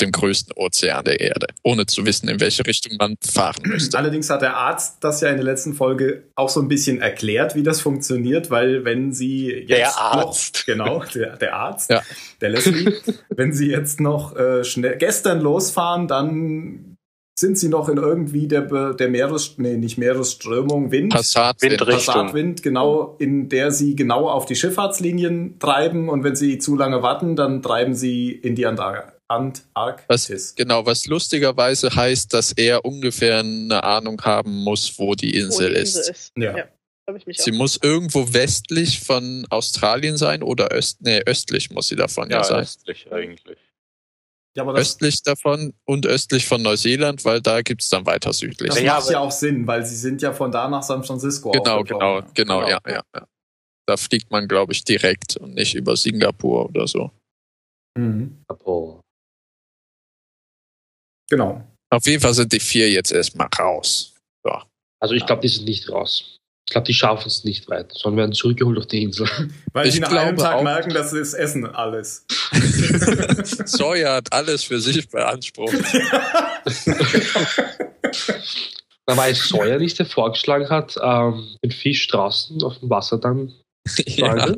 dem 0.00 0.12
größten 0.12 0.54
Ozean 0.56 1.04
der 1.04 1.20
Erde, 1.20 1.46
ohne 1.62 1.84
zu 1.86 2.04
wissen, 2.06 2.28
in 2.28 2.40
welche 2.40 2.66
Richtung 2.66 2.96
man 2.98 3.16
fahren 3.22 3.62
müsste. 3.64 3.96
Allerdings 3.98 4.28
hat 4.30 4.40
der 4.42 4.56
Arzt 4.56 4.96
das 5.04 5.20
ja 5.20 5.28
in 5.28 5.36
der 5.36 5.44
letzten 5.44 5.74
Folge 5.74 6.24
auch 6.34 6.48
so 6.48 6.60
ein 6.60 6.68
bisschen 6.68 7.00
erklärt, 7.00 7.54
wie 7.54 7.62
das 7.62 7.80
funktioniert, 7.82 8.50
weil 8.50 8.84
wenn 8.84 9.12
sie 9.12 9.46
jetzt 9.52 9.70
Der 9.70 9.86
noch, 9.88 9.96
Arzt. 9.98 10.66
genau, 10.66 11.04
der, 11.04 11.36
der 11.36 11.54
Arzt, 11.54 11.90
Ja. 11.90 12.02
der 12.40 12.48
Leslie, 12.50 12.92
wenn 13.28 13.52
sie 13.52 13.68
jetzt 13.70 14.00
noch 14.00 14.34
äh, 14.36 14.64
schnell 14.64 14.96
gestern 14.96 15.40
losfahren, 15.40 16.08
dann 16.08 16.89
sind 17.40 17.58
sie 17.58 17.68
noch 17.68 17.88
in 17.88 17.96
irgendwie 17.96 18.46
der, 18.46 18.92
der 18.94 19.08
Meeres, 19.08 19.54
nee, 19.56 19.76
nicht 19.76 19.98
Meeresströmung, 19.98 20.90
Wind, 20.92 21.12
Passat 21.12 21.60
Windrichtung. 21.62 22.14
Passatwind, 22.14 22.62
genau, 22.62 23.16
in 23.18 23.48
der 23.48 23.72
sie 23.72 23.96
genau 23.96 24.28
auf 24.28 24.46
die 24.46 24.54
Schifffahrtslinien 24.56 25.58
treiben 25.58 26.08
und 26.08 26.22
wenn 26.22 26.36
sie 26.36 26.58
zu 26.58 26.76
lange 26.76 27.02
warten, 27.02 27.36
dann 27.36 27.62
treiben 27.62 27.94
sie 27.94 28.30
in 28.30 28.54
die 28.54 28.66
Antar 28.66 29.14
Antarktis. 29.28 30.30
Was, 30.30 30.54
genau, 30.56 30.86
was 30.86 31.06
lustigerweise 31.06 31.94
heißt, 31.94 32.32
dass 32.34 32.52
er 32.52 32.84
ungefähr 32.84 33.38
eine 33.38 33.82
Ahnung 33.84 34.20
haben 34.22 34.52
muss, 34.64 34.98
wo 34.98 35.14
die 35.14 35.32
wo 35.34 35.38
Insel, 35.46 35.72
die 35.74 35.80
Insel 35.80 36.00
ist. 36.00 36.10
ist. 36.10 36.32
Ja. 36.36 36.56
Ja. 36.56 36.64
Habe 37.06 37.18
ich 37.18 37.26
mich 37.26 37.38
Sie 37.38 37.52
auch. 37.52 37.56
muss 37.56 37.78
irgendwo 37.82 38.32
westlich 38.34 39.00
von 39.00 39.46
Australien 39.50 40.16
sein 40.16 40.42
oder 40.42 40.72
öst, 40.76 40.98
nee, 41.02 41.20
östlich 41.26 41.70
muss 41.70 41.88
sie 41.88 41.96
davon 41.96 42.28
ja, 42.30 42.38
Ja, 42.38 42.44
sein. 42.44 42.60
östlich 42.62 43.10
eigentlich. 43.12 43.58
Ja, 44.56 44.66
Östlich 44.66 45.22
davon 45.22 45.74
und 45.84 46.06
östlich 46.06 46.46
von 46.46 46.60
Neuseeland, 46.62 47.24
weil 47.24 47.40
da 47.40 47.62
gibt's 47.62 47.88
dann 47.88 48.04
weiter 48.04 48.32
südlich. 48.32 48.68
das 48.70 48.80
Ja, 48.82 48.94
macht 48.96 49.10
ja 49.10 49.20
auch 49.20 49.30
Sinn, 49.30 49.64
weil 49.66 49.84
sie 49.86 49.94
sind 49.94 50.22
ja 50.22 50.32
von 50.32 50.50
da 50.50 50.68
nach 50.68 50.82
San 50.82 51.04
Francisco 51.04 51.52
Genau, 51.52 51.84
genau, 51.84 52.18
aufgebrochen. 52.18 52.34
genau, 52.34 52.68
ja, 52.68 52.80
ja, 52.86 53.02
ja. 53.14 53.26
Da 53.86 53.96
fliegt 53.96 54.30
man, 54.30 54.48
glaube 54.48 54.72
ich, 54.72 54.84
direkt 54.84 55.36
und 55.36 55.54
nicht 55.54 55.74
über 55.74 55.96
Singapur 55.96 56.68
oder 56.68 56.86
so. 56.88 57.10
Mhm. 57.96 58.44
Genau. 61.28 61.64
Auf 61.92 62.06
jeden 62.06 62.20
Fall 62.20 62.34
sind 62.34 62.52
die 62.52 62.60
vier 62.60 62.90
jetzt 62.90 63.12
erstmal 63.12 63.48
raus. 63.58 64.16
Also 65.02 65.14
ich 65.14 65.24
glaube, 65.24 65.40
die 65.40 65.48
sind 65.48 65.64
nicht 65.64 65.88
raus. 65.90 66.39
Ich 66.70 66.72
glaube, 66.72 66.86
die 66.86 66.94
schaffen 66.94 67.26
es 67.26 67.42
nicht 67.42 67.68
weit, 67.68 67.90
sondern 67.96 68.18
werden 68.18 68.32
zurückgeholt 68.32 68.78
auf 68.78 68.86
die 68.86 69.02
Insel. 69.02 69.26
Weil 69.72 69.88
Ich 69.88 69.94
sie 69.94 69.98
nach 70.00 70.12
einem 70.12 70.36
glaube 70.36 70.42
Tag 70.42 70.54
auch- 70.54 70.62
merken, 70.62 70.94
dass 70.94 71.10
sie 71.10 71.18
es 71.18 71.34
essen 71.34 71.66
alles. 71.66 72.24
Sawyer 73.66 74.14
hat 74.14 74.32
alles 74.32 74.62
für 74.62 74.80
sich 74.80 75.08
beansprucht. 75.08 75.74
Da 79.06 79.16
war 79.16 79.28
es 79.28 79.48
Sawyer 79.48 79.78
nicht, 79.78 79.98
der 79.98 80.06
vorgeschlagen 80.06 80.68
hat, 80.68 80.96
ähm, 81.02 81.56
den 81.64 81.72
Fisch 81.72 82.06
draußen 82.06 82.62
auf 82.62 82.78
dem 82.78 82.88
Wasser 82.88 83.18
dann. 83.18 83.52
ja, 84.06 84.30
Frage? 84.36 84.56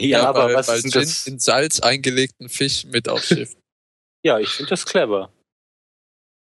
Ja, 0.00 0.28
aber 0.28 0.46
weil, 0.46 0.54
was 0.54 0.66
weil 0.66 0.76
ist 0.78 0.82
denn 0.84 0.90
Gin 0.92 1.00
das? 1.02 1.26
in 1.28 1.38
Salz 1.38 1.78
eingelegten 1.78 2.48
Fisch 2.48 2.86
mit 2.86 3.08
aufs 3.08 3.28
Schiff. 3.28 3.54
Ja, 4.24 4.40
ich 4.40 4.48
finde 4.48 4.70
das 4.70 4.84
clever. 4.84 5.30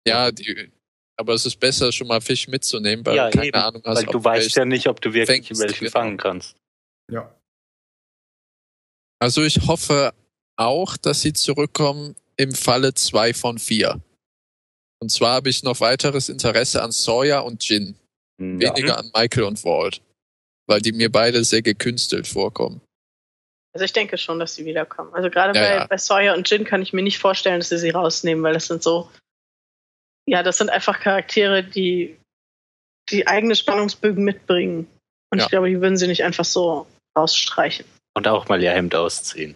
Ja, 0.06 0.30
die, 0.32 0.70
aber 1.18 1.34
es 1.34 1.44
ist 1.44 1.56
besser, 1.58 1.90
schon 1.92 2.06
mal 2.06 2.20
Fisch 2.20 2.48
mitzunehmen, 2.48 3.04
weil 3.04 3.16
Ja, 3.16 3.30
du 3.30 3.36
keine 3.36 3.48
eben, 3.48 3.58
Ahnung 3.58 3.82
hast, 3.84 3.96
Weil 3.96 4.04
du 4.06 4.18
ob 4.18 4.24
weißt 4.24 4.56
ja 4.56 4.64
nicht, 4.64 4.86
ob 4.86 5.00
du 5.00 5.12
wirklich 5.12 5.46
fängst, 5.48 5.60
welchen 5.60 5.78
genau. 5.80 5.90
fangen 5.90 6.16
kannst. 6.16 6.56
Ja. 7.10 7.34
Also 9.20 9.42
ich 9.42 9.66
hoffe 9.66 10.12
auch, 10.56 10.96
dass 10.96 11.22
sie 11.22 11.32
zurückkommen 11.32 12.14
im 12.36 12.52
Falle 12.52 12.94
zwei 12.94 13.34
von 13.34 13.58
vier. 13.58 14.00
Und 15.00 15.10
zwar 15.10 15.34
habe 15.34 15.48
ich 15.50 15.62
noch 15.62 15.80
weiteres 15.80 16.28
Interesse 16.28 16.82
an 16.82 16.92
Sawyer 16.92 17.44
und 17.44 17.68
Jin, 17.68 17.96
Hm, 18.40 18.60
weniger 18.60 18.98
an 18.98 19.10
Michael 19.14 19.44
und 19.44 19.64
Walt, 19.64 20.00
weil 20.68 20.80
die 20.80 20.92
mir 20.92 21.10
beide 21.10 21.42
sehr 21.42 21.62
gekünstelt 21.62 22.28
vorkommen. 22.28 22.80
Also 23.74 23.84
ich 23.84 23.92
denke 23.92 24.16
schon, 24.18 24.38
dass 24.38 24.54
sie 24.54 24.64
wiederkommen. 24.64 25.12
Also 25.12 25.30
gerade 25.30 25.58
Ja, 25.58 25.64
bei, 25.64 25.74
ja. 25.74 25.86
bei 25.86 25.98
Sawyer 25.98 26.36
und 26.36 26.48
Jin 26.48 26.64
kann 26.64 26.80
ich 26.82 26.92
mir 26.92 27.02
nicht 27.02 27.18
vorstellen, 27.18 27.58
dass 27.58 27.68
sie 27.70 27.78
sie 27.78 27.90
rausnehmen, 27.90 28.42
weil 28.44 28.54
das 28.54 28.66
sind 28.66 28.82
so, 28.82 29.10
ja, 30.28 30.42
das 30.42 30.58
sind 30.58 30.70
einfach 30.70 31.00
Charaktere, 31.00 31.64
die 31.64 32.16
die 33.10 33.26
eigene 33.26 33.56
Spannungsbögen 33.56 34.22
mitbringen. 34.22 34.86
Und 35.30 35.38
Ja. 35.38 35.44
ich 35.44 35.50
glaube, 35.50 35.68
die 35.70 35.80
würden 35.80 35.96
sie 35.96 36.06
nicht 36.06 36.24
einfach 36.24 36.44
so 36.44 36.86
rausstreichen. 37.16 37.86
Und 38.14 38.28
auch 38.28 38.48
mal 38.48 38.62
ihr 38.62 38.72
Hemd 38.72 38.94
ausziehen. 38.94 39.54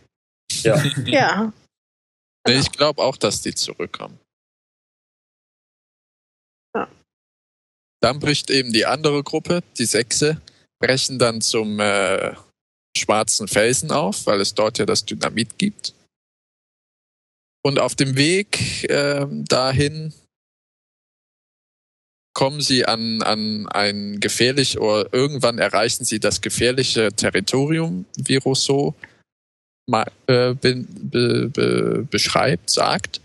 Ja. 0.62 0.83
Ja, 1.07 1.53
Nee, 2.47 2.59
ich 2.59 2.73
glaube 2.73 3.01
auch, 3.03 3.16
dass 3.16 3.41
die 3.43 3.55
zurückkommen. 3.55 4.18
Ja. 6.75 6.91
Dann 8.01 8.18
bricht 8.18 8.51
eben 8.51 8.73
die 8.73 8.85
andere 8.87 9.23
Gruppe, 9.23 9.62
die 9.79 9.85
Sechse, 9.85 10.41
brechen 10.81 11.18
dann 11.18 11.41
zum 11.41 11.79
äh, 11.79 12.35
schwarzen 12.97 13.47
Felsen 13.47 13.93
auf, 13.93 14.27
weil 14.27 14.41
es 14.41 14.55
dort 14.55 14.79
ja 14.79 14.87
das 14.87 15.05
Dynamit 15.05 15.57
gibt. 15.59 15.95
Und 17.64 17.79
auf 17.79 17.95
dem 17.95 18.16
Weg 18.16 18.91
ähm, 18.91 19.45
dahin 19.45 20.12
kommen 22.35 22.61
sie 22.61 22.85
an, 22.87 23.22
an 23.22 23.68
ein 23.68 24.20
gefährlich 24.20 24.78
oder 24.78 25.12
irgendwann 25.12 25.59
erreichen 25.59 26.05
sie 26.05 26.18
das 26.18 26.41
gefährliche 26.41 27.12
Territorium, 27.12 28.07
wie 28.16 28.37
Rousseau 28.37 28.95
ma- 29.89 30.11
äh, 30.26 30.55
be, 30.55 30.87
be, 30.87 32.07
beschreibt, 32.11 32.70
sagt, 32.70 33.20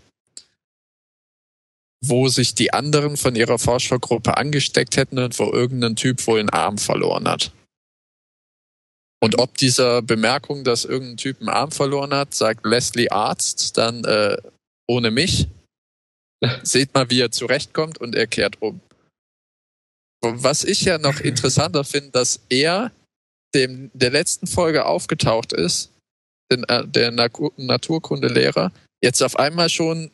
wo 2.04 2.28
sich 2.28 2.54
die 2.54 2.72
anderen 2.72 3.16
von 3.16 3.34
ihrer 3.34 3.58
Forschergruppe 3.58 4.36
angesteckt 4.36 4.96
hätten 4.96 5.18
und 5.18 5.38
wo 5.38 5.50
irgendein 5.50 5.96
Typ 5.96 6.26
wohl 6.26 6.40
einen 6.40 6.50
Arm 6.50 6.78
verloren 6.78 7.26
hat. 7.26 7.52
Und 9.20 9.38
ob 9.38 9.56
dieser 9.58 10.00
Bemerkung, 10.00 10.62
dass 10.62 10.84
irgendein 10.84 11.16
Typ 11.16 11.40
einen 11.40 11.48
Arm 11.48 11.72
verloren 11.72 12.14
hat, 12.14 12.34
sagt 12.34 12.64
Leslie 12.64 13.10
Arzt 13.10 13.76
dann 13.76 14.04
äh, 14.04 14.36
ohne 14.86 15.10
mich. 15.10 15.48
Seht 16.62 16.94
mal, 16.94 17.10
wie 17.10 17.20
er 17.20 17.32
zurechtkommt 17.32 17.98
und 17.98 18.14
er 18.14 18.28
kehrt 18.28 18.62
um. 18.62 18.80
Was 20.20 20.64
ich 20.64 20.82
ja 20.82 20.98
noch 20.98 21.20
interessanter 21.20 21.84
finde, 21.84 22.10
dass 22.10 22.40
er 22.48 22.90
dem 23.54 23.90
der 23.94 24.10
letzten 24.10 24.46
Folge 24.46 24.84
aufgetaucht 24.84 25.52
ist, 25.52 25.92
den, 26.50 26.64
äh, 26.64 26.86
der 26.86 27.10
Naturkundelehrer, 27.10 28.72
jetzt 29.02 29.22
auf 29.22 29.36
einmal 29.38 29.68
schon 29.68 30.10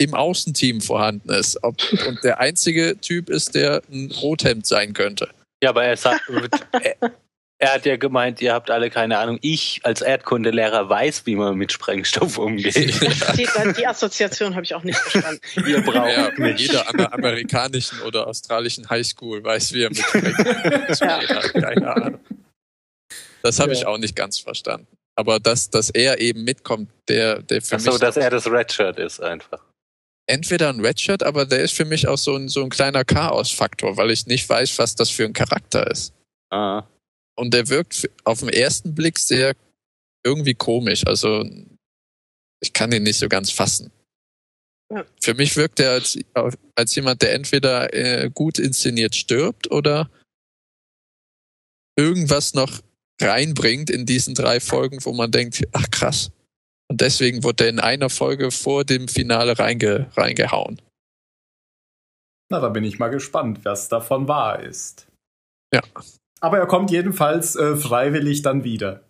im 0.00 0.14
Außenteam 0.14 0.80
vorhanden 0.80 1.30
ist. 1.30 1.62
Ob, 1.62 1.76
und 2.06 2.22
der 2.24 2.38
einzige 2.38 2.98
Typ 3.00 3.28
ist, 3.28 3.54
der 3.54 3.82
ein 3.90 4.10
Rothemd 4.12 4.66
sein 4.66 4.92
könnte. 4.92 5.28
Ja, 5.62 5.70
aber 5.70 5.84
er, 5.84 5.96
sagt, 5.96 6.22
er, 7.58 7.74
hat 7.74 7.86
ja 7.86 7.96
gemeint, 7.96 8.40
ihr 8.40 8.52
habt 8.54 8.70
alle 8.70 8.88
keine 8.90 9.18
Ahnung. 9.18 9.38
Ich 9.42 9.80
als 9.82 10.00
Erdkundelehrer 10.00 10.88
weiß, 10.88 11.26
wie 11.26 11.34
man 11.36 11.56
mit 11.56 11.72
Sprengstoff 11.72 12.38
umgeht. 12.38 12.76
die, 12.76 13.48
die 13.76 13.86
Assoziation 13.86 14.54
habe 14.54 14.64
ich 14.64 14.74
auch 14.74 14.84
nicht 14.84 14.98
verstanden. 14.98 15.40
Ihr 15.66 15.80
braucht 15.82 16.10
Ja, 16.10 16.30
mich. 16.36 16.60
jeder 16.60 16.88
an 16.88 16.96
der 16.96 17.12
amerikanischen 17.12 18.00
oder 18.02 18.26
australischen 18.26 18.88
Highschool 18.88 19.42
weiß, 19.42 19.72
wie 19.72 19.82
er 19.82 19.88
mit 19.90 19.98
Sprengstoff 19.98 21.00
Ja. 21.00 21.28
hat. 21.28 21.52
Keine 21.54 21.94
Ahnung. 21.96 22.20
Das 23.42 23.58
habe 23.60 23.72
Ja. 23.72 23.78
ich 23.78 23.86
auch 23.86 23.98
nicht 23.98 24.14
ganz 24.16 24.38
verstanden. 24.38 24.86
Aber 25.16 25.40
dass, 25.40 25.68
dass 25.70 25.90
er 25.90 26.20
eben 26.20 26.44
mitkommt, 26.44 26.90
der, 27.08 27.42
der 27.42 27.60
für 27.60 27.74
Achso, 27.76 27.90
mich 27.90 28.00
dass 28.00 28.16
er 28.16 28.30
das 28.30 28.48
Redshirt 28.48 28.98
ist 29.00 29.20
einfach. 29.20 29.64
entweder 30.26 30.68
ein 30.68 30.78
Redshirt, 30.80 31.22
aber 31.24 31.44
der 31.44 31.60
ist 31.60 31.74
für 31.74 31.84
mich 31.84 32.06
auch 32.06 32.18
so 32.18 32.36
ein, 32.36 32.48
so 32.48 32.62
ein 32.62 32.68
kleiner 32.70 33.04
Chaos-Faktor, 33.04 33.96
weil 33.96 34.12
ich 34.12 34.26
nicht 34.26 34.48
weiß, 34.48 34.78
was 34.78 34.94
das 34.94 35.10
für 35.10 35.24
ein 35.24 35.32
Charakter 35.32 35.90
ist. 35.90 36.12
Ah. 36.50 36.84
Und 37.38 37.54
der 37.54 37.68
wirkt 37.68 38.10
auf 38.24 38.40
den 38.40 38.48
ersten 38.48 38.94
Blick 38.94 39.18
sehr 39.18 39.54
irgendwie 40.24 40.54
komisch. 40.54 41.06
Also 41.06 41.48
ich 42.60 42.72
kann 42.72 42.90
ihn 42.90 43.04
nicht 43.04 43.18
so 43.18 43.28
ganz 43.28 43.50
fassen. 43.50 43.92
Ja. 44.92 45.04
Für 45.20 45.34
mich 45.34 45.56
wirkt 45.56 45.78
er 45.80 45.92
als, 45.92 46.18
als 46.74 46.94
jemand, 46.94 47.22
der 47.22 47.34
entweder 47.34 47.94
äh, 47.94 48.30
gut 48.30 48.58
inszeniert 48.58 49.14
stirbt 49.14 49.70
oder 49.70 50.10
irgendwas 51.96 52.54
noch 52.54 52.80
reinbringt 53.20 53.90
in 53.90 54.06
diesen 54.06 54.34
drei 54.34 54.58
Folgen, 54.60 55.04
wo 55.04 55.12
man 55.12 55.30
denkt, 55.30 55.62
ach 55.72 55.90
krass. 55.90 56.32
Und 56.90 57.00
deswegen 57.00 57.44
wurde 57.44 57.64
er 57.64 57.70
in 57.70 57.80
einer 57.80 58.10
Folge 58.10 58.50
vor 58.50 58.84
dem 58.84 59.08
Finale 59.08 59.58
reinge, 59.58 60.10
reingehauen. 60.16 60.80
Na, 62.50 62.60
da 62.60 62.70
bin 62.70 62.82
ich 62.82 62.98
mal 62.98 63.08
gespannt, 63.08 63.64
was 63.64 63.88
davon 63.88 64.26
wahr 64.26 64.60
ist. 64.60 65.06
Ja. 65.72 65.82
Aber 66.40 66.58
er 66.58 66.66
kommt 66.66 66.90
jedenfalls 66.90 67.56
äh, 67.56 67.76
freiwillig 67.76 68.42
dann 68.42 68.64
wieder. 68.64 69.04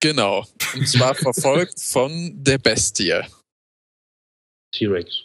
Genau. 0.00 0.44
Und 0.74 0.88
zwar 0.88 1.14
verfolgt 1.14 1.80
von 1.80 2.32
der 2.34 2.58
Bestie. 2.58 3.20
T-Rex. 4.74 5.24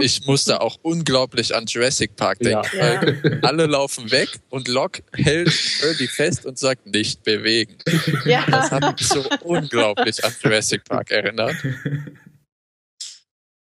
Ich 0.00 0.26
musste 0.26 0.60
auch 0.60 0.76
unglaublich 0.82 1.54
an 1.54 1.64
Jurassic 1.64 2.14
Park 2.14 2.38
Ja. 2.42 2.60
denken. 2.60 2.76
Ja. 2.76 3.00
Weil 3.00 3.40
alle 3.42 3.64
laufen 3.66 4.10
weg 4.10 4.28
und 4.50 4.68
Locke 4.68 5.02
hält 5.14 5.50
Birdie 5.80 6.08
fest 6.08 6.44
und 6.44 6.58
sagt, 6.58 6.84
nicht 6.86 7.22
bewegen. 7.22 7.78
Das 7.86 8.24
Ja, 8.26 8.70
hat 8.70 9.00
mich 9.00 9.08
so 9.08 9.24
unglaublich 9.40 10.22
an 10.22 10.34
Jurassic 10.42 10.84
Park 10.84 11.10
erinnert. 11.10 11.56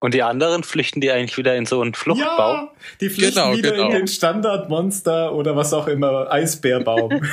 Und 0.05 0.13
die 0.13 0.21
anderen 0.21 0.61
flüchten 0.61 1.01
die 1.01 1.09
eigentlich 1.09 1.35
wieder 1.35 1.55
in 1.55 1.65
so 1.65 1.81
einen 1.81 1.95
Fluchtbaum? 1.95 2.67
Ja, 2.67 2.71
die 3.01 3.09
flüchten 3.09 3.41
Genau, 3.41 3.57
wieder 3.57 3.71
genau. 3.71 3.85
in 3.87 3.91
den 3.91 4.07
Standardmonster 4.07 5.33
oder 5.33 5.55
was 5.55 5.73
auch 5.73 5.87
immer, 5.87 6.31
Eisbärbaum. 6.31 7.09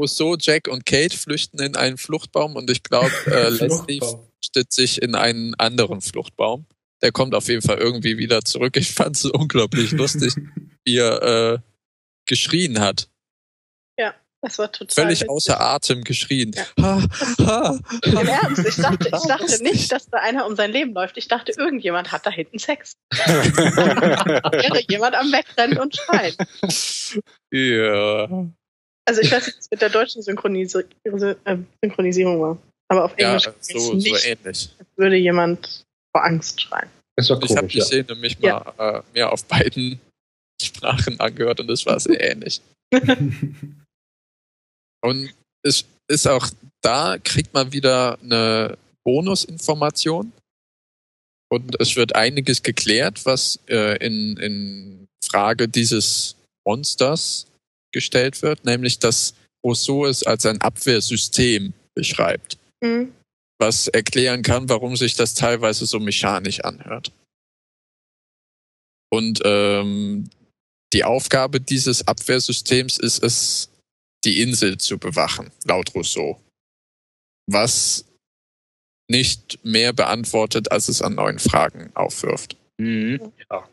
Rousseau, 0.00 0.34
Jack 0.36 0.66
und 0.66 0.84
Kate 0.84 1.16
flüchten 1.16 1.60
in 1.60 1.76
einen 1.76 1.96
Fluchtbaum 1.96 2.56
und 2.56 2.68
ich 2.72 2.82
glaube, 2.82 3.12
äh, 3.26 3.48
Leslie 3.50 4.00
flüchtet 4.00 4.72
sich 4.72 5.00
in 5.00 5.14
einen 5.14 5.54
anderen 5.60 6.00
Fluchtbaum. 6.00 6.66
Der 7.02 7.12
kommt 7.12 7.36
auf 7.36 7.46
jeden 7.46 7.62
Fall 7.62 7.78
irgendwie 7.78 8.18
wieder 8.18 8.44
zurück. 8.44 8.76
Ich 8.76 8.90
fand 8.90 9.14
es 9.14 9.24
unglaublich 9.30 9.92
lustig, 9.92 10.34
wie 10.84 10.96
er 10.96 11.22
äh, 11.22 11.58
geschrien 12.26 12.80
hat. 12.80 13.08
Das 14.44 14.58
war 14.58 14.70
total. 14.70 14.94
Völlig 15.04 15.20
witzig. 15.20 15.30
außer 15.30 15.58
Atem 15.60 16.04
geschrien. 16.04 16.52
Ja. 16.54 16.64
Ha, 16.82 17.02
ha, 17.46 17.78
Im 18.04 18.16
Ernst, 18.28 18.66
ich 18.66 18.76
dachte, 18.76 19.08
ich 19.08 19.26
dachte 19.26 19.62
nicht, 19.62 19.90
dass 19.90 20.06
da 20.10 20.18
einer 20.18 20.46
um 20.46 20.54
sein 20.54 20.70
Leben 20.70 20.92
läuft. 20.92 21.16
Ich 21.16 21.28
dachte, 21.28 21.52
irgendjemand 21.56 22.12
hat 22.12 22.26
da 22.26 22.30
hinten 22.30 22.58
Sex. 22.58 22.92
Wäre 23.12 24.82
jemand 24.88 25.14
am 25.14 25.32
Wegrennen 25.32 25.78
und 25.78 25.96
schreien. 25.96 26.34
Ja, 27.52 28.46
Also 29.06 29.20
ich 29.22 29.32
weiß 29.32 29.46
nicht, 29.46 29.58
was 29.58 29.70
mit 29.70 29.80
der 29.82 29.88
deutschen 29.90 30.22
Synchronisi 30.22 30.84
äh, 31.44 31.56
Synchronisierung 31.82 32.40
war. 32.40 32.58
Aber 32.88 33.04
auf 33.06 33.14
ja 33.18 33.28
Englisch 33.28 33.44
so, 33.60 33.76
ist 33.78 33.86
so 33.86 33.94
nicht, 33.94 34.26
ähnlich. 34.26 34.74
als 34.78 34.88
würde 34.96 35.16
jemand 35.16 35.84
vor 36.14 36.24
Angst 36.24 36.60
schreien. 36.60 36.90
Das 37.16 37.30
war 37.30 37.42
Ich 37.42 37.50
habe 37.50 37.60
komisch, 37.60 37.72
die 37.72 37.78
ja. 37.78 37.84
Szene 37.84 38.14
mich 38.16 38.36
Ja. 38.40 38.74
mal 38.76 38.98
äh, 38.98 39.02
mehr 39.14 39.32
auf 39.32 39.44
beiden 39.46 40.00
Sprachen 40.62 41.18
angehört 41.20 41.60
und 41.60 41.70
es 41.70 41.86
war 41.86 41.98
sehr 41.98 42.20
ähnlich. 42.20 42.60
Und 45.04 45.34
es 45.62 45.84
ist 46.08 46.26
auch 46.26 46.48
da, 46.82 47.18
kriegt 47.18 47.52
man 47.52 47.72
wieder 47.72 48.18
eine 48.20 48.78
Bonusinformation. 49.04 50.32
Und 51.50 51.78
es 51.80 51.94
wird 51.96 52.14
einiges 52.14 52.62
geklärt, 52.62 53.26
was 53.26 53.60
äh, 53.68 53.96
in, 54.04 54.36
in 54.38 55.06
Frage 55.24 55.68
dieses 55.68 56.36
Monsters 56.66 57.46
gestellt 57.92 58.42
wird, 58.42 58.64
nämlich 58.64 58.98
dass 58.98 59.34
Rousseau 59.64 60.06
es 60.06 60.22
als 60.24 60.46
ein 60.46 60.60
Abwehrsystem 60.60 61.74
beschreibt, 61.94 62.58
Mhm. 62.82 63.14
was 63.58 63.88
erklären 63.88 64.42
kann, 64.42 64.68
warum 64.68 64.96
sich 64.96 65.14
das 65.14 65.34
teilweise 65.34 65.86
so 65.86 66.00
mechanisch 66.00 66.60
anhört. 66.60 67.12
Und 69.10 69.40
ähm, 69.44 70.28
die 70.92 71.04
Aufgabe 71.04 71.60
dieses 71.60 72.06
Abwehrsystems 72.06 72.98
ist 72.98 73.22
es, 73.22 73.70
die 74.24 74.40
Insel 74.40 74.78
zu 74.78 74.98
bewachen, 74.98 75.50
laut 75.64 75.94
Rousseau. 75.94 76.40
Was 77.46 78.04
nicht 79.10 79.58
mehr 79.64 79.92
beantwortet, 79.92 80.72
als 80.72 80.88
es 80.88 81.02
an 81.02 81.14
neuen 81.14 81.38
Fragen 81.38 81.90
aufwirft. 81.94 82.56
Mhm. 82.78 83.32
Ja. 83.50 83.68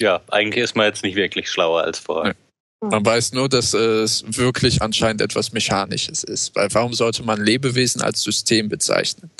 Ja, 0.00 0.22
eigentlich 0.28 0.64
ist 0.64 0.74
man 0.74 0.86
jetzt 0.86 1.02
nicht 1.02 1.16
wirklich 1.16 1.50
schlauer 1.50 1.82
als 1.84 1.98
vorher. 1.98 2.34
Man 2.80 3.04
weiß 3.06 3.32
nur, 3.32 3.48
dass 3.48 3.74
es 3.74 4.24
wirklich 4.26 4.82
anscheinend 4.82 5.20
etwas 5.20 5.52
Mechanisches 5.52 6.24
ist. 6.24 6.56
Weil 6.56 6.72
warum 6.74 6.94
sollte 6.94 7.22
man 7.22 7.40
Lebewesen 7.40 8.02
als 8.02 8.22
System 8.22 8.68
bezeichnen? 8.68 9.30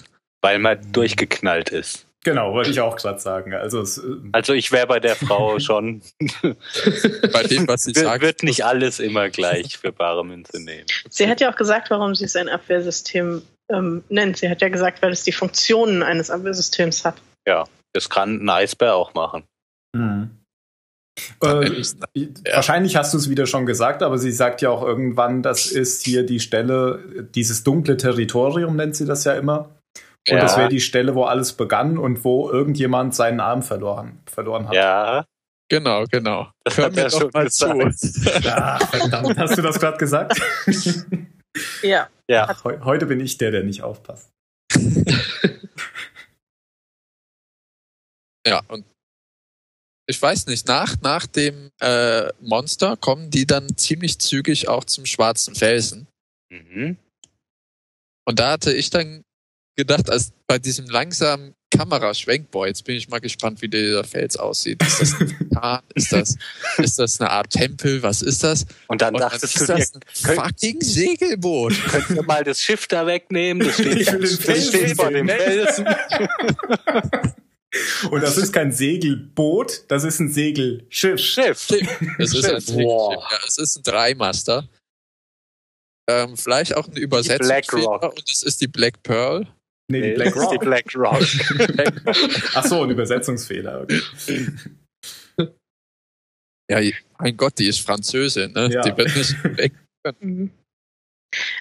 Weil 0.42 0.60
man 0.60 0.92
durchgeknallt 0.92 1.70
ist. 1.70 2.06
Genau, 2.24 2.52
wollte 2.52 2.70
ich 2.70 2.80
auch 2.80 2.96
gerade 2.96 3.18
sagen. 3.18 3.54
Also 3.54 3.80
es, 3.80 3.98
äh, 3.98 4.16
Also 4.32 4.52
ich 4.52 4.72
wäre 4.72 4.86
bei 4.86 5.00
der 5.00 5.16
Frau 5.16 5.58
schon. 5.60 6.02
Bei 7.32 7.42
dem, 7.44 7.68
was 7.68 7.82
sie 7.82 7.92
sagt, 7.94 8.22
wird 8.22 8.42
nicht 8.42 8.64
alles 8.64 9.00
immer 9.00 9.30
gleich 9.30 9.78
für 9.78 9.92
bare 9.92 10.24
Münze 10.24 10.60
nehmen. 10.62 10.86
Sie 11.08 11.28
hat 11.28 11.40
ja 11.40 11.50
auch 11.50 11.56
gesagt, 11.56 11.90
warum 11.90 12.14
sie 12.14 12.24
es 12.24 12.36
ein 12.36 12.48
Abwehrsystem 12.48 13.42
ähm, 13.70 14.04
nennt. 14.08 14.38
Sie 14.38 14.48
hat 14.48 14.60
ja 14.60 14.68
gesagt, 14.68 15.02
weil 15.02 15.12
es 15.12 15.24
die 15.24 15.32
Funktionen 15.32 16.02
eines 16.02 16.30
Abwehrsystems 16.30 17.04
hat. 17.04 17.16
Das 17.92 18.08
kann 18.08 18.42
ein 18.42 18.48
Eisbär 18.48 18.94
auch 18.94 19.14
machen. 19.14 19.44
Dann 21.40 21.62
Äh, 21.62 21.82
Ja. 22.14 22.56
Wahrscheinlich 22.56 22.96
hast 22.96 23.12
du 23.12 23.18
es 23.18 23.28
wieder 23.28 23.46
schon 23.46 23.66
gesagt, 23.66 24.02
aber 24.02 24.18
sie 24.18 24.32
sagt 24.32 24.62
ja 24.62 24.70
auch 24.70 24.82
irgendwann, 24.82 25.42
das 25.42 25.66
ist 25.66 26.02
hier 26.02 26.24
die 26.24 26.40
Stelle, 26.40 27.28
dieses 27.34 27.64
dunkle 27.64 27.96
Territorium 27.96 28.76
nennt 28.76 28.96
sie 28.96 29.04
das 29.04 29.24
ja 29.24 29.34
immer. 29.34 29.68
Und 30.28 30.36
Ja. 30.36 30.40
das 30.42 30.56
wäre 30.56 30.68
die 30.68 30.80
Stelle, 30.80 31.14
wo 31.14 31.24
alles 31.24 31.52
begann 31.54 31.98
und 31.98 32.24
wo 32.24 32.48
irgendjemand 32.50 33.14
seinen 33.14 33.40
Arm 33.40 33.62
verloren, 33.62 34.20
verloren 34.26 34.68
hat. 34.68 34.74
Ja, 34.74 35.24
Genau, 35.68 36.04
genau. 36.04 36.50
Das 36.64 36.76
Hör 36.76 36.84
hat 36.86 36.92
mir 36.94 37.00
er 37.02 37.08
doch 37.08 37.20
schon 37.20 37.30
mal 37.32 37.44
gesagt. 37.44 37.98
zu. 37.98 38.30
Ah, 38.46 38.78
verdammt, 38.86 39.38
hast 39.38 39.56
du 39.56 39.62
das 39.62 39.78
gerade 39.80 39.96
gesagt? 39.98 40.40
Ja. 41.82 42.08
ja. 42.28 42.64
Heu- 42.64 42.80
Heute 42.84 43.04
bin 43.06 43.20
ich 43.20 43.36
der, 43.36 43.50
der 43.50 43.62
nicht 43.62 43.82
aufpasst. 43.82 44.30
Ja, 48.46 48.60
und 48.68 48.84
ich 50.08 50.20
weiß 50.20 50.46
nicht, 50.46 50.66
nach, 50.66 50.96
nach 51.02 51.26
dem 51.26 51.70
äh, 51.80 52.28
Monster 52.40 52.96
kommen 52.96 53.30
die 53.30 53.46
dann 53.46 53.76
ziemlich 53.76 54.18
zügig 54.18 54.68
auch 54.68 54.84
zum 54.84 55.06
schwarzen 55.06 55.54
Felsen. 55.54 56.06
Mhm. 56.50 56.96
Und 58.26 58.38
da 58.38 58.52
hatte 58.52 58.72
ich 58.72 58.90
dann 58.90 59.24
gedacht, 59.76 60.10
als 60.10 60.32
bei 60.46 60.58
diesem 60.58 60.86
langsamen 60.86 61.54
Kameraschwenk, 61.70 62.50
boah, 62.50 62.66
jetzt 62.66 62.84
bin 62.84 62.96
ich 62.96 63.08
mal 63.08 63.20
gespannt, 63.20 63.62
wie 63.62 63.68
dieser 63.68 64.04
Fels 64.04 64.36
aussieht. 64.36 64.82
Ist 64.82 65.00
das 65.00 65.14
ein 65.20 65.30
Vulkan? 65.50 65.80
Ist 65.94 66.12
das, 66.12 66.36
ist 66.76 66.98
das 66.98 67.20
eine 67.20 67.30
Art 67.30 67.50
Tempel? 67.50 68.02
Was 68.02 68.20
ist 68.20 68.44
das? 68.44 68.66
Und 68.88 69.00
dann 69.00 69.14
Und 69.14 69.20
dann 69.20 69.30
dachtest 69.30 69.56
ist 69.56 69.68
du 69.68 69.74
dir, 69.74 69.78
das 69.78 69.94
ein 69.94 70.36
fucking 70.36 70.80
Segelboot. 70.82 71.72
könnt 71.88 72.10
ihr 72.10 72.22
mal 72.22 72.44
das 72.44 72.60
Schiff 72.60 72.86
da 72.86 73.06
wegnehmen? 73.06 73.66
Das 73.66 73.74
steht, 73.74 74.06
den 74.12 74.20
das 74.20 74.36
Felsen 74.36 74.68
steht 74.68 74.96
vor 74.96 75.10
dem. 75.10 75.28
Felsen. 75.28 75.86
Und 78.10 78.22
das 78.22 78.36
ist 78.36 78.52
kein 78.52 78.70
Segelboot, 78.70 79.84
das 79.88 80.04
ist 80.04 80.20
ein 80.20 80.30
Segelschiff. 80.30 81.18
Schiff. 81.18 81.70
Es 82.18 82.34
ist 82.34 82.44
ein 82.44 82.60
Schiff. 82.60 82.66
Segelschiff. 82.66 82.76
Ja, 82.76 83.38
es 83.46 83.56
ist 83.56 83.76
ein 83.78 83.82
Dreimaster. 83.82 84.68
Ähm, 86.06 86.36
vielleicht 86.36 86.76
auch 86.76 86.86
ein 86.86 86.96
Übersetzungsfehler 86.96 87.84
Rock. 87.86 88.14
und 88.14 88.30
es 88.30 88.42
ist 88.42 88.60
die 88.60 88.66
Black 88.68 89.02
Pearl. 89.02 89.46
Nee, 89.92 90.10
die 90.10 90.14
Black 90.14 90.34
ist 90.34 90.34
die 90.50 90.56
Rock. 90.56 90.60
Black 90.60 90.94
Rock. 90.94 91.22
Ach 92.54 92.64
so, 92.64 92.82
ein 92.82 92.90
Übersetzungsfehler. 92.90 93.82
Okay. 93.82 94.00
Ja, 96.70 96.80
mein 97.18 97.36
Gott, 97.36 97.58
die 97.58 97.66
ist 97.66 97.80
Französin, 97.80 98.52
ne? 98.52 98.70
Ja. 98.72 98.80
Die 98.80 98.96
wird 98.96 99.14
nicht 99.14 99.44
weg. 99.58 99.72
Mhm. 100.20 100.50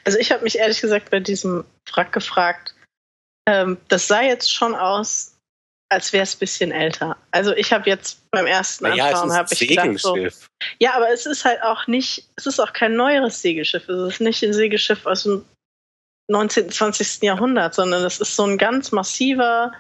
Also 0.06 0.18
ich 0.20 0.32
habe 0.32 0.44
mich 0.44 0.58
ehrlich 0.58 0.80
gesagt 0.80 1.10
bei 1.10 1.20
diesem 1.20 1.66
Wrack 1.92 2.14
gefragt, 2.14 2.76
ähm, 3.50 3.78
das 3.90 4.08
sah 4.08 4.22
jetzt 4.22 4.54
schon 4.54 4.74
aus, 4.74 5.36
als 5.92 6.14
wäre 6.14 6.24
es 6.24 6.36
ein 6.36 6.40
bisschen 6.40 6.72
älter. 6.72 7.18
Also 7.32 7.54
ich 7.54 7.74
habe 7.74 7.90
jetzt 7.90 8.22
beim 8.32 8.46
ersten 8.46 8.86
Naja, 8.86 9.08
Anschauen 9.08 9.34
habe 9.34 9.50
ich 9.52 9.68
gedacht 9.68 10.00
so, 10.00 10.14
Segelschiff. 10.14 10.48
ja, 10.80 10.94
aber 10.94 11.10
es 11.12 11.26
ist 11.26 11.44
halt 11.44 11.62
auch 11.62 11.88
nicht, 11.88 12.30
es 12.38 12.46
ist 12.46 12.60
auch 12.62 12.72
kein 12.72 12.96
neueres 12.96 13.42
Segelschiff. 13.42 13.90
Es 13.90 14.14
ist 14.14 14.22
nicht 14.22 14.42
ein 14.44 14.54
Segelschiff 14.54 15.06
aus 15.06 15.24
dem 15.24 15.44
19., 16.32 16.72
20. 16.72 17.22
Jahrhundert, 17.24 17.76
sondern 17.76 18.04
es 18.04 18.20
ist 18.20 18.36
so 18.36 18.46
ein 18.46 18.58
ganz 18.58 18.92
massiver, 18.92 19.74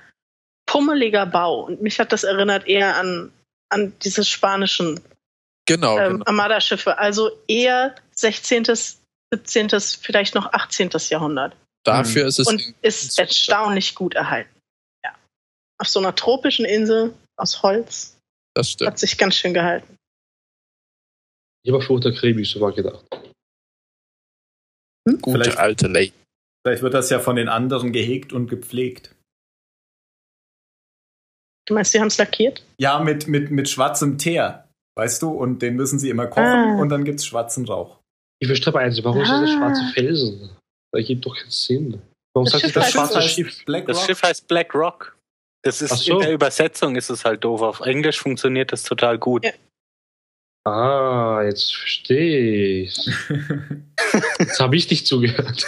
pummeliger 0.66 1.26
Bau. 1.26 1.64
Und 1.66 1.82
mich 1.82 1.99
hat 1.99 2.12
das 2.12 2.24
erinnert 2.24 2.68
eher 2.68 2.95
an, 2.97 3.32
an 3.70 3.93
diese 4.04 4.24
spanischen 4.24 4.99
Genau, 5.68 5.97
ähm, 5.97 6.14
genau. 6.14 6.26
Armada-Schiffe. 6.26 6.97
Also 6.97 7.32
eher 7.47 7.95
16., 8.16 8.66
17., 9.34 9.70
vielleicht 10.02 10.36
noch 10.36 10.52
18. 10.52 10.89
Jahrhundert. 11.10 11.56
Dafür 11.84 12.28
ist 12.28 12.39
es 12.39 12.47
Und 12.47 12.74
ist 12.82 13.18
erstaunlich 13.18 13.95
gut 13.95 14.14
erhalten. 14.16 14.54
Ja. 15.04 15.16
Auf 15.80 15.88
so 15.88 15.99
einer 15.99 16.16
tropischen 16.16 16.66
Insel 16.66 17.14
aus 17.38 17.64
Holz 17.64 18.18
das 18.56 18.72
stimmt. 18.72 18.91
hat 18.91 18.99
sich 18.99 19.18
ganz 19.18 19.36
schön 19.36 19.54
gehalten. 19.54 19.95
Ich 21.64 21.72
habe 21.72 21.99
der 21.99 22.14
Karibik 22.14 22.45
so 22.45 22.60
mal 22.60 22.74
gedacht. 22.74 23.06
Gute 25.22 25.43
Vielleicht- 25.43 25.58
alte 25.58 25.88
Lady. 25.88 26.14
Vielleicht 26.66 26.84
wird 26.84 26.93
das 26.93 27.09
ja 27.09 27.20
von 27.20 27.36
den 27.36 27.49
anderen 27.49 27.91
gehegt 27.91 28.34
und 28.34 28.47
gepflegt. 28.47 29.16
Du 31.68 31.74
meinst, 31.74 31.93
die 31.93 31.99
haben 31.99 32.07
es 32.07 32.18
lackiert? 32.18 32.64
Ja, 32.78 32.99
mit, 32.99 33.28
mit, 33.28 33.51
mit 33.51 33.70
schwarzem 33.70 34.18
Teer, 34.18 34.68
weißt 34.97 35.22
du? 35.22 35.30
Und 35.30 35.62
den 35.62 35.76
müssen 35.76 35.99
sie 35.99 36.09
immer 36.09 36.28
kochen 36.28 36.43
Ah. 36.45 36.78
und 36.82 36.89
dann 36.89 37.03
gibt's 37.05 37.26
schwarzen 37.26 37.66
Rauch. 37.66 37.99
Ich 38.39 38.47
verstehe 38.47 38.70
aber 38.74 38.80
eins, 38.80 39.03
warum 39.03 39.22
ist 39.22 39.30
das 39.30 39.49
Ah. 39.49 39.57
schwarze 39.57 39.93
Felsen? 39.93 40.49
Das 40.93 41.05
gibt 41.05 41.26
doch 41.26 41.36
keinen 41.36 41.51
Sinn. 41.51 42.01
Warum 42.34 42.45
Das 42.45 42.53
sagt 42.53 42.64
Schiff 42.64 42.74
das 42.74 42.86
heißt- 42.86 42.91
schwarze 42.91 43.18
heißt 43.20 43.30
Schiff? 43.30 43.66
Black 43.66 43.88
Das 43.88 43.97
Rock. 43.97 44.05
Schiff 44.05 44.24
heißt 44.24 44.47
Black 44.47 44.74
Rock. 44.76 45.18
Das 45.64 45.82
ist 45.82 45.95
so. 45.95 46.14
in 46.16 46.20
der 46.22 46.34
Übersetzung 46.34 46.95
ist 46.95 47.09
es 47.09 47.24
halt 47.24 47.43
doof. 47.43 47.62
Auf 47.62 47.82
Englisch 47.82 48.20
funktioniert 48.20 48.72
das 48.72 48.84
total 48.84 49.18
gut. 49.20 49.45
Ja. 49.45 49.51
Ah, 50.64 51.41
jetzt 51.43 51.76
verstehe 51.76 52.84
ich. 52.84 52.95
Jetzt 54.39 54.59
habe 54.59 54.76
ich 54.78 54.88
dich 54.88 55.05
zugehört. 55.07 55.66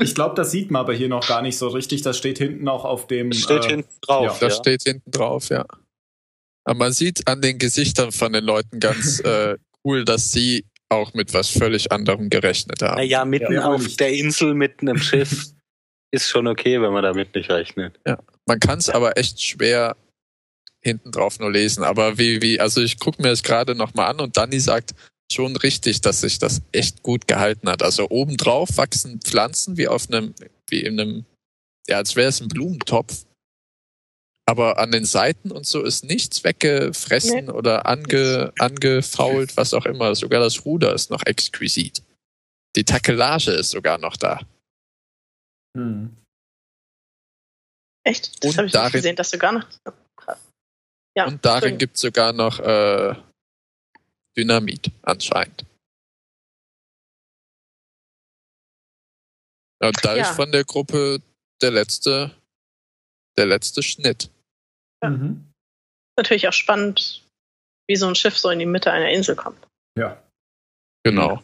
ich 0.00 0.14
glaube, 0.14 0.34
das 0.34 0.50
sieht 0.50 0.70
man 0.70 0.80
aber 0.80 0.92
hier 0.94 1.08
noch 1.08 1.26
gar 1.26 1.42
nicht 1.42 1.56
so 1.56 1.68
richtig. 1.68 2.02
Das 2.02 2.18
steht 2.18 2.38
hinten 2.38 2.68
auch 2.68 2.84
auf 2.84 3.06
dem. 3.06 3.30
Das 3.30 3.40
steht 3.40 3.64
äh, 3.64 3.68
hinten 3.68 3.94
drauf. 4.00 4.38
Das 4.40 4.54
Ja. 4.54 4.60
steht 4.60 4.82
hinten 4.82 5.10
drauf, 5.10 5.48
ja. 5.50 5.64
Aber 6.64 6.78
man 6.78 6.92
sieht 6.92 7.28
an 7.28 7.40
den 7.40 7.58
Gesichtern 7.58 8.10
von 8.10 8.32
den 8.32 8.44
Leuten 8.44 8.80
ganz 8.80 9.20
äh, 9.24 9.56
cool, 9.84 10.04
dass 10.04 10.32
sie 10.32 10.64
auch 10.88 11.14
mit 11.14 11.32
was 11.32 11.48
völlig 11.48 11.92
anderem 11.92 12.28
gerechnet 12.28 12.82
haben. 12.82 12.96
Naja, 12.96 13.24
mitten 13.24 13.52
Ja, 13.52 13.66
auf 13.72 13.82
nicht. 13.82 14.00
der 14.00 14.12
Insel 14.12 14.54
mit 14.54 14.80
einem 14.80 14.98
Schiff 14.98 15.46
ist 16.12 16.28
schon 16.28 16.46
okay, 16.48 16.80
wenn 16.80 16.92
man 16.92 17.02
damit 17.04 17.34
nicht 17.34 17.50
rechnet. 17.50 17.98
Man 18.46 18.60
kann 18.60 18.78
es 18.78 18.88
aber 18.88 19.16
echt 19.18 19.40
schwer 19.42 19.96
hinten 20.86 21.12
drauf 21.12 21.38
nur 21.38 21.50
lesen. 21.52 21.82
Aber 21.84 22.16
wie, 22.18 22.40
wie, 22.40 22.60
also 22.60 22.80
ich 22.80 22.98
gucke 22.98 23.20
mir 23.20 23.28
das 23.28 23.42
gerade 23.42 23.74
nochmal 23.74 24.08
an 24.10 24.20
und 24.20 24.36
Danny 24.36 24.60
sagt 24.60 24.94
schon 25.30 25.56
richtig, 25.56 26.00
dass 26.00 26.20
sich 26.20 26.38
das 26.38 26.62
echt 26.72 27.02
gut 27.02 27.26
gehalten 27.28 27.68
hat. 27.68 27.82
Also 27.82 28.08
obendrauf 28.08 28.76
wachsen 28.76 29.20
Pflanzen 29.20 29.76
wie 29.76 29.88
auf 29.88 30.08
einem, 30.08 30.34
wie 30.70 30.80
in 30.80 30.98
einem, 31.00 31.24
ja, 31.88 31.96
als 31.98 32.16
wäre 32.16 32.28
es 32.28 32.40
ein 32.40 32.48
Blumentopf. 32.48 33.26
Aber 34.48 34.78
an 34.78 34.92
den 34.92 35.04
Seiten 35.04 35.50
und 35.50 35.66
so 35.66 35.82
ist 35.82 36.04
nichts 36.04 36.44
weggefressen 36.44 37.50
oder 37.50 37.86
ange, 37.86 38.52
angefault, 38.60 39.56
was 39.56 39.74
auch 39.74 39.86
immer. 39.86 40.14
Sogar 40.14 40.38
das 40.40 40.64
Ruder 40.64 40.94
ist 40.94 41.10
noch 41.10 41.26
exquisit. 41.26 42.04
Die 42.76 42.84
Takelage 42.84 43.50
ist 43.50 43.70
sogar 43.70 43.98
noch 43.98 44.16
da. 44.16 44.40
Hm. 45.76 46.16
Echt? 48.04 48.44
Das 48.44 48.52
Und 48.52 48.58
habe 48.58 48.66
ich 48.68 48.72
darin- 48.72 48.84
nicht 48.86 48.92
gesehen, 48.92 49.16
dass 49.16 49.30
du 49.30 49.38
gar 49.38 49.52
nicht. 49.52 49.66
Ja, 51.16 51.26
und 51.26 51.44
darin 51.44 51.78
gibt 51.78 51.96
es 51.96 52.02
sogar 52.02 52.32
noch 52.32 52.58
äh, 52.60 53.14
Dynamit 54.36 54.90
anscheinend. 55.02 55.64
Und 59.80 60.04
da 60.04 60.16
Ja. 60.16 60.22
ist 60.22 60.36
von 60.36 60.52
der 60.52 60.64
Gruppe 60.64 61.20
der 61.62 61.70
letzte, 61.70 62.34
der 63.38 63.46
letzte 63.46 63.82
Schnitt. 63.82 64.30
Ja. 65.02 65.10
Mhm. 65.10 65.52
natürlich 66.18 66.48
auch 66.48 66.52
spannend, 66.54 67.22
wie 67.88 67.96
so 67.96 68.06
ein 68.08 68.14
Schiff 68.14 68.38
so 68.38 68.48
in 68.48 68.58
die 68.58 68.64
Mitte 68.66 68.90
einer 68.90 69.10
Insel 69.10 69.36
kommt. 69.36 69.66
Ja. 69.98 70.22
Genau. 71.04 71.42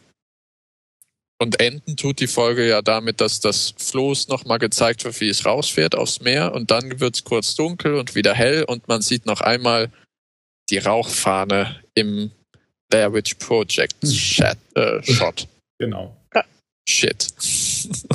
Und 1.43 1.59
enden 1.59 1.97
tut 1.97 2.21
die 2.21 2.27
Folge 2.27 2.65
ja 2.65 2.81
damit, 2.81 3.19
dass 3.19 3.41
das 3.41 3.73
Floß 3.77 4.29
nochmal 4.29 4.59
gezeigt 4.59 5.03
wird, 5.03 5.19
wie 5.19 5.27
es 5.27 5.45
rausfährt 5.45 5.93
aufs 5.93 6.21
Meer 6.21 6.53
und 6.53 6.71
dann 6.71 7.01
wird 7.01 7.15
es 7.15 7.25
kurz 7.25 7.53
dunkel 7.55 7.95
und 7.95 8.15
wieder 8.15 8.33
hell 8.33 8.63
und 8.63 8.87
man 8.87 9.01
sieht 9.01 9.25
noch 9.25 9.41
einmal 9.41 9.91
die 10.69 10.77
Rauchfahne 10.77 11.83
im 11.95 12.31
Blair 12.89 13.11
Witch 13.11 13.35
Project 13.35 14.01
Hm. 14.03 14.09
Chat, 14.09 14.57
äh, 14.75 15.03
Shot. 15.03 15.49
Genau. 15.79 16.15
Shit. 16.87 17.27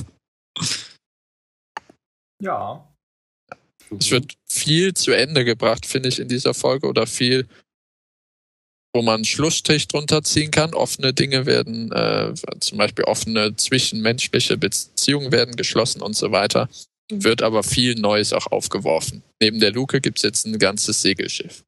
Ja. 2.41 2.89
Es 3.99 4.13
wird 4.13 4.35
viel 4.49 4.95
zu 4.95 5.11
Ende 5.11 5.45
gebracht, 5.45 5.87
finde 5.87 6.09
ich, 6.09 6.21
in 6.21 6.29
dieser 6.29 6.55
Folge 6.55 6.87
oder 6.87 7.09
viel, 7.09 7.49
wo 8.99 9.03
man 9.03 9.15
einen 9.15 9.25
Schlussstrich 9.25 9.87
drunter 9.87 10.25
ziehen 10.25 10.51
kann. 10.51 10.75
Offene 10.75 11.15
Dinge 11.15 11.47
werden, 11.47 11.93
äh, 11.93 12.35
zum 12.59 12.79
Beispiel 12.79 13.05
offene 13.05 13.55
zwischenmenschliche 13.55 14.57
Beziehungen 14.57 15.31
werden 15.31 15.55
geschlossen 15.55 16.03
und 16.03 16.17
so 16.17 16.33
weiter. 16.33 16.69
Wird 17.09 17.43
aber 17.43 17.63
viel 17.63 17.95
Neues 17.95 18.33
auch 18.33 18.49
aufgeworfen. 18.49 19.23
Neben 19.41 19.61
der 19.61 19.71
Luke 19.71 20.01
gibt 20.01 20.19
es 20.19 20.25
jetzt 20.25 20.47
ein 20.47 20.59
ganzes 20.59 21.01
Segelschiff. 21.01 21.63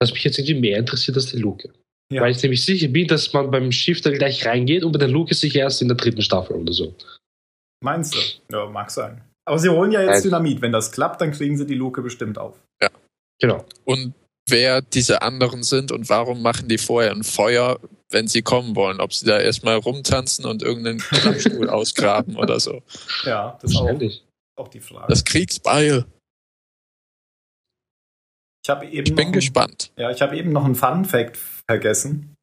Was 0.00 0.12
mich 0.12 0.24
jetzt 0.24 0.38
irgendwie 0.38 0.60
mehr 0.60 0.78
interessiert 0.78 1.16
als 1.16 1.26
die 1.26 1.38
Luke. 1.38 1.72
Ja. 2.12 2.20
Weil 2.20 2.32
ich 2.32 2.42
nämlich 2.42 2.64
sicher 2.64 2.88
bin, 2.88 3.06
dass 3.06 3.32
man 3.32 3.50
beim 3.52 3.70
Schiff 3.70 4.00
dann 4.00 4.14
gleich 4.14 4.44
reingeht 4.44 4.82
und 4.82 4.90
bei 4.90 4.98
der 4.98 5.08
Luke 5.08 5.34
sich 5.34 5.54
erst 5.54 5.82
in 5.82 5.88
der 5.88 5.96
dritten 5.96 6.20
Staffel 6.20 6.56
oder 6.56 6.72
so. 6.72 6.94
Meinst 7.80 8.14
du? 8.14 8.18
Ja, 8.52 8.66
mag 8.68 8.90
sein. 8.90 9.22
Aber 9.46 9.58
sie 9.58 9.68
holen 9.68 9.92
ja 9.92 10.02
jetzt. 10.02 10.24
Dynamit. 10.24 10.60
Wenn 10.60 10.72
das 10.72 10.90
klappt, 10.90 11.20
dann 11.20 11.30
kriegen 11.30 11.56
sie 11.56 11.64
die 11.64 11.76
Luke 11.76 12.02
bestimmt 12.02 12.38
auf. 12.38 12.60
Genau. 13.40 13.64
Und 13.84 14.14
wer 14.48 14.82
diese 14.82 15.22
anderen 15.22 15.62
sind 15.62 15.92
und 15.92 16.08
warum 16.08 16.42
machen 16.42 16.68
die 16.68 16.78
vorher 16.78 17.10
ein 17.12 17.24
Feuer, 17.24 17.80
wenn 18.10 18.28
sie 18.28 18.42
kommen 18.42 18.76
wollen? 18.76 19.00
Ob 19.00 19.12
sie 19.12 19.26
da 19.26 19.38
erstmal 19.38 19.76
rumtanzen 19.76 20.44
und 20.44 20.62
irgendeinen 20.62 20.98
Klappstuhl 20.98 21.68
ausgraben 21.70 22.36
oder 22.36 22.60
so. 22.60 22.82
Ja, 23.24 23.58
das 23.62 23.72
ist 23.72 23.76
auch, 23.78 24.00
auch 24.56 24.68
die 24.68 24.80
Frage. 24.80 25.06
Das 25.08 25.24
Kriegsbeil. 25.24 26.04
ich 28.64 28.70
habe 28.70 28.86
eben, 28.86 29.06
Ich 29.06 29.14
bin 29.14 29.32
gespannt. 29.32 29.92
ja, 29.96 30.10
ich 30.10 30.20
habe 30.22 30.36
eben 30.36 30.52
noch 30.52 30.64
einen 30.64 30.74
Fun 30.74 31.04
Fact 31.04 31.36
vergessen. 31.68 32.34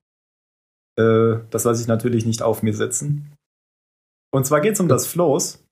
Äh, 0.99 1.37
das 1.49 1.63
lasse 1.63 1.81
ich 1.81 1.87
natürlich 1.87 2.25
nicht 2.25 2.41
auf 2.41 2.63
mir 2.63 2.73
sitzen. 2.73 3.33
Und 4.33 4.45
zwar 4.45 4.61
geht 4.61 4.73
es 4.73 4.79
um 4.79 4.87
das 4.87 5.07
Floß. 5.07 5.63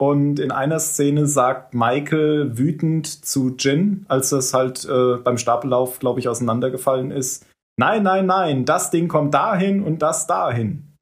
Und 0.00 0.38
in 0.38 0.52
einer 0.52 0.78
Szene 0.78 1.26
sagt 1.26 1.74
Michael 1.74 2.56
wütend 2.56 3.06
zu 3.24 3.56
Jin, 3.56 4.06
als 4.08 4.30
das 4.30 4.54
halt 4.54 4.84
äh, 4.84 5.16
beim 5.16 5.38
Stapellauf, 5.38 5.98
glaube 5.98 6.20
ich, 6.20 6.28
auseinandergefallen 6.28 7.10
ist: 7.10 7.46
Nein, 7.76 8.04
nein, 8.04 8.26
nein, 8.26 8.64
das 8.64 8.90
Ding 8.90 9.08
kommt 9.08 9.34
dahin 9.34 9.82
und 9.82 10.00
das 10.00 10.26
dahin. 10.28 10.94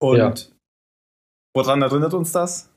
Und 0.00 0.16
Ja. 0.18 0.34
woran 1.54 1.82
erinnert 1.82 2.14
uns 2.14 2.32
das? 2.32 2.70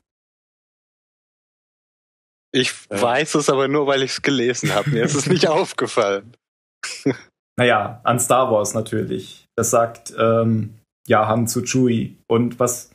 Ich 2.52 2.72
Ja. 2.90 3.00
weiß 3.02 3.36
es 3.36 3.48
aber 3.48 3.68
nur, 3.68 3.86
weil 3.86 4.02
ich 4.02 4.12
es 4.12 4.22
gelesen 4.22 4.74
habe. 4.74 4.90
Mir 4.90 5.04
ist 5.04 5.14
es 5.14 5.26
nicht 5.26 5.46
aufgefallen. 5.48 6.36
Naja, 7.56 8.00
an 8.04 8.18
Star 8.18 8.50
Wars 8.50 8.74
natürlich. 8.74 9.46
Das 9.56 9.70
sagt 9.70 10.12
ähm, 10.18 10.78
ja 11.06 11.26
Han 11.28 11.46
zu 11.46 11.62
Chewie. 11.62 12.18
Und 12.26 12.58
was 12.58 12.90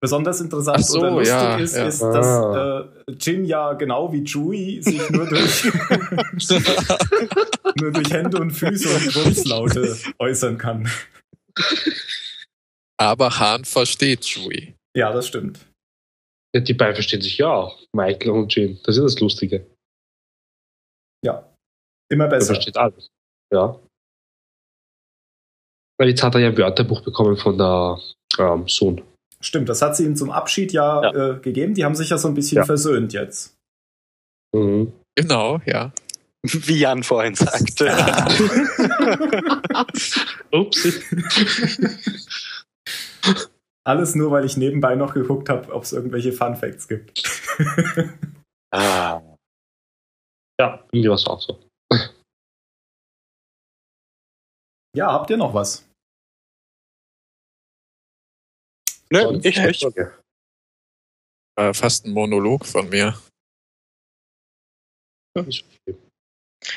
besonders 0.00 0.40
interessant 0.40 0.84
so, 0.84 0.98
oder 1.00 1.10
lustig 1.10 1.28
ja, 1.28 1.56
ist, 1.56 1.76
ja. 1.76 1.86
ist, 1.86 2.02
Ah. 2.02 2.12
dass 2.12 3.06
äh, 3.08 3.12
Jin 3.18 3.44
ja 3.44 3.72
genau 3.74 4.12
wie 4.12 4.24
Chewie 4.24 4.82
sich 4.82 5.10
nur 5.10 5.26
durch, 5.26 5.64
nur 7.80 7.92
durch 7.92 8.10
Hände 8.10 8.38
und 8.40 8.50
Füße 8.50 8.88
und 8.88 9.12
Grunzlaute 9.12 9.96
äußern 10.18 10.58
kann. 10.58 10.88
Aber 12.98 13.38
Hahn 13.38 13.64
versteht 13.64 14.24
Chewie. 14.24 14.74
Ja, 14.96 15.12
das 15.12 15.26
stimmt. 15.28 15.66
Ja, 16.54 16.60
die 16.60 16.74
beiden 16.74 16.94
verstehen 16.94 17.20
sich 17.20 17.38
ja 17.38 17.52
auch. 17.52 17.78
Michael 17.94 18.30
und 18.30 18.54
Jim. 18.54 18.78
Das 18.84 18.96
ist 18.96 19.02
das 19.02 19.20
Lustige. 19.20 19.66
Ja. 21.24 21.52
Immer 22.10 22.24
Er 22.24 22.30
besser. 22.30 22.54
versteht 22.54 22.76
alles. 22.76 23.08
Ja. 23.52 23.78
Weil 25.98 26.08
jetzt 26.10 26.22
hat 26.22 26.34
er 26.34 26.40
ja 26.40 26.48
ein 26.48 26.58
Wörterbuch 26.58 27.02
bekommen 27.02 27.36
von 27.36 27.58
der 27.58 27.98
ähm, 28.38 28.68
Sohn. 28.68 29.02
Stimmt, 29.40 29.68
das 29.68 29.82
hat 29.82 29.96
sie 29.96 30.04
ihm 30.04 30.16
zum 30.16 30.30
Abschied 30.30 30.72
ja, 30.72 31.34
Äh, 31.34 31.38
gegeben. 31.40 31.74
Die 31.74 31.84
haben 31.84 31.94
sich 31.94 32.10
ja 32.10 32.18
so 32.18 32.28
ein 32.28 32.34
bisschen 32.34 32.58
Ja. 32.58 32.64
versöhnt 32.64 33.12
jetzt. 33.12 33.54
Mhm. 34.54 34.92
Genau, 35.14 35.60
ja. 35.66 35.92
Wie 36.42 36.78
Jan 36.78 37.02
vorhin 37.02 37.34
sagte. 37.34 37.86
Ups. 40.52 40.86
Alles 43.84 44.14
nur, 44.14 44.30
weil 44.30 44.44
ich 44.44 44.56
nebenbei 44.56 44.94
noch 44.94 45.14
geguckt 45.14 45.48
habe, 45.48 45.72
ob 45.72 45.84
es 45.84 45.92
irgendwelche 45.92 46.32
Fun 46.32 46.56
Facts 46.56 46.88
gibt. 46.88 47.22
ah. 48.74 49.20
Ja, 50.60 50.84
irgendwie 50.92 51.08
war 51.08 51.16
es 51.16 51.26
auch 51.26 51.40
so. 51.40 51.60
ja, 54.96 55.12
habt 55.12 55.30
ihr 55.30 55.36
noch 55.36 55.54
was? 55.54 55.85
Nö, 59.10 59.22
Sonst- 59.22 59.44
ich 59.46 59.58
nicht. 59.58 59.84
Okay. 59.84 60.10
War 61.56 61.72
fast 61.74 62.04
ein 62.06 62.12
Monolog 62.12 62.66
von 62.66 62.88
mir. 62.88 63.18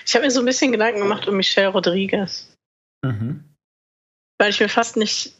Ich 0.05 0.15
habe 0.15 0.25
mir 0.25 0.31
so 0.31 0.39
ein 0.41 0.45
bisschen 0.45 0.71
Gedanken 0.71 0.99
gemacht 0.99 1.27
um 1.27 1.37
Michelle 1.37 1.69
Rodriguez, 1.69 2.53
Mhm. 3.03 3.55
weil 4.37 4.49
ich 4.51 4.59
mir 4.59 4.69
fast 4.69 4.97
nicht 4.97 5.33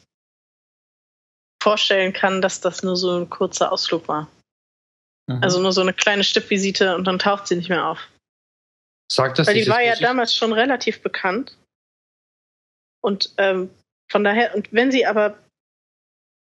vorstellen 1.62 2.12
kann, 2.12 2.40
dass 2.40 2.60
das 2.60 2.82
nur 2.82 2.96
so 2.96 3.18
ein 3.18 3.28
kurzer 3.28 3.70
Ausflug 3.70 4.08
war. 4.08 4.30
Mhm. 5.28 5.42
Also 5.42 5.60
nur 5.60 5.72
so 5.72 5.82
eine 5.82 5.92
kleine 5.92 6.24
Stippvisite 6.24 6.96
und 6.96 7.04
dann 7.04 7.18
taucht 7.18 7.46
sie 7.46 7.56
nicht 7.56 7.68
mehr 7.68 7.86
auf. 7.86 8.08
Sag 9.12 9.34
das 9.34 9.46
Weil 9.46 9.54
die 9.54 9.68
war 9.68 9.82
ja 9.82 9.96
damals 9.96 10.34
schon 10.34 10.52
relativ 10.52 11.02
bekannt. 11.02 11.56
Und 13.02 13.34
ähm, 13.38 13.70
von 14.10 14.24
daher, 14.24 14.54
und 14.54 14.72
wenn 14.72 14.90
sie 14.90 15.04
aber, 15.04 15.38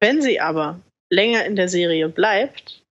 wenn 0.00 0.22
sie 0.22 0.40
aber 0.40 0.80
länger 1.12 1.44
in 1.44 1.56
der 1.56 1.68
Serie 1.68 2.08
bleibt 2.08 2.82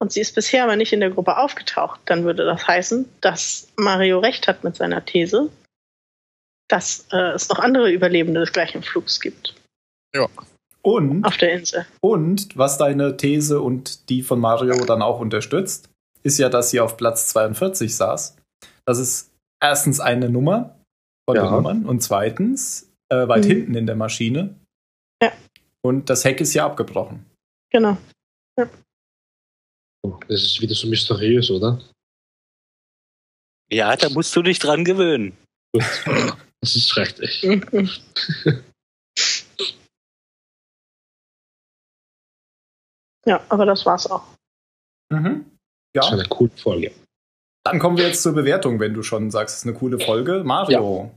und 0.00 0.12
sie 0.12 0.20
ist 0.20 0.34
bisher 0.34 0.64
aber 0.64 0.76
nicht 0.76 0.92
in 0.92 1.00
der 1.00 1.10
Gruppe 1.10 1.36
aufgetaucht, 1.38 2.00
dann 2.06 2.24
würde 2.24 2.44
das 2.44 2.66
heißen, 2.66 3.08
dass 3.20 3.68
Mario 3.76 4.18
recht 4.18 4.48
hat 4.48 4.64
mit 4.64 4.76
seiner 4.76 5.04
These, 5.04 5.50
dass 6.68 7.06
äh, 7.12 7.32
es 7.32 7.48
noch 7.48 7.58
andere 7.58 7.90
Überlebende 7.90 8.40
des 8.40 8.52
gleichen 8.52 8.82
Flugs 8.82 9.20
gibt 9.20 9.54
Und 10.82 11.24
auf 11.24 11.36
der 11.38 11.52
Insel. 11.54 11.86
Und 12.00 12.56
was 12.56 12.76
deine 12.78 13.16
These 13.16 13.60
und 13.60 14.08
die 14.10 14.22
von 14.22 14.38
Mario 14.40 14.84
dann 14.84 15.00
auch 15.02 15.18
unterstützt, 15.20 15.88
ist 16.22 16.38
ja, 16.38 16.48
dass 16.48 16.70
sie 16.70 16.80
auf 16.80 16.96
Platz 16.96 17.28
42 17.28 17.94
saß. 17.96 18.36
Das 18.86 18.98
ist 18.98 19.30
erstens 19.62 20.00
eine 20.00 20.28
Nummer 20.28 20.78
von 21.26 21.36
Ja. 21.36 21.44
den 21.44 21.52
Nummern 21.52 21.86
und 21.86 22.02
zweitens 22.02 22.90
äh, 23.10 23.28
weit 23.28 23.44
Mhm. 23.44 23.48
hinten 23.48 23.74
in 23.76 23.86
der 23.86 23.96
Maschine. 23.96 24.54
Ja. 25.84 25.88
Und 25.90 26.08
das 26.10 26.24
Heck 26.24 26.40
ist 26.40 26.54
ja 26.54 26.66
abgebrochen. 26.66 27.24
Genau. 27.70 27.96
Das 28.56 30.42
ist 30.42 30.60
wieder 30.60 30.74
so 30.74 30.86
mysteriös, 30.88 31.50
oder? 31.50 31.80
Ja, 33.70 33.96
da 33.96 34.08
musst 34.10 34.34
du 34.36 34.42
dich 34.42 34.58
dran 34.58 34.84
gewöhnen. 34.84 35.36
Das 35.72 36.76
ist 36.76 36.88
schrecklich. 36.90 37.42
Ja, 43.26 43.42
aber 43.48 43.64
das 43.66 43.86
war's 43.86 44.06
auch. 44.10 44.24
Mhm. 45.10 45.50
Das 45.94 46.06
war 46.06 46.12
Ja, 46.12 46.18
eine 46.18 46.28
coole 46.28 46.50
Folge. 46.56 46.92
dann 47.64 47.78
kommen 47.78 47.96
wir 47.96 48.06
jetzt 48.06 48.22
zur 48.22 48.34
Bewertung, 48.34 48.78
wenn 48.80 48.92
du 48.94 49.02
schon 49.02 49.30
sagst, 49.30 49.54
es 49.56 49.62
ist 49.62 49.68
eine 49.68 49.78
coole 49.78 49.98
Folge. 49.98 50.44
Mario. 50.44 51.10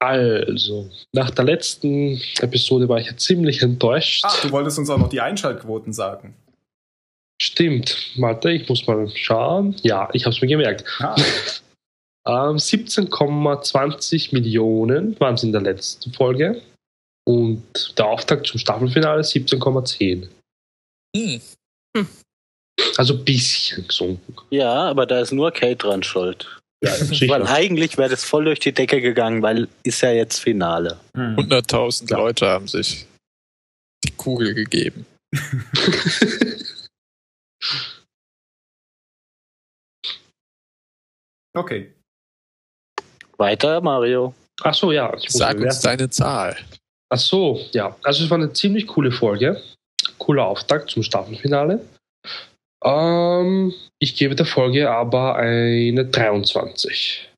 Also, 0.00 0.90
nach 1.12 1.30
der 1.30 1.44
letzten 1.44 2.20
Episode 2.40 2.88
war 2.88 2.98
ich 2.98 3.06
ja 3.06 3.16
ziemlich 3.16 3.62
enttäuscht. 3.62 4.24
Ah, 4.24 4.32
du 4.42 4.50
wolltest 4.52 4.78
uns 4.78 4.90
auch 4.90 4.98
noch 4.98 5.08
die 5.08 5.20
Einschaltquoten 5.20 5.92
sagen. 5.92 6.34
Stimmt, 7.40 8.12
warte, 8.16 8.50
ich 8.50 8.68
muss 8.68 8.86
mal 8.86 9.08
schauen. 9.14 9.76
Ja, 9.82 10.08
ich 10.12 10.24
habe 10.24 10.34
es 10.34 10.40
mir 10.40 10.48
gemerkt. 10.48 10.84
Ah, 11.00 11.16
Ähm, 12.28 12.56
17,20 12.56 14.34
Millionen 14.34 15.18
waren 15.18 15.34
es 15.34 15.42
in 15.42 15.52
der 15.52 15.62
letzten 15.62 16.12
Folge. 16.12 16.60
Und 17.26 17.98
der 17.98 18.06
Auftakt 18.06 18.46
zum 18.46 18.58
Staffelfinale 18.58 19.22
17,10. 19.22 20.28
Hm. 21.16 21.40
Also 22.96 23.14
ein 23.14 23.24
bisschen 23.24 23.88
gesunken. 23.88 24.36
Ja, 24.50 24.90
aber 24.90 25.06
da 25.06 25.20
ist 25.20 25.32
nur 25.32 25.50
Kate 25.52 25.76
dran 25.76 26.02
schuld. 26.02 26.60
Ja, 26.84 26.92
Weil 27.28 27.46
eigentlich 27.46 27.98
wäre 27.98 28.08
das 28.10 28.24
voll 28.24 28.44
durch 28.44 28.60
die 28.60 28.72
Decke 28.72 29.00
gegangen, 29.00 29.42
weil 29.42 29.68
ist 29.82 30.00
ja 30.00 30.12
jetzt 30.12 30.38
Finale. 30.38 30.98
hm. 31.14 31.36
100.000 31.36 32.10
Ja. 32.10 32.18
Leute 32.18 32.46
haben 32.48 32.68
sich 32.68 33.06
die 34.04 34.12
Kugel 34.12 34.54
gegeben. 34.54 35.04
Okay. 41.56 41.92
Weiter, 43.36 43.80
Mario. 43.80 44.34
Ach 44.62 44.74
so, 44.74 44.92
ja. 44.92 45.12
Sag 45.28 45.56
uns 45.56 45.80
bewerten. 45.80 45.82
deine 45.82 46.10
Zahl. 46.10 46.56
Ach 47.10 47.18
so, 47.18 47.60
ja. 47.72 47.96
Also 48.02 48.24
es 48.24 48.30
war 48.30 48.38
eine 48.38 48.52
ziemlich 48.52 48.86
coole 48.86 49.12
Folge. 49.12 49.62
Cooler 50.18 50.46
Auftakt 50.46 50.90
zum 50.90 51.02
Staffelfinale. 51.02 51.84
Ähm, 52.84 53.74
ich 53.98 54.16
gebe 54.16 54.34
der 54.34 54.46
Folge 54.46 54.90
aber 54.90 55.36
eine 55.36 56.06
23. 56.06 57.28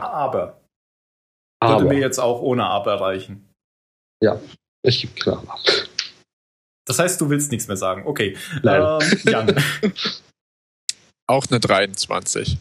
Aber. 0.00 0.60
Würde 1.62 1.74
Aber 1.74 1.84
mir 1.84 2.00
jetzt 2.00 2.18
auch 2.18 2.42
ohne 2.42 2.64
Aber 2.64 3.00
reichen. 3.00 3.48
es 4.82 5.00
gibt 5.00 5.20
klar. 5.20 5.42
Das 6.86 6.98
heißt, 6.98 7.20
du 7.20 7.30
willst 7.30 7.50
nichts 7.50 7.66
mehr 7.68 7.76
sagen. 7.76 8.06
Okay. 8.06 8.36
Nein. 8.62 9.00
Ähm, 9.00 9.20
Jan. 9.24 9.64
Auch 11.28 11.46
eine 11.50 11.58
23. 11.58 12.56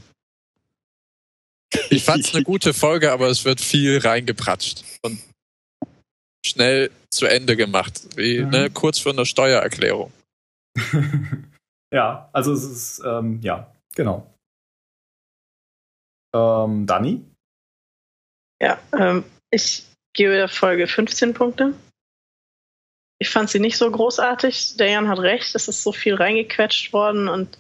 Ich 1.89 2.03
fand's 2.03 2.33
eine 2.33 2.43
gute 2.45 2.73
Folge, 2.73 3.11
aber 3.11 3.27
es 3.27 3.45
wird 3.45 3.61
viel 3.61 3.99
reingepratscht 3.99 4.83
und 5.03 5.21
schnell 6.45 6.91
zu 7.09 7.25
Ende 7.25 7.55
gemacht, 7.55 8.01
wie 8.15 8.39
Mhm. 8.39 8.49
ne, 8.49 8.69
kurz 8.69 8.99
vor 8.99 9.13
einer 9.13 9.25
Steuererklärung. 9.25 10.11
ja, 11.91 12.29
also 12.33 12.53
es 12.53 12.63
ist, 12.63 13.01
ähm, 13.05 13.39
ja, 13.41 13.71
genau. 13.95 14.31
Ähm, 16.35 16.85
Dani? 16.85 17.23
Ja, 18.61 18.79
ähm, 18.97 19.23
ich 19.51 19.85
gebe 20.13 20.33
der 20.33 20.49
Folge 20.49 20.87
15 20.87 21.33
Punkte. 21.33 21.73
Ich 23.19 23.29
fand 23.29 23.49
sie 23.49 23.59
nicht 23.59 23.77
so 23.77 23.89
großartig. 23.89 24.75
Der 24.77 24.89
Jan 24.89 25.07
hat 25.07 25.19
recht, 25.19 25.55
es 25.55 25.67
ist 25.67 25.83
so 25.83 25.91
viel 25.93 26.15
reingequetscht 26.15 26.91
worden 26.91 27.27
und 27.29 27.57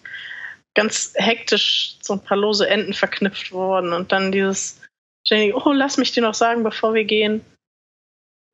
ganz 0.75 1.13
hektisch 1.15 1.97
so 2.01 2.13
ein 2.13 2.23
paar 2.23 2.37
lose 2.37 2.67
Enden 2.67 2.93
verknüpft 2.93 3.53
worden 3.53 3.93
und 3.93 4.11
dann 4.11 4.33
dieses 4.33 4.81
ständige, 5.25 5.55
oh, 5.55 5.71
lass 5.71 5.97
mich 5.97 6.11
dir 6.11 6.21
noch 6.21 6.33
sagen, 6.33 6.63
bevor 6.63 6.93
wir 6.93 7.05
gehen. 7.05 7.41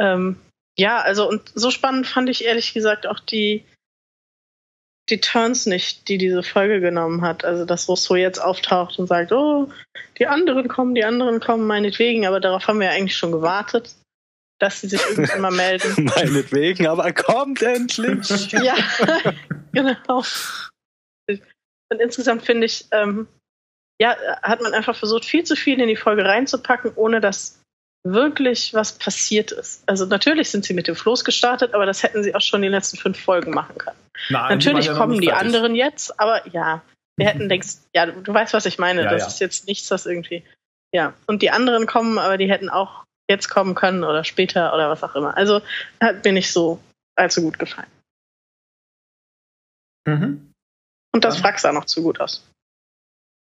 Ähm, 0.01 0.37
ja, 0.77 0.99
also 0.99 1.29
und 1.29 1.51
so 1.53 1.69
spannend 1.69 2.07
fand 2.07 2.27
ich 2.29 2.43
ehrlich 2.43 2.73
gesagt 2.73 3.05
auch 3.05 3.19
die, 3.19 3.63
die 5.09 5.19
Turns 5.19 5.67
nicht, 5.67 6.07
die 6.07 6.17
diese 6.17 6.41
Folge 6.41 6.79
genommen 6.79 7.21
hat. 7.21 7.45
Also, 7.45 7.65
dass 7.65 7.87
Rousseau 7.87 8.15
jetzt 8.15 8.39
auftaucht 8.39 8.97
und 8.97 9.07
sagt, 9.07 9.31
oh, 9.31 9.69
die 10.17 10.25
anderen 10.25 10.67
kommen, 10.67 10.95
die 10.95 11.03
anderen 11.03 11.39
kommen, 11.39 11.67
meinetwegen, 11.67 12.25
aber 12.25 12.39
darauf 12.39 12.67
haben 12.67 12.79
wir 12.79 12.87
ja 12.87 12.93
eigentlich 12.93 13.17
schon 13.17 13.31
gewartet, 13.31 13.95
dass 14.59 14.81
sie 14.81 14.87
sich 14.87 15.01
irgendwann 15.01 15.41
mal 15.41 15.51
melden. 15.51 16.05
Meinetwegen, 16.15 16.87
aber 16.87 17.11
kommt 17.13 17.61
endlich. 17.61 18.51
ja, 18.51 18.75
genau. 19.71 20.23
Und 21.91 21.99
insgesamt 21.99 22.43
finde 22.43 22.65
ich, 22.65 22.85
ähm, 22.91 23.27
ja, 23.99 24.15
hat 24.41 24.61
man 24.61 24.73
einfach 24.73 24.95
versucht, 24.95 25.25
viel 25.25 25.43
zu 25.43 25.55
viel 25.55 25.79
in 25.79 25.87
die 25.87 25.95
Folge 25.95 26.25
reinzupacken, 26.25 26.93
ohne 26.95 27.21
dass 27.21 27.60
wirklich 28.03 28.73
was 28.73 28.93
passiert 28.93 29.51
ist. 29.51 29.87
Also 29.87 30.05
natürlich 30.05 30.49
sind 30.49 30.65
sie 30.65 30.73
mit 30.73 30.87
dem 30.87 30.95
Floß 30.95 31.23
gestartet, 31.23 31.73
aber 31.73 31.85
das 31.85 32.03
hätten 32.03 32.23
sie 32.23 32.33
auch 32.33 32.41
schon 32.41 32.61
die 32.61 32.67
letzten 32.67 32.97
fünf 32.97 33.19
Folgen 33.19 33.51
machen 33.51 33.77
können. 33.77 33.97
Nein, 34.29 34.59
die 34.59 34.65
Natürlich 34.65 34.89
noch 34.89 34.97
kommen 34.97 35.21
die 35.21 35.31
anderen 35.31 35.75
jetzt, 35.75 36.19
aber 36.19 36.47
ja, 36.49 36.81
wir 37.17 37.27
hätten 37.27 37.49
denkst, 37.49 37.77
ja, 37.95 38.07
du, 38.07 38.21
du 38.21 38.33
weißt, 38.33 38.53
was 38.53 38.65
ich 38.65 38.79
meine. 38.79 39.03
Ja, 39.03 39.11
das 39.11 39.21
ja. 39.21 39.27
ist 39.27 39.39
jetzt 39.39 39.67
nichts, 39.67 39.87
das 39.87 40.05
irgendwie, 40.05 40.43
ja. 40.93 41.13
Und 41.27 41.41
die 41.41 41.51
anderen 41.51 41.85
kommen, 41.85 42.17
aber 42.17 42.37
die 42.37 42.49
hätten 42.49 42.69
auch 42.69 43.03
jetzt 43.29 43.49
kommen 43.49 43.75
können 43.75 44.03
oder 44.03 44.23
später 44.23 44.73
oder 44.73 44.89
was 44.89 45.03
auch 45.03 45.15
immer. 45.15 45.37
Also 45.37 45.61
hat 46.01 46.23
mir 46.25 46.33
nicht 46.33 46.51
so 46.51 46.79
allzu 47.15 47.41
gut 47.41 47.59
gefallen. 47.59 47.89
Mhm. 50.07 50.51
Und 51.13 51.23
das 51.23 51.37
Ja. 51.37 51.43
Wrack 51.43 51.59
sah 51.59 51.71
noch 51.71 51.85
zu 51.85 52.03
gut 52.03 52.19
aus. 52.19 52.45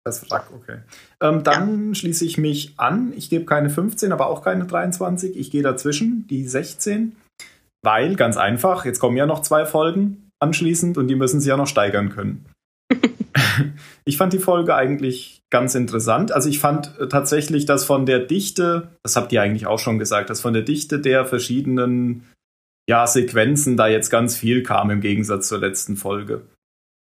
Das 0.07 0.31
Wrack, 0.31 0.53
okay. 0.55 0.79
Ähm, 1.21 1.43
dann 1.43 1.93
schließe 1.97 2.25
ich 2.25 2.39
mich 2.39 2.75
an. 2.77 3.13
Ich 3.17 3.29
gebe 3.29 3.45
keine 3.45 3.71
15, 3.71 4.13
aber 4.13 4.29
auch 4.29 4.41
keine 4.41 4.65
23. 4.65 5.37
Ich 5.37 5.51
gehe 5.51 5.65
dazwischen, 5.65 6.29
die 6.29 6.47
16. 6.47 7.17
Weil, 7.83 8.15
ganz 8.15 8.37
einfach, 8.37 8.85
jetzt 8.85 9.01
kommen 9.01 9.17
ja 9.17 9.27
noch 9.27 9.43
zwei 9.43 9.67
Folgen 9.67 10.31
anschließend 10.39 10.97
und 10.97 11.09
die 11.09 11.17
müssen 11.17 11.41
sie 11.41 11.49
ja 11.49 11.57
noch 11.57 11.67
steigern 11.67 12.11
können. 12.11 12.47
ich 14.05 14.17
fand 14.17 14.33
die 14.33 14.39
Folge 14.39 14.77
eigentlich 14.77 15.43
ganz 15.51 15.75
interessant. 15.75 16.31
Also 16.31 16.49
ich 16.49 16.61
fand 16.61 16.97
äh, 17.01 17.09
tatsächlich, 17.09 17.67
dass 17.67 17.85
von 17.85 18.07
der 18.07 18.21
Dichte, 18.21 18.93
das 19.03 19.17
habt 19.17 19.33
ihr 19.33 19.43
eigentlich 19.43 19.67
auch 19.67 19.81
schon 19.81 19.99
gesagt, 19.99 20.31
dass 20.31 20.41
von 20.41 20.53
der 20.53 20.63
Dichte 20.63 21.01
der 21.01 21.27
verschiedenen 21.27 22.31
ja, 22.89 23.09
Sequenzen 23.09 23.77
da 23.77 23.89
jetzt 23.89 24.11
ganz 24.11 24.37
viel 24.37 24.63
kam 24.63 24.91
im 24.91 25.01
Gegensatz 25.01 25.49
zur 25.49 25.59
letzten 25.59 25.97
Folge. 25.97 26.43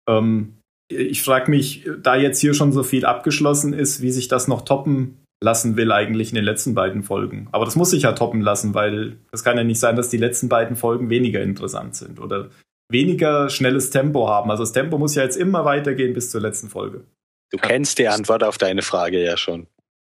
Ähm, 0.09 0.58
ich 0.89 1.21
frage 1.21 1.49
mich, 1.49 1.87
da 2.01 2.15
jetzt 2.15 2.39
hier 2.39 2.53
schon 2.53 2.71
so 2.73 2.83
viel 2.83 3.05
abgeschlossen 3.05 3.73
ist, 3.73 4.01
wie 4.01 4.11
sich 4.11 4.27
das 4.27 4.47
noch 4.47 4.63
toppen 4.63 5.19
lassen 5.41 5.77
will 5.77 5.91
eigentlich 5.91 6.29
in 6.29 6.35
den 6.35 6.43
letzten 6.43 6.75
beiden 6.75 7.03
Folgen. 7.03 7.47
Aber 7.51 7.63
das 7.63 7.75
muss 7.75 7.91
sich 7.91 8.03
ja 8.03 8.11
toppen 8.11 8.41
lassen, 8.41 8.73
weil 8.73 9.17
es 9.31 9.43
kann 9.43 9.57
ja 9.57 9.63
nicht 9.63 9.79
sein, 9.79 9.95
dass 9.95 10.09
die 10.09 10.17
letzten 10.17 10.49
beiden 10.49 10.75
Folgen 10.75 11.09
weniger 11.09 11.41
interessant 11.41 11.95
sind 11.95 12.19
oder 12.19 12.49
weniger 12.89 13.49
schnelles 13.49 13.89
Tempo 13.89 14.27
haben. 14.27 14.51
Also 14.51 14.63
das 14.63 14.73
Tempo 14.73 14.97
muss 14.97 15.15
ja 15.15 15.23
jetzt 15.23 15.37
immer 15.37 15.63
weitergehen 15.63 16.13
bis 16.13 16.31
zur 16.31 16.41
letzten 16.41 16.69
Folge. 16.69 17.05
Du 17.51 17.57
kennst 17.57 17.99
die 17.99 18.07
Antwort 18.07 18.43
auf 18.43 18.57
deine 18.57 18.81
Frage 18.81 19.23
ja 19.23 19.37
schon. 19.37 19.67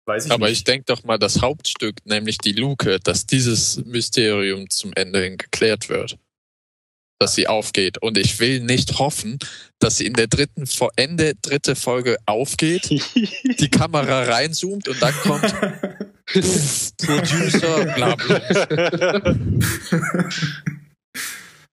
Weiß 0.06 0.26
ich 0.26 0.32
Aber 0.32 0.48
nicht. 0.48 0.58
ich 0.58 0.64
denke 0.64 0.84
doch 0.86 1.04
mal, 1.04 1.18
das 1.18 1.40
Hauptstück, 1.40 2.04
nämlich 2.04 2.36
die 2.36 2.52
Luke, 2.52 2.98
dass 3.02 3.26
dieses 3.26 3.82
Mysterium 3.86 4.68
zum 4.68 4.92
Ende 4.94 5.22
hin 5.22 5.38
geklärt 5.38 5.88
wird. 5.88 6.18
Dass 7.20 7.34
sie 7.34 7.46
aufgeht. 7.46 7.98
Und 7.98 8.18
ich 8.18 8.40
will 8.40 8.60
nicht 8.60 8.98
hoffen, 8.98 9.38
dass 9.78 9.98
sie 9.98 10.06
in 10.06 10.14
der 10.14 10.26
dritten, 10.26 10.64
Ende 10.96 11.34
dritte 11.40 11.76
Folge 11.76 12.16
aufgeht, 12.26 12.88
die 13.60 13.70
Kamera 13.70 14.24
reinzoomt 14.24 14.88
und 14.88 15.00
dann 15.00 15.14
kommt 15.14 15.54
Producer, 16.26 17.84
bla 17.94 18.14
bla. 18.16 19.36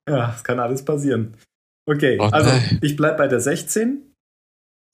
ja, 0.07 0.35
es 0.35 0.43
kann 0.43 0.59
alles 0.59 0.85
passieren. 0.85 1.35
Okay, 1.89 2.17
Oh 2.19 2.25
also 2.25 2.51
ich 2.81 2.95
bleibe 2.95 3.17
bei 3.17 3.27
der 3.27 3.39
16, 3.39 4.13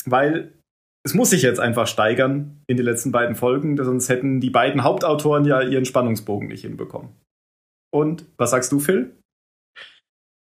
weil 0.06 0.54
es 1.06 1.14
muss 1.14 1.30
sich 1.30 1.41
jetzt 1.41 1.60
einfach 1.60 1.88
steigern 1.88 2.62
in 2.68 2.78
die 2.78 2.84
letzten 2.84 3.12
beiden 3.12 3.36
Folgen, 3.36 3.78
sonst 3.84 4.10
hätten 4.10 4.41
die 4.41 4.50
beiden 4.50 4.84
Hauptautoren 4.84 5.45
ja 5.45 5.62
ihren 5.62 5.86
Spannungsbogen 5.86 6.48
nicht 6.50 6.62
hinbekommen. 6.62 7.12
Und 7.93 8.26
was 8.38 8.52
sagst 8.52 8.72
du, 8.72 8.80
Phil? 8.80 9.16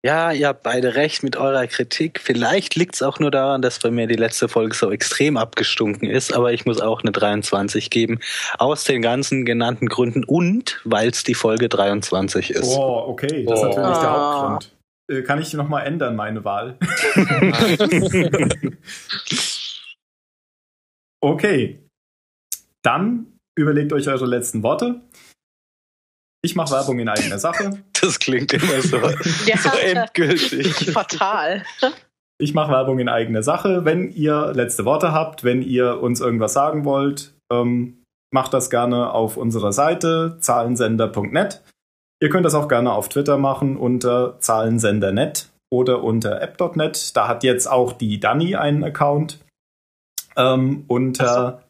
Ja, 0.04 0.32
ihr 0.32 0.48
habt 0.48 0.64
beide 0.64 0.96
recht 0.96 1.22
mit 1.22 1.36
eurer 1.36 1.66
Kritik. 1.68 2.18
Vielleicht 2.20 2.74
liegt 2.74 2.96
es 2.96 3.02
auch 3.02 3.20
nur 3.20 3.30
daran, 3.30 3.62
dass 3.62 3.78
bei 3.78 3.92
mir 3.92 4.08
die 4.08 4.16
letzte 4.16 4.48
Folge 4.48 4.74
so 4.74 4.90
extrem 4.90 5.36
abgestunken 5.36 6.08
ist, 6.10 6.32
aber 6.34 6.52
ich 6.52 6.64
muss 6.66 6.80
auch 6.80 7.02
eine 7.02 7.12
23 7.12 7.88
geben. 7.88 8.18
Aus 8.58 8.82
den 8.82 9.00
ganzen 9.00 9.44
genannten 9.44 9.86
Gründen 9.86 10.24
und 10.24 10.80
weil 10.84 11.10
es 11.10 11.22
die 11.22 11.34
Folge 11.34 11.68
23 11.68 12.50
ist. 12.50 12.76
Oh, 12.76 13.04
okay, 13.06 13.44
das 13.44 13.60
ist 13.60 13.64
Oh. 13.64 13.68
natürlich 13.68 13.98
der 13.98 14.08
Ah. 14.10 14.40
Hauptgrund. 14.50 14.72
Äh, 15.08 15.22
kann 15.22 15.40
ich 15.40 15.52
nochmal 15.52 15.86
ändern, 15.86 16.16
meine 16.16 16.44
Wahl? 16.44 16.78
Okay. 21.24 21.78
Dann 22.82 23.38
überlegt 23.56 23.92
euch 23.92 24.08
eure 24.08 24.26
letzten 24.26 24.64
Worte. 24.64 25.00
Ich 26.44 26.56
mache 26.56 26.72
Werbung 26.72 26.98
in 26.98 27.08
eigener 27.08 27.38
Sache. 27.38 27.82
Das 28.02 28.18
klingt 28.18 28.52
immer 28.52 28.82
so, 28.82 28.96
Ja. 29.46 29.56
so 29.58 29.78
endgültig. 29.78 30.74
Fatal. 30.92 31.62
Ich 32.38 32.52
mache 32.52 32.72
Werbung 32.72 32.98
in 32.98 33.08
eigener 33.08 33.44
Sache. 33.44 33.84
Wenn 33.84 34.10
ihr 34.10 34.52
letzte 34.52 34.84
Worte 34.84 35.12
habt, 35.12 35.44
wenn 35.44 35.62
ihr 35.62 36.02
uns 36.02 36.20
irgendwas 36.20 36.52
sagen 36.52 36.84
wollt, 36.84 37.32
ähm, 37.52 38.02
macht 38.34 38.54
das 38.54 38.70
gerne 38.70 39.12
auf 39.12 39.36
unserer 39.36 39.72
Seite 39.72 40.36
zahlensender.net. 40.40 41.62
Ihr 42.20 42.28
könnt 42.28 42.44
das 42.44 42.56
auch 42.56 42.66
gerne 42.66 42.92
auf 42.92 43.08
Twitter 43.08 43.38
machen 43.38 43.76
unter 43.76 44.40
Zahlensender.net 44.40 45.48
oder 45.72 46.02
unter 46.02 46.42
app.net. 46.42 47.16
Da 47.16 47.28
hat 47.28 47.44
jetzt 47.44 47.68
auch 47.68 47.92
die 47.92 48.18
Dani 48.18 48.56
einen 48.56 48.82
Account. 48.82 49.38
Ähm, 50.36 50.86
unter 50.88 51.62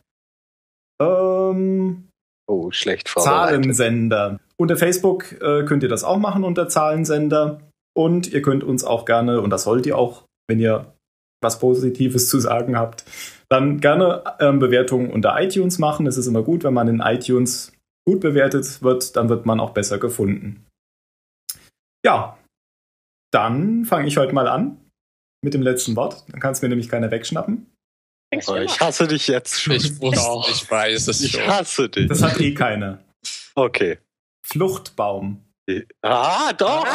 ähm, 0.98 2.08
Oh, 2.48 2.70
schlecht 2.70 3.08
vorbereitet. 3.10 3.64
Zahlensender. 3.64 4.40
Unter 4.56 4.76
Facebook 4.76 5.32
äh, 5.40 5.64
könnt 5.64 5.82
ihr 5.82 5.88
das 5.88 6.04
auch 6.04 6.18
machen 6.18 6.44
unter 6.44 6.68
Zahlensender. 6.68 7.60
Und 7.94 8.32
ihr 8.32 8.40
könnt 8.40 8.64
uns 8.64 8.84
auch 8.84 9.04
gerne, 9.04 9.40
und 9.42 9.50
das 9.50 9.64
sollt 9.64 9.84
ihr 9.86 9.98
auch, 9.98 10.24
wenn 10.48 10.58
ihr 10.58 10.94
was 11.42 11.58
Positives 11.58 12.28
zu 12.28 12.40
sagen 12.40 12.78
habt, 12.78 13.04
dann 13.50 13.80
gerne 13.80 14.22
ähm, 14.40 14.60
Bewertungen 14.60 15.10
unter 15.10 15.38
iTunes 15.40 15.78
machen. 15.78 16.06
Es 16.06 16.16
ist 16.16 16.26
immer 16.26 16.42
gut, 16.42 16.64
wenn 16.64 16.72
man 16.72 16.88
in 16.88 17.00
iTunes 17.00 17.72
gut 18.08 18.20
bewertet 18.20 18.82
wird, 18.82 19.16
dann 19.16 19.28
wird 19.28 19.44
man 19.44 19.60
auch 19.60 19.70
besser 19.70 19.98
gefunden. 19.98 20.64
Ja, 22.04 22.38
dann 23.32 23.84
fange 23.84 24.08
ich 24.08 24.16
heute 24.16 24.32
mal 24.34 24.48
an 24.48 24.78
mit 25.44 25.52
dem 25.54 25.62
letzten 25.62 25.96
Wort. 25.96 26.24
Dann 26.30 26.40
kann 26.40 26.52
es 26.52 26.62
mir 26.62 26.68
nämlich 26.68 26.88
keiner 26.88 27.10
wegschnappen. 27.10 27.66
Oh, 28.34 28.36
ich 28.36 28.48
immer? 28.48 28.80
hasse 28.80 29.06
dich 29.06 29.28
jetzt 29.28 29.60
schon. 29.60 29.74
Ich 29.74 30.00
wusste, 30.00 30.50
ich 30.50 30.70
weiß 30.70 31.08
es 31.08 31.20
Ich 31.20 31.32
schon. 31.32 31.46
hasse 31.46 31.88
dich. 31.88 32.08
Das 32.08 32.22
hat 32.22 32.40
eh 32.40 32.54
keiner. 32.54 32.98
Okay. 33.54 33.98
Fluchtbaum. 34.44 35.44
Ah, 36.02 36.52
doch. 36.54 36.84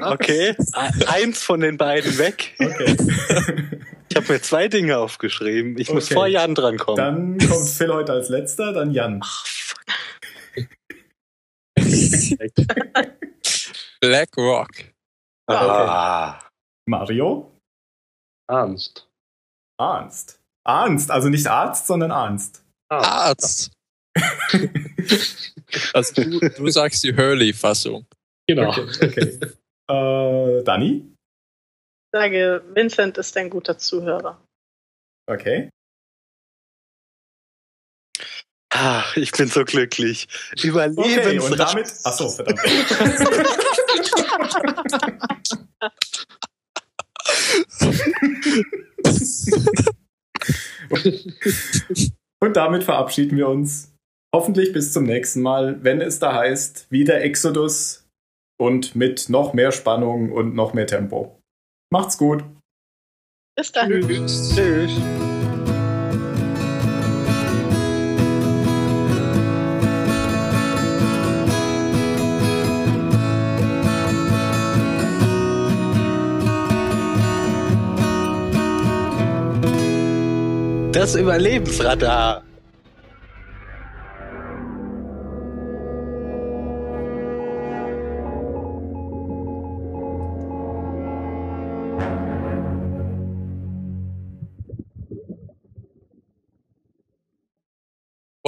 Okay. 0.00 0.56
E- 0.56 1.04
Eins 1.06 1.42
von 1.42 1.60
den 1.60 1.76
beiden 1.76 2.16
weg. 2.18 2.54
Okay. 2.58 2.96
Ich 4.10 4.16
habe 4.16 4.30
mir 4.34 4.42
zwei 4.42 4.68
Dinge 4.68 4.98
aufgeschrieben. 4.98 5.78
Ich 5.78 5.90
muss 5.90 6.04
Okay. 6.04 6.14
vor 6.14 6.26
Jan 6.26 6.54
drankommen. 6.54 7.38
dann 7.38 7.48
kommt 7.48 7.66
Phil 7.66 7.90
heute 7.94 8.12
als 8.12 8.28
letzter, 8.28 8.74
dann 8.74 8.90
Jan. 8.90 9.22
Black 14.00 14.36
Rock. 14.36 14.68
Ah. 15.48 16.38
Mario. 16.86 17.58
Ernst. 18.50 19.08
Arnst. 19.80 20.40
Arnst, 20.64 21.10
also 21.10 21.30
nicht 21.30 21.46
Arzt, 21.46 21.86
sondern 21.86 22.10
Arnst. 22.10 22.62
Arzt. 22.90 23.70
Also 25.94 26.22
du, 26.22 26.38
du 26.38 26.68
sagst 26.68 27.02
die 27.02 27.16
Hurley-Fassung. 27.16 28.06
Genau. 28.46 28.70
Okay. 28.70 28.86
okay. 29.02 29.38
äh, 29.88 30.62
Dani? 30.64 31.06
Ich 31.06 32.10
sage, 32.12 32.62
Vincent 32.74 33.16
ist 33.18 33.36
ein 33.36 33.48
guter 33.48 33.78
Zuhörer. 33.78 34.40
Okay. 35.26 35.70
Ah, 38.74 39.04
ich 39.16 39.32
bin 39.32 39.48
so 39.48 39.64
glücklich. 39.64 40.28
Okay, 40.52 40.68
Überlebensrat. 40.68 41.50
und 41.50 41.58
damit. 41.58 41.92
Achso, 42.04 42.28
verdammt. 42.28 42.60
Und 52.40 52.56
damit 52.56 52.82
verabschieden 52.82 53.36
wir 53.36 53.48
uns. 53.48 53.91
Hoffentlich 54.34 54.72
bis 54.72 54.94
zum 54.94 55.04
nächsten 55.04 55.42
Mal, 55.42 55.84
wenn 55.84 56.00
es 56.00 56.18
da 56.18 56.32
heißt, 56.34 56.90
wieder 56.90 57.20
Exodus 57.20 58.08
und 58.58 58.96
mit 58.96 59.28
noch 59.28 59.52
mehr 59.52 59.72
Spannung 59.72 60.32
und 60.32 60.54
noch 60.54 60.72
mehr 60.72 60.86
Tempo. 60.86 61.38
Macht's 61.90 62.16
gut. 62.16 62.42
Bis 63.54 63.70
dann. 63.72 63.90
Tschüss. 63.90 64.54
Tschüss. 64.56 64.92
Das 80.92 81.16
Überlebensradar. 81.16 82.44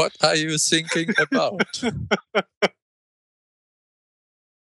What 0.05 0.17
are 0.23 0.37
you 0.37 0.59
thinking 0.59 1.15
about? 1.19 1.83